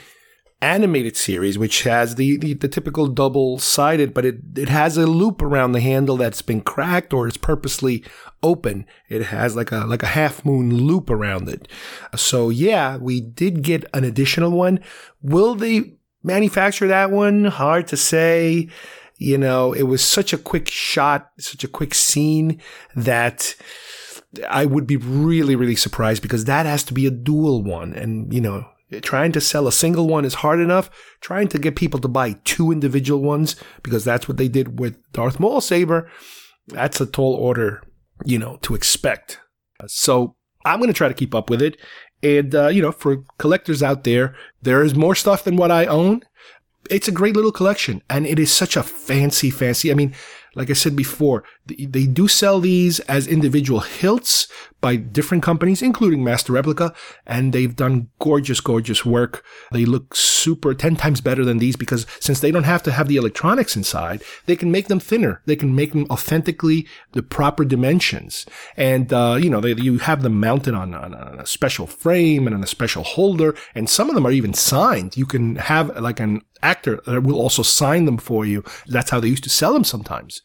animated 0.66 1.16
series, 1.16 1.58
which 1.60 1.84
has 1.84 2.16
the, 2.16 2.38
the, 2.38 2.54
the 2.56 2.68
typical 2.68 3.08
double 3.08 3.60
sided, 3.60 4.14
but 4.14 4.26
it, 4.26 4.38
it 4.58 4.68
has 4.70 4.98
a 4.98 5.06
loop 5.06 5.42
around 5.42 5.72
the 5.72 5.80
handle 5.80 6.18
that's 6.18 6.42
been 6.42 6.62
cracked 6.62 7.14
or 7.14 7.28
is 7.28 7.38
purposely 7.38 8.04
open. 8.42 8.86
It 9.08 9.26
has 9.26 9.56
like 9.56 9.72
a, 9.72 9.86
like 9.86 10.02
a 10.02 10.08
half 10.08 10.44
moon 10.44 10.76
loop 10.76 11.10
around 11.10 11.48
it. 11.48 11.68
So 12.16 12.50
yeah, 12.50 12.98
we 12.98 13.22
did 13.22 13.62
get 13.62 13.86
an 13.94 14.04
additional 14.04 14.52
one. 14.52 14.80
Will 15.22 15.54
they 15.54 15.98
manufacture 16.24 16.88
that 16.88 17.12
one? 17.12 17.46
Hard 17.46 17.88
to 17.88 17.98
say. 17.98 18.68
You 19.18 19.38
know, 19.38 19.72
it 19.72 19.84
was 19.84 20.04
such 20.04 20.34
a 20.34 20.38
quick 20.38 20.70
shot, 20.70 21.32
such 21.38 21.64
a 21.64 21.70
quick 21.70 21.94
scene 21.94 22.60
that 22.96 23.56
I 24.50 24.66
would 24.66 24.88
be 24.88 24.98
really, 24.98 25.56
really 25.56 25.76
surprised 25.76 26.22
because 26.22 26.46
that 26.46 26.66
has 26.66 26.84
to 26.86 26.94
be 26.94 27.06
a 27.06 27.12
dual 27.12 27.64
one. 27.64 27.94
And, 27.94 28.34
you 28.34 28.42
know, 28.42 28.68
Trying 29.02 29.32
to 29.32 29.42
sell 29.42 29.68
a 29.68 29.72
single 29.72 30.08
one 30.08 30.26
is 30.26 30.36
hard 30.36 30.60
enough. 30.60 30.90
Trying 31.20 31.48
to 31.50 31.60
get 31.60 31.76
people 31.76 32.00
to 32.00 32.08
buy 32.08 32.34
two 32.44 32.72
individual 32.72 33.22
ones, 33.22 33.56
because 33.82 34.06
that's 34.06 34.28
what 34.28 34.38
they 34.38 34.48
did 34.48 34.80
with 34.80 34.98
Darth 35.12 35.40
Maul 35.40 35.60
Saber, 35.60 36.10
that's 36.68 37.02
a 37.02 37.06
tall 37.06 37.34
order, 37.34 37.82
you 38.24 38.38
know, 38.38 38.58
to 38.62 38.76
expect. 38.76 39.40
So 39.88 40.36
I'm 40.66 40.80
going 40.80 40.88
to 40.88 40.94
try 40.94 41.08
to 41.08 41.14
keep 41.14 41.34
up 41.34 41.50
with 41.50 41.62
it. 41.62 41.78
And, 42.24 42.56
uh, 42.56 42.68
you 42.68 42.82
know, 42.82 42.92
for 42.92 43.24
collectors 43.38 43.84
out 43.84 44.04
there, 44.04 44.36
there 44.62 44.84
is 44.84 44.96
more 44.96 45.16
stuff 45.16 45.44
than 45.44 45.58
what 45.58 45.72
I 45.72 45.86
own. 45.86 46.22
It's 46.90 47.08
a 47.08 47.12
great 47.12 47.36
little 47.36 47.52
collection 47.52 48.02
and 48.10 48.26
it 48.26 48.40
is 48.40 48.52
such 48.52 48.78
a 48.78 48.84
fancy, 48.84 49.50
fancy. 49.50 49.92
I 49.92 49.96
mean, 49.96 50.14
like 50.56 50.70
I 50.70 50.74
said 50.74 50.96
before, 50.96 51.44
they 51.66 52.06
do 52.06 52.28
sell 52.28 52.60
these 52.60 53.00
as 53.02 53.28
individual 53.28 53.82
hilts 53.82 54.48
by 54.86 54.96
different 54.96 55.42
companies, 55.42 55.82
including 55.82 56.24
Master 56.24 56.54
Replica, 56.54 56.94
and 57.26 57.54
they've 57.54 57.76
done 57.76 58.10
gorgeous, 58.20 58.62
gorgeous 58.62 59.04
work. 59.04 59.44
They 59.72 59.84
look 59.84 60.14
super 60.14 60.76
10 60.76 60.96
times 60.96 61.22
better 61.22 61.44
than 61.44 61.58
these 61.58 61.76
because 61.76 62.06
since 62.20 62.40
they 62.40 62.52
don't 62.52 62.66
have 62.66 62.84
to 62.84 62.92
have 62.92 63.08
the 63.08 63.16
electronics 63.16 63.76
inside, 63.76 64.22
they 64.46 64.56
can 64.56 64.70
make 64.70 64.88
them 64.88 65.00
thinner. 65.00 65.42
They 65.48 65.56
can 65.56 65.74
make 65.74 65.94
them 65.94 66.06
authentically 66.12 66.86
the 67.14 67.24
proper 67.24 67.66
dimensions. 67.66 68.46
And, 68.78 69.12
uh, 69.12 69.40
you 69.42 69.50
know, 69.50 69.60
they, 69.60 69.74
you 69.74 69.98
have 69.98 70.22
them 70.22 70.40
mounted 70.40 70.76
on, 70.76 70.94
on, 70.94 71.16
on 71.16 71.40
a 71.40 71.48
special 71.48 71.88
frame 71.88 72.46
and 72.46 72.56
on 72.56 72.64
a 72.64 72.68
special 72.68 73.04
holder. 73.04 73.56
And 73.74 73.90
some 73.90 74.10
of 74.10 74.14
them 74.14 74.28
are 74.28 74.32
even 74.32 74.54
signed. 74.54 75.18
You 75.18 75.26
can 75.26 75.56
have 75.56 76.00
like 76.00 76.20
an 76.20 76.42
actor 76.62 77.02
that 77.06 77.24
will 77.24 77.40
also 77.40 77.64
sign 77.64 78.06
them 78.06 78.18
for 78.18 78.46
you. 78.46 78.64
That's 78.88 79.10
how 79.10 79.20
they 79.20 79.30
used 79.30 79.44
to 79.46 79.50
sell 79.50 79.74
them 79.74 79.84
sometimes. 79.84 80.42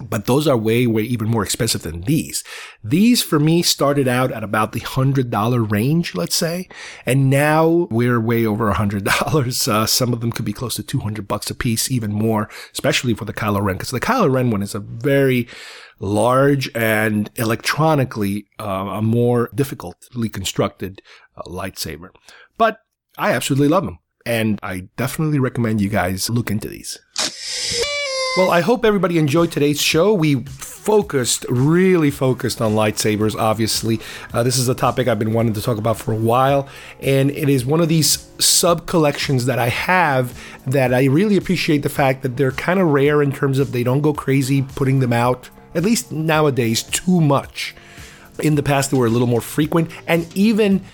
But 0.00 0.26
those 0.26 0.46
are 0.46 0.56
way, 0.56 0.86
way 0.86 1.02
even 1.02 1.28
more 1.28 1.42
expensive 1.42 1.82
than 1.82 2.02
these. 2.02 2.44
These 2.84 3.22
for 3.22 3.40
me 3.40 3.62
started 3.62 4.06
out 4.06 4.30
at 4.30 4.44
about 4.44 4.72
the 4.72 4.80
hundred 4.80 5.30
dollar 5.30 5.62
range, 5.62 6.14
let's 6.14 6.36
say. 6.36 6.68
And 7.04 7.30
now 7.30 7.88
we're 7.90 8.20
way 8.20 8.44
over 8.44 8.68
a 8.68 8.74
hundred 8.74 9.04
dollars. 9.04 9.66
Uh, 9.66 9.86
some 9.86 10.12
of 10.12 10.20
them 10.20 10.32
could 10.32 10.44
be 10.44 10.52
close 10.52 10.76
to 10.76 10.82
200 10.82 11.26
bucks 11.26 11.50
a 11.50 11.54
piece, 11.54 11.90
even 11.90 12.12
more, 12.12 12.50
especially 12.72 13.14
for 13.14 13.24
the 13.24 13.32
Kylo 13.32 13.62
Ren. 13.62 13.78
Cause 13.78 13.90
the 13.90 14.00
Kylo 14.00 14.32
Ren 14.32 14.50
one 14.50 14.62
is 14.62 14.74
a 14.74 14.80
very, 14.80 15.48
large 15.98 16.70
and 16.74 17.30
electronically 17.36 18.46
uh, 18.60 18.64
a 18.64 19.02
more 19.02 19.50
difficultly 19.54 20.28
constructed 20.28 21.00
uh, 21.36 21.42
lightsaber. 21.44 22.10
But 22.58 22.80
I 23.16 23.32
absolutely 23.32 23.68
love 23.68 23.84
them. 23.84 23.98
and 24.26 24.58
I 24.62 24.88
definitely 24.96 25.38
recommend 25.38 25.80
you 25.80 25.88
guys 25.88 26.28
look 26.28 26.50
into 26.50 26.68
these. 26.68 26.98
Well, 28.36 28.50
I 28.50 28.60
hope 28.60 28.84
everybody 28.84 29.16
enjoyed 29.16 29.50
today's 29.50 29.80
show. 29.80 30.12
We 30.12 30.44
focused, 30.44 31.46
really 31.48 32.10
focused 32.10 32.60
on 32.60 32.74
lightsabers, 32.74 33.34
obviously. 33.34 33.98
Uh, 34.30 34.42
this 34.42 34.58
is 34.58 34.68
a 34.68 34.74
topic 34.74 35.08
I've 35.08 35.18
been 35.18 35.32
wanting 35.32 35.54
to 35.54 35.62
talk 35.62 35.78
about 35.78 35.96
for 35.96 36.12
a 36.12 36.16
while, 36.16 36.68
and 37.00 37.30
it 37.30 37.48
is 37.48 37.64
one 37.64 37.80
of 37.80 37.88
these 37.88 38.30
sub 38.38 38.84
collections 38.84 39.46
that 39.46 39.58
I 39.58 39.70
have 39.70 40.38
that 40.66 40.92
I 40.92 41.06
really 41.06 41.38
appreciate 41.38 41.82
the 41.82 41.88
fact 41.88 42.22
that 42.24 42.36
they're 42.36 42.52
kind 42.52 42.78
of 42.78 42.88
rare 42.88 43.22
in 43.22 43.32
terms 43.32 43.58
of 43.58 43.72
they 43.72 43.82
don't 43.82 44.02
go 44.02 44.12
crazy 44.12 44.60
putting 44.60 45.00
them 45.00 45.14
out, 45.14 45.48
at 45.74 45.82
least 45.82 46.12
nowadays, 46.12 46.82
too 46.82 47.22
much. 47.22 47.74
In 48.40 48.54
the 48.54 48.62
past, 48.62 48.90
they 48.90 48.98
were 48.98 49.06
a 49.06 49.10
little 49.10 49.26
more 49.26 49.40
frequent, 49.40 49.90
and 50.06 50.30
even 50.36 50.84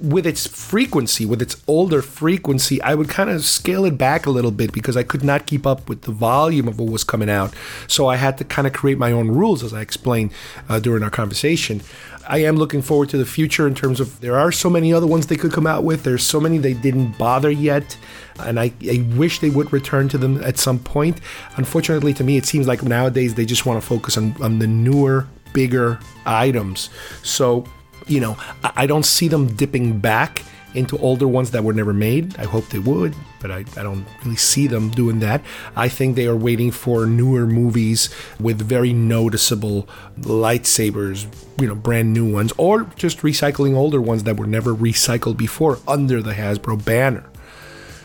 with 0.00 0.26
its 0.26 0.46
frequency, 0.46 1.24
with 1.24 1.40
its 1.40 1.62
older 1.66 2.02
frequency, 2.02 2.80
I 2.82 2.94
would 2.94 3.08
kind 3.08 3.30
of 3.30 3.44
scale 3.44 3.84
it 3.84 3.96
back 3.96 4.26
a 4.26 4.30
little 4.30 4.50
bit 4.50 4.72
because 4.72 4.96
I 4.96 5.02
could 5.02 5.24
not 5.24 5.46
keep 5.46 5.66
up 5.66 5.88
with 5.88 6.02
the 6.02 6.12
volume 6.12 6.68
of 6.68 6.78
what 6.78 6.90
was 6.90 7.04
coming 7.04 7.30
out. 7.30 7.54
So 7.86 8.06
I 8.06 8.16
had 8.16 8.38
to 8.38 8.44
kind 8.44 8.66
of 8.66 8.72
create 8.72 8.98
my 8.98 9.12
own 9.12 9.28
rules, 9.28 9.62
as 9.62 9.72
I 9.72 9.80
explained 9.80 10.32
uh, 10.68 10.80
during 10.80 11.02
our 11.02 11.10
conversation. 11.10 11.82
I 12.28 12.38
am 12.38 12.56
looking 12.56 12.82
forward 12.82 13.08
to 13.10 13.18
the 13.18 13.24
future 13.24 13.66
in 13.66 13.74
terms 13.74 14.00
of 14.00 14.20
there 14.20 14.36
are 14.38 14.50
so 14.50 14.68
many 14.68 14.92
other 14.92 15.06
ones 15.06 15.28
they 15.28 15.36
could 15.36 15.52
come 15.52 15.66
out 15.66 15.84
with. 15.84 16.02
There's 16.02 16.24
so 16.24 16.40
many 16.40 16.58
they 16.58 16.74
didn't 16.74 17.16
bother 17.18 17.50
yet, 17.50 17.96
and 18.40 18.58
I, 18.58 18.72
I 18.84 19.06
wish 19.16 19.38
they 19.38 19.50
would 19.50 19.72
return 19.72 20.08
to 20.08 20.18
them 20.18 20.42
at 20.42 20.58
some 20.58 20.78
point. 20.78 21.20
Unfortunately, 21.56 22.12
to 22.14 22.24
me, 22.24 22.36
it 22.36 22.44
seems 22.44 22.66
like 22.66 22.82
nowadays 22.82 23.34
they 23.34 23.46
just 23.46 23.64
want 23.64 23.80
to 23.80 23.86
focus 23.86 24.18
on, 24.18 24.34
on 24.42 24.58
the 24.58 24.66
newer, 24.66 25.28
bigger 25.52 25.98
items. 26.26 26.90
So 27.22 27.64
you 28.06 28.20
know, 28.20 28.36
I, 28.62 28.86
don't 28.86 29.04
see 29.04 29.28
them 29.28 29.54
dipping 29.54 29.98
back 29.98 30.42
into 30.74 30.98
older 30.98 31.26
ones 31.26 31.50
that 31.52 31.64
were 31.64 31.72
never 31.72 31.92
made. 31.92 32.38
I 32.38 32.44
hope 32.44 32.68
they 32.68 32.78
would, 32.78 33.14
but 33.40 33.50
I, 33.50 33.64
I 33.76 33.82
don't 33.82 34.06
really 34.24 34.36
see 34.36 34.66
them 34.66 34.90
doing 34.90 35.20
that. 35.20 35.42
I 35.74 35.88
think 35.88 36.14
they 36.14 36.26
are 36.26 36.36
waiting 36.36 36.70
for 36.70 37.06
newer 37.06 37.46
movies 37.46 38.10
with 38.38 38.60
very 38.60 38.92
noticeable 38.92 39.88
lightsabers, 40.20 41.26
you 41.60 41.66
know, 41.66 41.74
brand 41.74 42.12
new 42.12 42.30
ones, 42.30 42.52
or 42.58 42.84
just 42.96 43.20
recycling 43.20 43.74
older 43.74 44.00
ones 44.00 44.24
that 44.24 44.36
were 44.36 44.46
never 44.46 44.74
recycled 44.74 45.36
before 45.36 45.78
under 45.88 46.22
the 46.22 46.34
Hasbro 46.34 46.84
banner. 46.84 47.24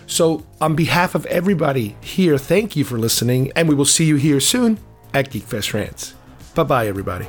So, 0.08 0.46
on 0.60 0.76
behalf 0.76 1.16
of 1.16 1.26
everybody 1.28 1.96
here, 2.02 2.38
thank 2.38 2.76
you 2.76 2.84
for 2.84 2.98
listening, 2.98 3.52
and 3.56 3.70
we 3.70 3.76
will 3.76 3.86
see 3.86 4.06
you 4.06 4.18
here 4.18 4.42
soon 4.42 4.78
at 5.14 5.30
GeekFest 5.30 5.74
Rants. 5.74 6.16
Bye 6.54 6.64
bye, 6.64 6.88
everybody. 6.88 7.28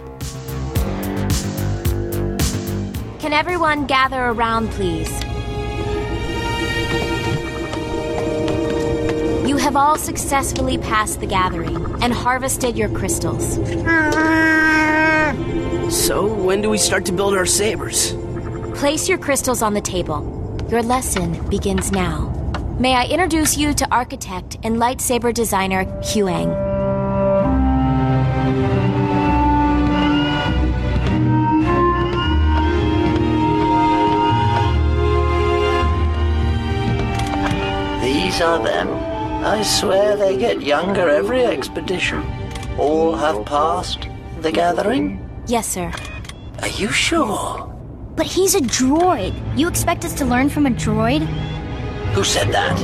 Can 3.32 3.40
everyone 3.40 3.86
gather 3.86 4.22
around, 4.22 4.70
please? 4.72 5.08
You 9.48 9.56
have 9.56 9.74
all 9.74 9.96
successfully 9.96 10.76
passed 10.76 11.20
the 11.20 11.26
gathering 11.26 11.74
and 12.02 12.12
harvested 12.12 12.76
your 12.76 12.90
crystals. 12.90 13.54
So, 15.90 16.26
when 16.26 16.60
do 16.60 16.68
we 16.68 16.76
start 16.76 17.06
to 17.06 17.12
build 17.12 17.32
our 17.32 17.46
sabers? 17.46 18.12
Place 18.74 19.08
your 19.08 19.16
crystals 19.16 19.62
on 19.62 19.72
the 19.72 19.80
table. 19.80 20.20
Your 20.70 20.82
lesson 20.82 21.48
begins 21.48 21.90
now. 21.90 22.28
May 22.78 22.92
I 22.92 23.06
introduce 23.06 23.56
you 23.56 23.72
to 23.72 23.90
architect 23.90 24.58
and 24.62 24.76
lightsaber 24.76 25.32
designer 25.32 25.86
Huyang. 26.02 26.71
Are 38.40 38.62
them. 38.62 38.88
I 39.44 39.62
swear 39.62 40.16
they 40.16 40.36
get 40.36 40.62
younger 40.62 41.08
every 41.08 41.44
expedition. 41.44 42.24
All 42.78 43.14
have 43.14 43.44
passed 43.44 44.08
the 44.40 44.52
gathering? 44.52 45.28
Yes, 45.46 45.66
sir. 45.66 45.92
Are 46.60 46.68
you 46.68 46.88
sure? 46.88 47.68
But 48.16 48.26
he's 48.26 48.54
a 48.54 48.60
droid. 48.60 49.34
You 49.58 49.68
expect 49.68 50.04
us 50.04 50.14
to 50.14 50.24
learn 50.24 50.48
from 50.48 50.66
a 50.66 50.70
droid? 50.70 51.26
Who 52.14 52.24
said 52.24 52.52
that? 52.52 52.78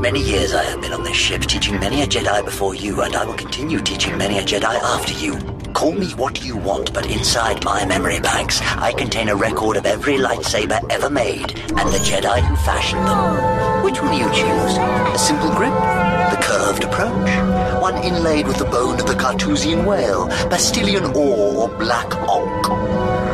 Many 0.00 0.20
years 0.22 0.54
I 0.54 0.64
have 0.64 0.80
been 0.80 0.92
on 0.92 1.02
this 1.02 1.16
ship, 1.16 1.42
teaching 1.42 1.78
many 1.78 2.02
a 2.02 2.06
Jedi 2.06 2.44
before 2.44 2.74
you, 2.74 3.02
and 3.02 3.14
I 3.14 3.24
will 3.24 3.34
continue 3.34 3.80
teaching 3.80 4.16
many 4.16 4.38
a 4.38 4.42
Jedi 4.42 4.64
after 4.64 5.12
you. 5.12 5.38
Call 5.80 5.92
me 5.92 6.12
what 6.12 6.44
you 6.44 6.58
want, 6.58 6.92
but 6.92 7.10
inside 7.10 7.64
my 7.64 7.86
memory 7.86 8.20
banks, 8.20 8.60
I 8.60 8.92
contain 8.92 9.30
a 9.30 9.34
record 9.34 9.78
of 9.78 9.86
every 9.86 10.18
lightsaber 10.18 10.78
ever 10.90 11.08
made 11.08 11.58
and 11.58 11.88
the 11.90 12.02
Jedi 12.04 12.42
who 12.42 12.54
fashioned 12.56 13.06
them. 13.06 13.82
Which 13.82 13.98
will 14.02 14.12
you 14.12 14.26
choose? 14.26 14.76
A 14.76 15.18
simple 15.18 15.48
grip? 15.54 15.72
The 15.72 16.38
curved 16.42 16.84
approach? 16.84 17.80
One 17.80 17.96
inlaid 18.04 18.46
with 18.46 18.58
the 18.58 18.66
bone 18.66 19.00
of 19.00 19.06
the 19.06 19.14
Carthusian 19.14 19.86
whale, 19.86 20.26
Bastilian 20.50 21.16
ore, 21.16 21.62
or 21.62 21.78
black 21.78 22.14
oak? 22.28 22.68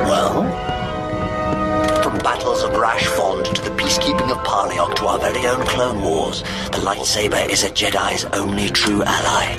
Well, 0.06 0.44
from 2.00 2.16
battles 2.18 2.62
of 2.62 2.76
Rash 2.76 3.06
Fond 3.06 3.46
to 3.56 3.62
the 3.62 3.70
peacekeeping 3.70 4.30
of 4.30 4.38
Parliok 4.46 4.94
to 4.94 5.06
our 5.06 5.18
very 5.18 5.44
own 5.48 5.66
Clone 5.66 6.00
Wars, 6.00 6.42
the 6.70 6.78
lightsaber 6.78 7.50
is 7.50 7.64
a 7.64 7.70
Jedi's 7.70 8.24
only 8.26 8.68
true 8.68 9.02
ally. 9.02 9.56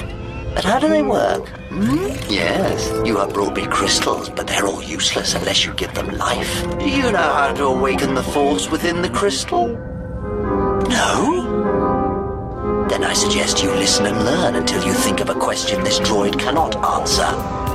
But 0.55 0.63
how 0.63 0.79
do 0.79 0.87
they 0.87 1.03
work? 1.03 1.51
Hmm? 1.77 2.07
Yes, 2.27 2.91
you 3.05 3.17
have 3.17 3.33
brought 3.35 3.55
me 3.55 3.67
crystals, 3.67 4.29
but 4.29 4.47
they're 4.47 4.65
all 4.65 4.81
useless 4.81 5.35
unless 5.35 5.63
you 5.63 5.75
give 5.75 5.93
them 5.93 6.07
life. 6.17 6.63
Do 6.79 6.89
you 6.89 7.11
know 7.11 7.17
how 7.19 7.53
to 7.53 7.65
awaken 7.65 8.15
the 8.15 8.23
force 8.23 8.71
within 8.71 9.03
the 9.03 9.09
crystal? 9.09 9.67
No? 10.89 11.37
Then 12.89 13.03
I 13.03 13.13
suggest 13.13 13.61
you 13.61 13.69
listen 13.69 14.07
and 14.07 14.17
learn 14.25 14.55
until 14.55 14.83
you 14.83 14.93
think 14.93 15.19
of 15.19 15.29
a 15.29 15.35
question 15.35 15.83
this 15.83 15.99
droid 15.99 16.39
cannot 16.39 16.75
answer. 16.83 17.67